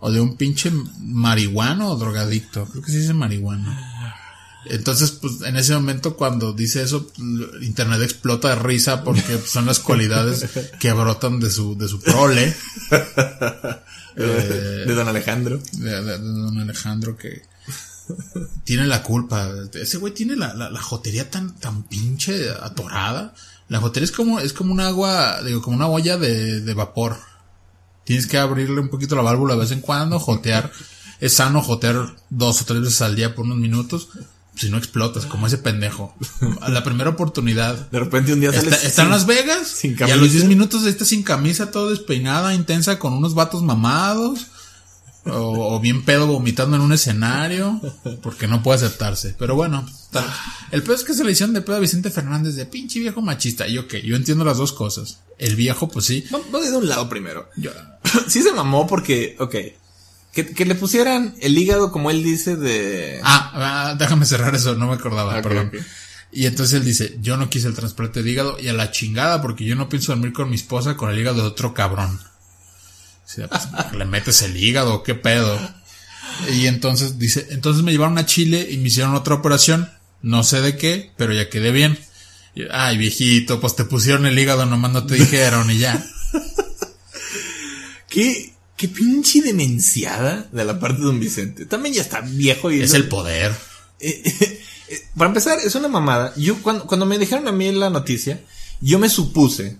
[0.00, 2.66] o de un pinche marihuano o drogadicto.
[2.66, 3.74] Creo que sí dice marihuano.
[4.66, 7.10] Entonces, pues, en ese momento cuando dice eso,
[7.62, 10.46] internet explota de risa porque son las cualidades
[10.78, 12.54] que brotan de su, de su prole.
[14.16, 15.60] Eh, de don Alejandro.
[15.72, 17.42] de, de- de don Alejandro que
[18.64, 19.48] tiene la culpa.
[19.72, 23.32] Ese güey tiene la, la, la jotería tan, tan pinche atorada.
[23.68, 27.16] La jotería es como, es como un agua, digo, como una olla de, de vapor.
[28.04, 30.70] Tienes que abrirle un poquito la válvula de vez en cuando, jotear.
[31.20, 34.08] Es sano jotear dos o tres veces al día por unos minutos.
[34.56, 36.14] Si no explotas, como ese pendejo.
[36.60, 37.88] A la primera oportunidad.
[37.90, 40.16] De repente un día Está, sales está en sin- Las Vegas sin y a los
[40.16, 40.32] camisa.
[40.34, 44.46] 10 minutos está sin camisa, todo despeinada, intensa, con unos vatos mamados.
[45.26, 47.80] O, o bien pedo vomitando en un escenario.
[48.22, 49.34] Porque no puede aceptarse.
[49.38, 50.24] Pero bueno, tal.
[50.70, 53.20] el pedo es que se le hicieron de pedo a Vicente Fernández de pinche viejo
[53.20, 53.68] machista.
[53.68, 55.20] Y ok, yo entiendo las dos cosas.
[55.38, 56.24] El viejo, pues sí.
[56.30, 57.48] Vamos de un lado primero.
[57.56, 57.70] Yo-
[58.28, 59.54] sí se mamó porque, ok,
[60.32, 63.20] que, que le pusieran el hígado, como él dice, de...
[63.22, 63.50] Ah,
[63.90, 65.72] ah, déjame cerrar eso, no me acordaba, perdón.
[66.32, 69.42] Y entonces él dice, yo no quise el trasplante de hígado y a la chingada
[69.42, 72.20] porque yo no pienso dormir con mi esposa con el hígado de otro cabrón.
[73.36, 75.58] Pues, le metes el hígado, qué pedo.
[76.52, 79.90] Y entonces dice, entonces me llevaron a Chile y me hicieron otra operación,
[80.22, 81.98] no sé de qué, pero ya quedé bien.
[82.54, 86.04] Y, Ay, viejito, pues te pusieron el hígado, nomás no te dijeron y ya.
[88.08, 91.66] ¿Qué, qué pinche demenciada de la parte de don Vicente.
[91.66, 93.54] También ya está viejo y Es el poder.
[94.00, 96.32] Eh, eh, eh, para empezar, es una mamada.
[96.36, 98.40] Yo, cuando, cuando me dijeron a mí la noticia,
[98.80, 99.76] yo me supuse,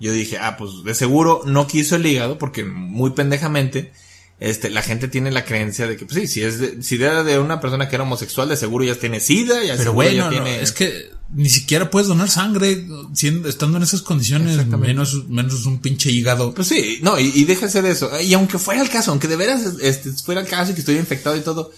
[0.00, 3.92] yo dije, ah, pues de seguro no quiso el hígado, porque muy pendejamente,
[4.40, 7.22] este, la gente tiene la creencia de que, pues sí, si es de, si era
[7.22, 10.24] de una persona que era homosexual, de seguro ya tiene sida, ya Pero bueno, ya
[10.24, 10.62] no, tiene.
[10.62, 15.78] es que ni siquiera puedes donar sangre siendo, estando en esas condiciones, menos, menos un
[15.80, 16.54] pinche hígado.
[16.54, 18.10] Pues sí, no, y, y déjese de eso.
[18.20, 21.02] Y aunque fuera el caso, aunque de veras este, fuera el caso y que estuviera
[21.02, 21.70] infectado y todo,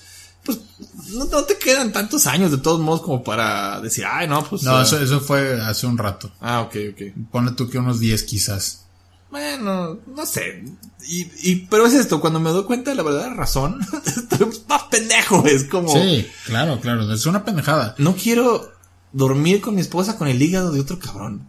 [0.45, 0.59] pues
[1.15, 4.63] no, no te quedan tantos años de todos modos como para decir, ay, no, pues.
[4.63, 6.31] No, ah, eso, eso fue hace un rato.
[6.41, 7.03] Ah, ok, ok.
[7.31, 8.85] Ponle tú que unos 10 quizás.
[9.31, 10.63] Bueno, no sé.
[11.09, 14.83] Y, y, pero es esto, cuando me doy cuenta de la verdadera razón, estoy más
[14.85, 15.47] pendejo.
[15.47, 17.95] Es como, Sí, claro, claro, es una pendejada.
[17.99, 18.73] no quiero
[19.13, 21.49] dormir con mi esposa con el hígado de otro cabrón.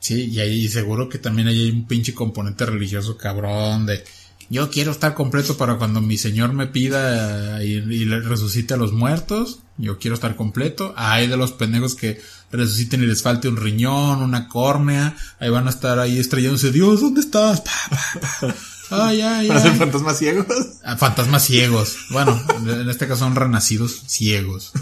[0.00, 4.04] Sí, y ahí seguro que también hay un pinche componente religioso cabrón de
[4.50, 8.78] yo quiero estar completo para cuando mi señor me pida y, y le resucite a
[8.78, 9.60] los muertos.
[9.76, 10.94] Yo quiero estar completo.
[10.96, 12.20] Hay de los pendejos que
[12.50, 15.16] resuciten y les falte un riñón, una córnea.
[15.38, 16.72] Ahí van a estar ahí estrellándose.
[16.72, 17.60] Dios, ¿dónde estás?
[17.60, 18.54] Pa, pa, pa.
[18.90, 20.46] Ay, ay, Para ser fantasmas ciegos.
[20.82, 21.96] Ah, Fantasmas ciegos.
[22.10, 24.72] Bueno, en este caso son renacidos ciegos.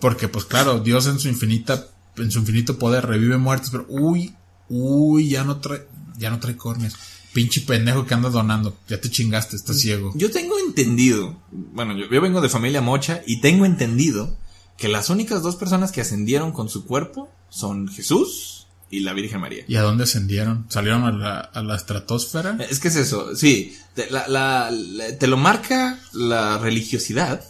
[0.00, 1.86] Porque, pues claro, Dios en su infinita,
[2.16, 4.34] en su infinito poder revive muertos, pero uy,
[4.68, 5.86] uy, ya no trae,
[6.16, 6.94] ya no trae córneas.
[7.32, 8.76] Pinche pendejo que anda donando.
[8.88, 10.12] Ya te chingaste, estás ciego.
[10.14, 14.36] Yo tengo entendido, bueno, yo, yo vengo de familia mocha y tengo entendido
[14.78, 19.40] que las únicas dos personas que ascendieron con su cuerpo son Jesús y la Virgen
[19.40, 19.64] María.
[19.68, 20.66] ¿Y a dónde ascendieron?
[20.68, 22.58] ¿Salieron a la, a la estratosfera?
[22.68, 24.70] Es que es eso, sí, te, la- la-
[25.18, 27.42] te lo marca la religiosidad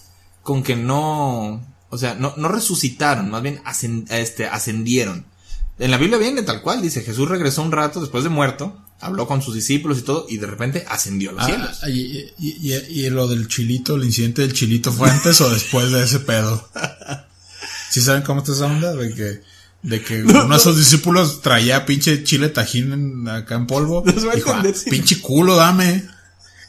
[0.42, 5.24] con que no, o sea, no, no resucitaron, más bien ascen- este, ascendieron.
[5.78, 9.26] En la Biblia viene tal cual, dice Jesús regresó un rato después de muerto, habló
[9.26, 11.80] con sus discípulos y todo, y de repente ascendió a los Ah, cielos.
[11.88, 12.00] y,
[12.38, 16.02] y- y- y lo del chilito, el incidente del chilito, ¿fue antes o después de
[16.04, 16.68] ese pedo?
[17.90, 18.94] ¿Sí saben cómo está esa onda?
[18.94, 19.42] De que,
[19.82, 24.02] de que uno de sus discípulos traía pinche chile tajín en- acá en polvo.
[24.06, 26.04] No Dijo, "Ah, pinche culo, dame.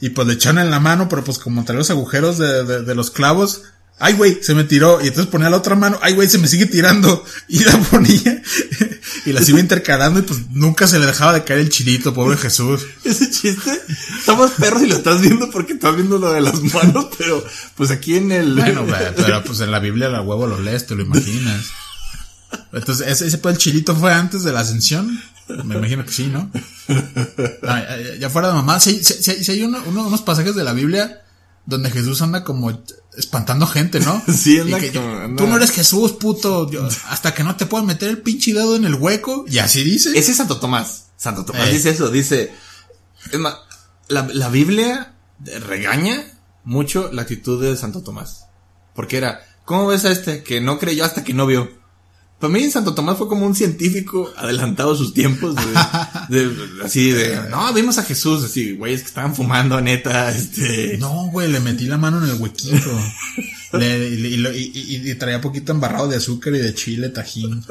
[0.02, 2.82] Y pues le echaron en la mano, pero pues como traía los agujeros de, de-
[2.82, 3.62] de los clavos,
[4.00, 5.00] ay güey, se me tiró.
[5.02, 7.24] Y entonces ponía la otra mano, ay güey, se me sigue tirando.
[7.48, 8.42] Y la ponía.
[9.26, 12.38] y las iba intercalando y pues nunca se le dejaba de caer el chilito, pobre
[12.38, 12.82] Jesús.
[13.04, 13.82] Ese chiste,
[14.18, 17.44] estamos perros y lo estás viendo porque estás viendo lo de las manos, pero
[17.76, 18.56] pues aquí en el...
[18.56, 21.66] Bueno, güey, pero pues en la Biblia la huevo lo lees, te lo imaginas.
[22.72, 25.20] Entonces, ese, ese pues, el chilito fue antes de la ascensión.
[25.66, 26.50] Me imagino que sí, ¿no?
[27.68, 30.64] Ay, ya fuera de mamá, si, si- si- si hay uno- uno- unos pasajes de
[30.64, 31.22] la Biblia
[31.66, 32.72] donde Jesús anda como
[33.18, 34.22] espantando gente, ¿no?
[34.34, 36.70] Sí, anda Y que, anda- Tú no eres Jesús, puto.
[36.70, 39.46] Yo- hasta que no te puedan meter el pinche dedo en el hueco.
[39.48, 40.10] Y así dice.
[40.18, 41.06] Ese es Santo Tomás.
[41.18, 41.74] Santo Tomás Eh.
[41.74, 42.54] dice eso, dice...
[43.32, 43.56] Es más,
[44.10, 46.24] la, la Biblia regaña
[46.66, 48.46] mucho la actitud de Santo Tomás.
[48.96, 51.70] Porque era, ¿cómo ves a este que no creyó hasta que no vio?
[52.44, 55.56] Para mí Santo Tomás fue como un científico adelantado a sus tiempos.
[56.28, 60.98] De, de- así de, no, vimos a Jesús, así, güeyes que estaban fumando, neta, este...
[60.98, 62.92] No, güey, le metí la mano en el huequito.
[63.72, 67.64] Le- y, y- y- y- y traía poquito embarrado de azúcar y de chile, tajín.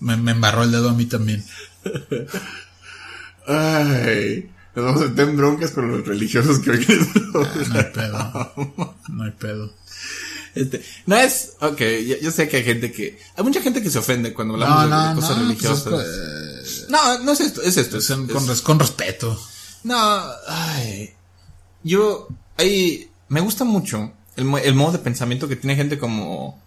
[0.00, 1.42] Me, me embarró el dedo a mí también.
[3.46, 7.08] Ay, nos vamos a meter en broncas con los religiosos que oigan.
[7.32, 8.52] No hay pedo.
[9.08, 9.72] No hay pedo.
[10.56, 13.90] Este, no es, ok, yo, yo sé que hay gente que, hay mucha gente que
[13.90, 15.42] se ofende cuando hablamos No, de, no, de cosas no.
[15.44, 15.82] religiosas.
[15.92, 17.98] pues es eh, no, no es esto, es esto.
[17.98, 19.38] es es- con, es- res- con respeto.
[19.84, 21.10] no, ay,
[21.84, 26.60] yo, ahí, me gusta mucho el, mo- el modo de pensamiento que tiene gente como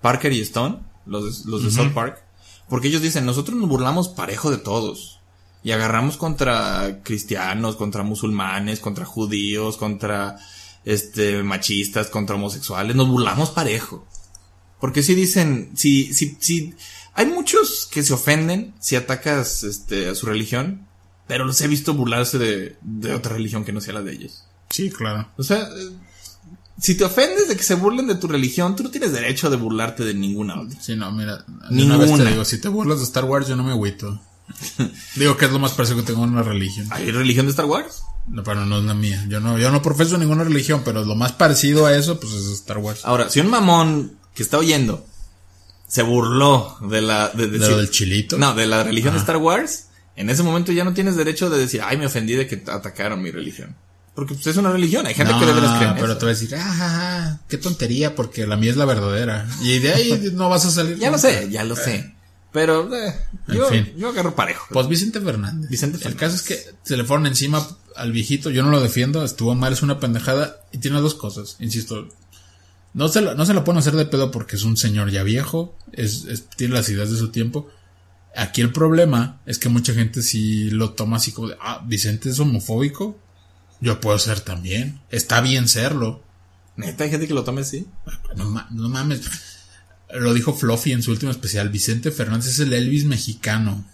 [0.00, 2.22] Parker y Stone, los, de- los de South Park,
[2.68, 5.18] porque ellos dicen, nosotros nos burlamos parejo de todos.
[5.64, 10.36] Y agarramos contra cristianos, contra musulmanes, contra judíos, contra
[10.84, 14.06] este machistas, contra homosexuales, nos burlamos parejo.
[14.80, 16.74] Porque si dicen, si, si, si,
[17.14, 20.86] hay muchos que se ofenden si atacas este a su religión,
[21.28, 24.44] pero los he visto burlarse de, de otra religión que no sea la de ellos.
[24.70, 25.28] Sí, claro.
[25.36, 25.90] O sea, eh,
[26.78, 29.56] si te ofendes de que se burlen de tu religión, tú no tienes derecho de
[29.56, 30.80] burlarte de ninguna otra.
[30.80, 31.44] Sí, no, mira.
[31.70, 32.24] de Una vez Ninguna.
[32.24, 34.20] te digo, si te burlas de Star Wars, yo no me agüito.
[35.16, 36.88] digo que es lo más parecido que tengo en una religión.
[36.90, 38.02] ¿Hay religión de Star Wars?
[38.28, 39.24] No, pero no es la mía.
[39.28, 42.46] Yo no, yo no profeso ninguna religión, pero lo más parecido a eso, pues es
[42.52, 43.00] Star Wars.
[43.04, 45.04] Ahora, si un mamón que está oyendo
[45.88, 48.38] se burló de la de, De decir- lo del chilito.
[48.38, 49.86] no, de la religión de Star Wars,
[50.16, 53.20] en ese momento ya no tienes derecho de decir, ay, me ofendí de que atacaron
[53.22, 53.76] mi religión.
[54.14, 56.18] Porque pues, es una religión, hay gente que de veras cree en pero eso.
[56.18, 59.48] te va a decir, ah, qué tontería, porque la mía es la verdadera.
[59.62, 60.98] Y de ahí no vas a salir.
[60.98, 62.14] Ya lo sé, ya lo sé.
[62.52, 63.14] Pero eh,
[63.48, 63.92] En yo, fin.
[63.96, 64.66] yo agarro parejo.
[64.72, 65.70] Pues Vicente Fernández.
[65.70, 66.20] Vicente El Fernández.
[66.20, 67.66] caso es que se le fueron encima
[67.96, 68.50] al viejito.
[68.50, 70.58] Yo no lo defiendo, estuvo mal, es una pendejada.
[70.70, 72.08] Y tiene dos cosas, insisto.
[72.94, 75.22] No se, lo, no se lo pueden hacer de pedo porque es un señor ya
[75.22, 77.68] viejo, es, es- tiene las ideas de su tiempo.
[78.36, 82.28] Aquí el problema es que mucha gente sí lo toma así como de, ah, Vicente
[82.28, 83.18] es homofóbico.
[83.80, 85.00] Yo puedo ser también.
[85.10, 86.22] Está bien serlo.
[86.76, 87.86] Neta, hay gente que lo tome así.
[88.36, 89.22] No, no mames.
[90.12, 91.68] Lo dijo Fluffy en su último especial.
[91.68, 93.84] Vicente Fernández es el Elvis mexicano.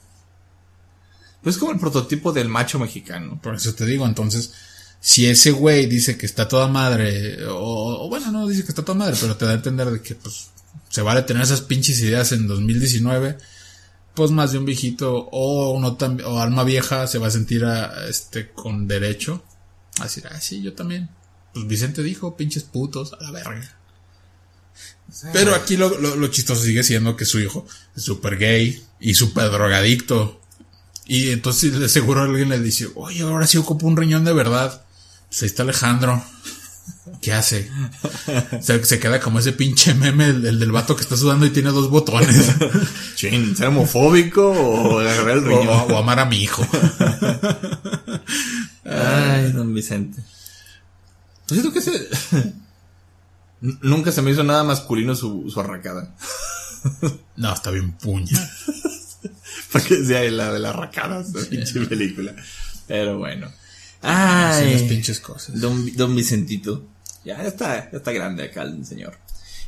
[1.43, 3.41] Pues es como el prototipo del macho mexicano.
[3.41, 4.53] Por eso te digo, entonces,
[5.01, 8.85] si ese güey dice que está toda madre, o, o bueno, no dice que está
[8.85, 10.51] toda madre, pero te da a entender de que pues
[10.89, 13.39] se vale tener esas pinches ideas en 2019,
[14.15, 15.97] pues más de un viejito o uno
[16.27, 19.45] o alma vieja se va a sentir a, este con derecho
[20.01, 21.09] a decir, ah, sí, yo también.
[21.53, 23.78] Pues Vicente dijo, pinches putos, a la verga.
[25.33, 29.15] Pero aquí lo, lo, lo chistoso sigue siendo que su hijo es súper gay y
[29.15, 30.41] súper drogadicto.
[31.07, 34.85] Y entonces de seguro alguien le dice, oye, ahora sí ocupo un riñón de verdad.
[35.29, 36.23] Pues ahí está Alejandro.
[37.23, 37.71] ¿Qué hace?
[38.63, 41.51] Se, se queda como ese pinche meme, el, el del vato que está sudando y
[41.51, 42.51] tiene dos botones.
[43.15, 45.93] Chin, ¿ser homofóbico o agarrar el o, riñón?
[45.93, 46.67] o amar a mi hijo.
[48.85, 50.23] Ay, don Vicente.
[51.47, 52.09] Pues siento que se...
[53.61, 56.15] Nunca se me hizo nada masculino su, su arracada.
[57.37, 58.39] No, está bien puña.
[59.73, 62.35] Porque decía la de las arracadas, la pinche película.
[62.87, 63.49] Pero bueno.
[64.01, 65.61] Las Ay, pinches cosas.
[65.61, 66.87] don, don Vicentito.
[67.25, 69.19] Ya está, ya está grande acá el señor.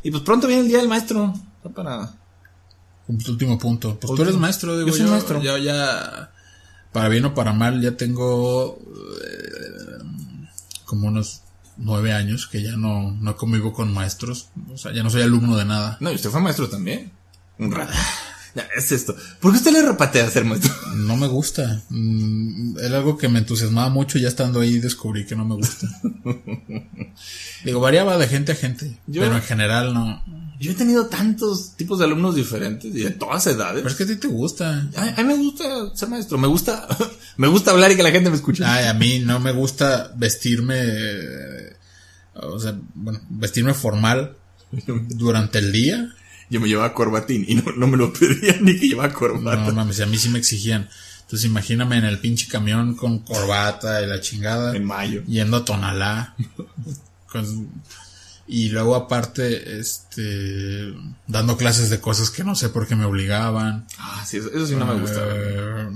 [0.04, 1.34] Y pues pronto viene el día del maestro.
[1.64, 2.12] No para.
[3.08, 3.98] Un último punto.
[3.98, 5.42] Pues tú eres maestro, digo Yo soy maestro.
[5.42, 6.32] Yo ya,
[6.92, 8.78] para bien o para mal, ya tengo
[9.24, 10.04] eh,
[10.84, 11.42] como unos
[11.80, 14.50] nueve años que ya no, no convivo con maestros.
[14.72, 15.96] O sea, ya no soy alumno de nada.
[16.00, 17.10] No, y usted fue maestro también.
[17.58, 17.92] Un rato.
[18.52, 19.14] Ya, es esto.
[19.38, 20.74] ¿Por qué usted le repatea a ser maestro?
[20.96, 21.82] No me gusta.
[21.88, 25.54] Mm, Era algo que me entusiasmaba mucho y ya estando ahí descubrí que no me
[25.54, 25.86] gusta.
[27.64, 28.98] Digo, variaba de gente a gente.
[29.06, 30.24] Yo- Pero en general no.
[30.58, 33.76] Yo he tenido tantos tipos de alumnos diferentes y de todas edades.
[33.82, 34.88] Pero es que a ti te gusta.
[34.96, 36.36] A, a mí me gusta ser maestro.
[36.36, 36.86] Me gusta,
[37.38, 38.64] me gusta hablar y que la gente me escuche.
[38.64, 40.74] Ay, a mí no me gusta vestirme,
[42.42, 44.36] o sea, bueno, vestirme formal
[45.08, 46.14] durante el día.
[46.48, 49.64] Yo me llevaba corbatín y no, no me lo pedían ni que llevaba corbata.
[49.66, 50.88] No mames, a mí sí me exigían.
[51.22, 54.74] Entonces imagíname en el pinche camión con corbata y la chingada.
[54.74, 55.22] En mayo.
[55.26, 56.34] Yendo a Tonalá.
[57.26, 57.70] Con-
[58.52, 60.92] y luego aparte, este,
[61.28, 63.86] dando clases de cosas que no sé por qué me obligaban.
[63.96, 65.20] Ah, sí, eso, eso sí no me gusta.
[65.24, 65.88] Eh,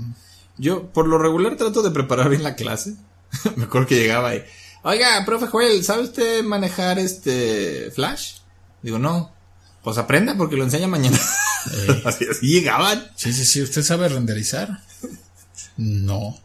[0.57, 2.95] Yo, por lo regular, trato de preparar bien la clase.
[3.57, 4.45] me acuerdo que llegaba y,
[4.85, 8.35] oiga, profe Joel, ¿sabe usted manejar este Flash?
[8.81, 9.33] Digo, no.
[9.83, 11.19] Pues aprenda porque lo enseña mañana.
[11.73, 12.01] Eh.
[12.05, 13.07] así, así llegaban.
[13.15, 14.81] sí, sí, sí, ¿usted sabe renderizar?
[15.77, 16.39] No.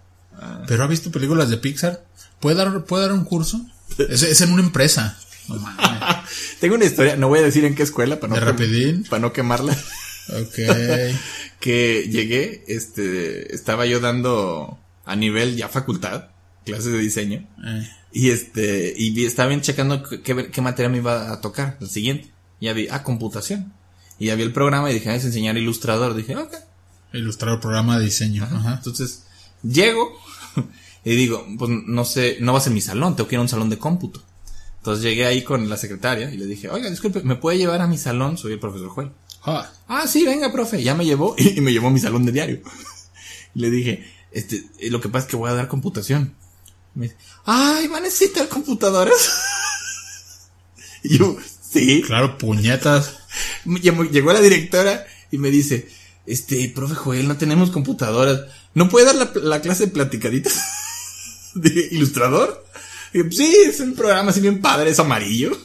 [0.66, 2.04] ¿Pero ha visto películas de Pixar?
[2.40, 3.60] ¿Puede dar, puede dar un curso?
[3.98, 5.18] Es, es en una empresa.
[5.48, 5.58] No.
[6.60, 9.04] Tengo una historia, no voy a decir en qué escuela para no, ¿De rapidín?
[9.04, 9.76] para no quemarla.
[10.28, 10.56] Ok.
[11.60, 16.28] que llegué, este, estaba yo dando a nivel ya facultad,
[16.64, 17.46] clases de diseño.
[17.66, 21.88] Eh, Y este, y estaba bien checando qué, qué, materia me iba a tocar, el
[21.88, 22.30] siguiente.
[22.58, 23.72] Y ya vi, ah, computación.
[24.18, 26.14] Y ya vi el programa y dije, ah, es enseñar ilustrador.
[26.14, 26.54] Dije, ok.
[27.12, 28.44] ilustrar el programa de diseño.
[28.44, 28.74] Ajá.
[28.74, 29.24] Entonces,
[29.62, 30.12] llego
[31.04, 33.42] y digo, pues no sé, no va a ser mi salón, tengo que ir a
[33.42, 34.22] un salón de cómputo.
[34.78, 37.86] Entonces llegué ahí con la secretaria y le dije, oiga, disculpe, ¿me puede llevar a
[37.86, 38.38] mi salón?
[38.38, 39.12] Soy el profesor Juan.
[39.42, 40.82] Ah, Ah, sí, venga, profe.
[40.82, 42.60] Ya me llevó y, me llevó a mi salón de diario.
[43.52, 46.36] Y le dije, este, eh, lo que pasa es que voy a dar computación.
[46.94, 49.42] Me dice, ay, ¿va a necesitar computadoras?
[51.02, 51.36] y yo,
[51.70, 52.02] sí.
[52.06, 53.18] claro, puñetas.
[53.64, 55.88] Llegó la directora y me dice,
[56.26, 58.42] este, profe Joel, no tenemos computadoras.
[58.74, 60.60] ¿No puede dar la, la clase de platicaditas?
[61.54, 62.64] de ilustrador?
[63.12, 65.56] Y yo, sí, es un programa así bien padre, es amarillo.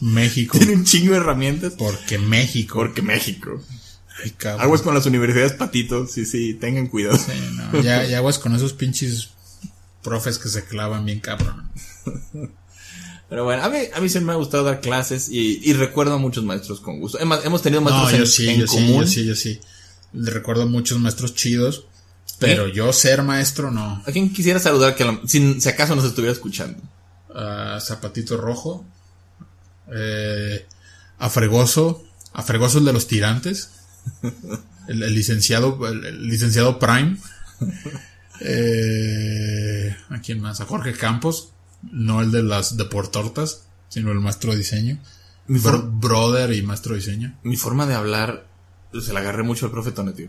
[0.00, 0.58] México.
[0.58, 1.74] Tiene un chingo de herramientas.
[1.78, 2.80] Porque México.
[2.80, 3.62] Porque México.
[4.22, 4.62] Ay, cabrón.
[4.62, 7.16] Aguas con las universidades patito, sí, sí, tengan cuidado.
[7.16, 9.30] Sí, no, ya, ya aguas con esos pinches
[10.02, 11.70] profes que se clavan bien cabrón.
[13.28, 16.14] Pero bueno, a mí, a mí siempre me ha gustado dar clases y, y recuerdo
[16.14, 17.18] a muchos maestros con gusto.
[17.18, 19.60] Hemos, hemos tenido maestros No, yo en, sí, en yo sí, yo sí, yo sí.
[20.12, 21.86] Le recuerdo muchos maestros chidos.
[22.38, 24.02] Pero yo ser maestro no.
[24.04, 26.82] ¿A quién quisiera saludar que lo- si, si acaso nos estuviera escuchando?
[27.34, 28.84] a Zapatito Rojo,
[29.90, 30.66] eh,
[31.18, 32.04] a Fregoso,
[32.34, 33.70] a Fregoso el de los tirantes,
[34.88, 37.16] el, el licenciado, el, el licenciado Prime,
[38.44, 41.50] eh, a quién más, a Jorge Campos,
[41.90, 44.98] no el de las de por tortas, sino el maestro de diseño,
[45.48, 47.36] Mi, Bro- brother y maestro de diseño.
[47.42, 48.46] mi forma de hablar
[49.00, 50.28] se la agarré mucho al profe Tonetío.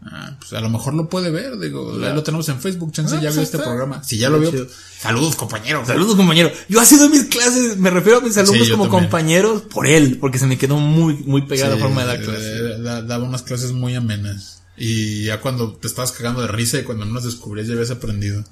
[0.00, 2.06] Ah, pues a lo mejor lo puede ver, digo, Claro.
[2.10, 3.68] ahí lo tenemos en Facebook, chance Ah, ya pues vio este está.
[3.68, 4.02] programa.
[4.04, 4.52] Si ya lo vio,
[4.96, 5.84] saludos compañero.
[5.84, 6.52] Saludos, compañero.
[6.68, 9.02] Yo he sido mis clases, me refiero a mis alumnos Sí, como también.
[9.04, 12.82] compañeros por él, porque se me quedó muy, muy pegada la forma de dar clases.
[12.84, 14.57] da- daba unas clases muy amenas.
[14.78, 18.44] Y ya cuando te estabas cagando de risa y cuando menos descubrías ya habías aprendido.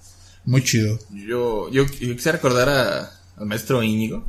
[0.45, 0.99] Muy chido.
[1.11, 4.25] Yo, yo, yo recordar a, al maestro Íñigo.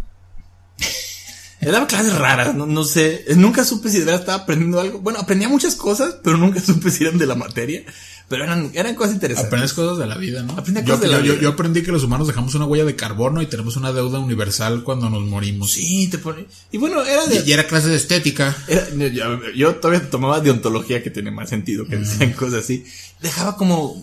[1.59, 3.25] Él daba clases raras, no, no sé.
[3.35, 4.99] Nunca supe si de verdad estaba aprendiendo algo.
[4.99, 7.83] Bueno, aprendía muchas cosas, pero nunca supe si eran de la materia.
[8.29, 9.47] Pero eran, eran cosas interesantes.
[9.47, 10.51] Aprendes cosas de la vida, ¿no?
[10.53, 11.41] Aprende yo, cosas de la yo- yo- vida.
[11.43, 14.83] yo aprendí que los humanos dejamos una huella de carbono y tenemos una deuda universal
[14.83, 15.71] cuando nos morimos.
[15.71, 16.45] Sí, te pone.
[16.71, 17.37] Y bueno, era de.
[17.45, 18.53] Y, y era clase de estética.
[18.67, 22.83] era- yo, yo todavía tomaba de ontología que tiene más sentido que decían cosas así.
[23.21, 23.95] Dejaba como,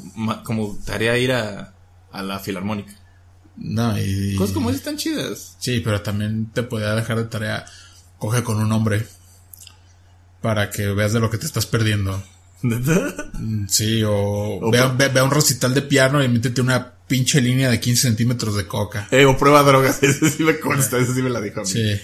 [0.43, 1.75] como tarea ir a,
[2.11, 2.95] a la filarmónica.
[3.57, 4.35] No, y...
[4.37, 5.55] Cosas como esas están chidas.
[5.59, 7.67] Sí, pero también te podía dejar de tarea.
[8.19, 9.07] Coge con un hombre.
[10.41, 12.23] Para que veas de lo que te estás perdiendo.
[13.69, 17.71] Sí, o, ve, ve- ve a un recital de piano y métete una pinche línea
[17.71, 19.09] de 15 centímetros de coca.
[19.11, 21.69] Eh, o prueba drogas, eso sí me consta, eso sí me la dijo a mí.
[21.69, 22.01] Sí.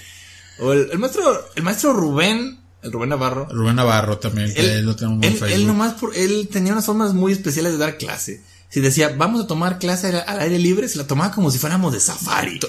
[0.59, 1.23] O el, el maestro,
[1.57, 3.47] el maestro Rubén, el Rubén Navarro.
[3.51, 6.85] Rubén Navarro también, que él, lo tenemos en él, él nomás por, él tenía unas
[6.87, 8.43] formas muy especiales de dar clase.
[8.71, 11.93] Si decía, vamos a tomar clase al, aire libre, se la tomaba como si fuéramos
[11.93, 12.61] de safari.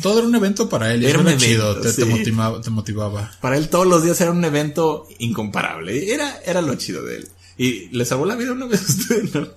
[0.00, 1.04] Todo era un evento para él.
[1.04, 1.72] Era un era chido.
[1.72, 3.32] evento, Te, motivaba, te motivaba.
[3.40, 6.14] Para él todos los días era un evento incomparable.
[6.14, 7.28] Era, era lo chido de él.
[7.56, 9.48] Y le salvó la vida una vez a usted, ¿no?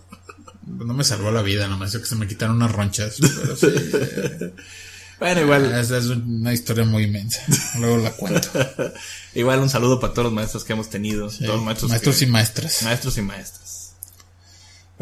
[0.85, 3.17] no me salvó la vida, nomás que se me quitaron unas ronchas.
[3.19, 4.53] Pero sí, eh,
[5.19, 7.41] Bueno, igual, esa es una historia muy inmensa.
[7.79, 8.49] Luego la cuento.
[9.35, 11.29] igual un saludo para todos los maestros que hemos tenido.
[11.29, 12.81] Sí, todos los maestros, maestros que- y maestras.
[12.81, 13.80] maestros y maestras.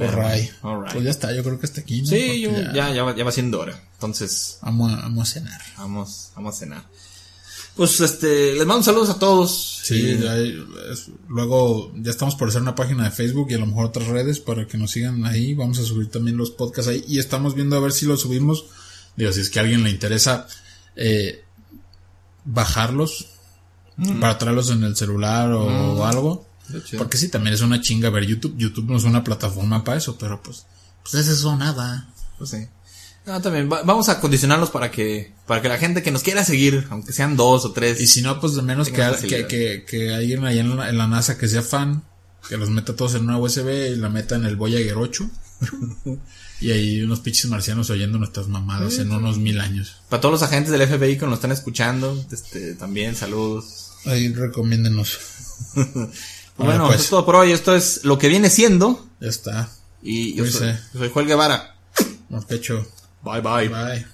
[0.08, 0.52] Alright.
[0.62, 0.94] Alright.
[0.94, 2.02] Pues ya está, yo creo que hasta aquí.
[2.02, 2.08] ¿no?
[2.08, 3.82] Sí, yo, ya ya, ya, va, ya va siendo hora.
[3.94, 5.62] Entonces, Vamos a, vamos a cenar.
[5.78, 6.84] vamos, vamos a cenar.
[7.76, 9.80] Pues este, les mando saludos a todos.
[9.84, 13.58] Sí, Y- ya es- luego ya estamos por hacer una página de Facebook y a
[13.60, 15.54] lo mejor otras redes para que nos sigan ahí.
[15.54, 18.66] Vamos a subir también los podcasts ahí y estamos viendo a ver si los subimos.
[19.16, 20.48] Digo, si es que a alguien le interesa
[20.96, 21.44] eh,
[22.46, 23.28] bajarlos
[24.20, 26.48] para traerlos en el celular o algo.
[26.98, 28.56] Porque sí, también es una chinga ver YouTube.
[28.58, 30.66] YouTube no es una plataforma para eso, pero pues,
[31.04, 32.10] pues es eso nada.
[32.38, 32.68] Pues sí.
[33.26, 36.44] No, también va- vamos a condicionarlos para que, para que la gente que nos quiera
[36.44, 38.00] seguir, aunque sean dos o tres.
[38.02, 38.96] Y si no, pues de menos que,
[39.28, 42.04] que, que, que alguien allá en la, en la NASA que sea fan,
[42.48, 45.30] que los meta todos en una USB y la meta en el Voyager 8.
[46.62, 49.98] y ahí unos pinches marcianos oyendo nuestras mamadas en unos mil años.
[50.10, 53.91] Para todos los agentes del FBI que nos están escuchando, este, también saludos.
[54.06, 55.20] Ahí recomiéndenos.
[56.60, 56.95] Pues bueno, pues.
[56.98, 57.52] eso es todo por hoy.
[57.53, 59.07] Esto es lo que viene siendo.
[59.22, 59.69] Ya está.
[60.02, 61.76] Y yo Pues, soy, yo soy Joel Guevara.
[62.27, 62.86] Nos pecho.
[63.23, 63.69] Bye bye.
[63.69, 64.06] Bye.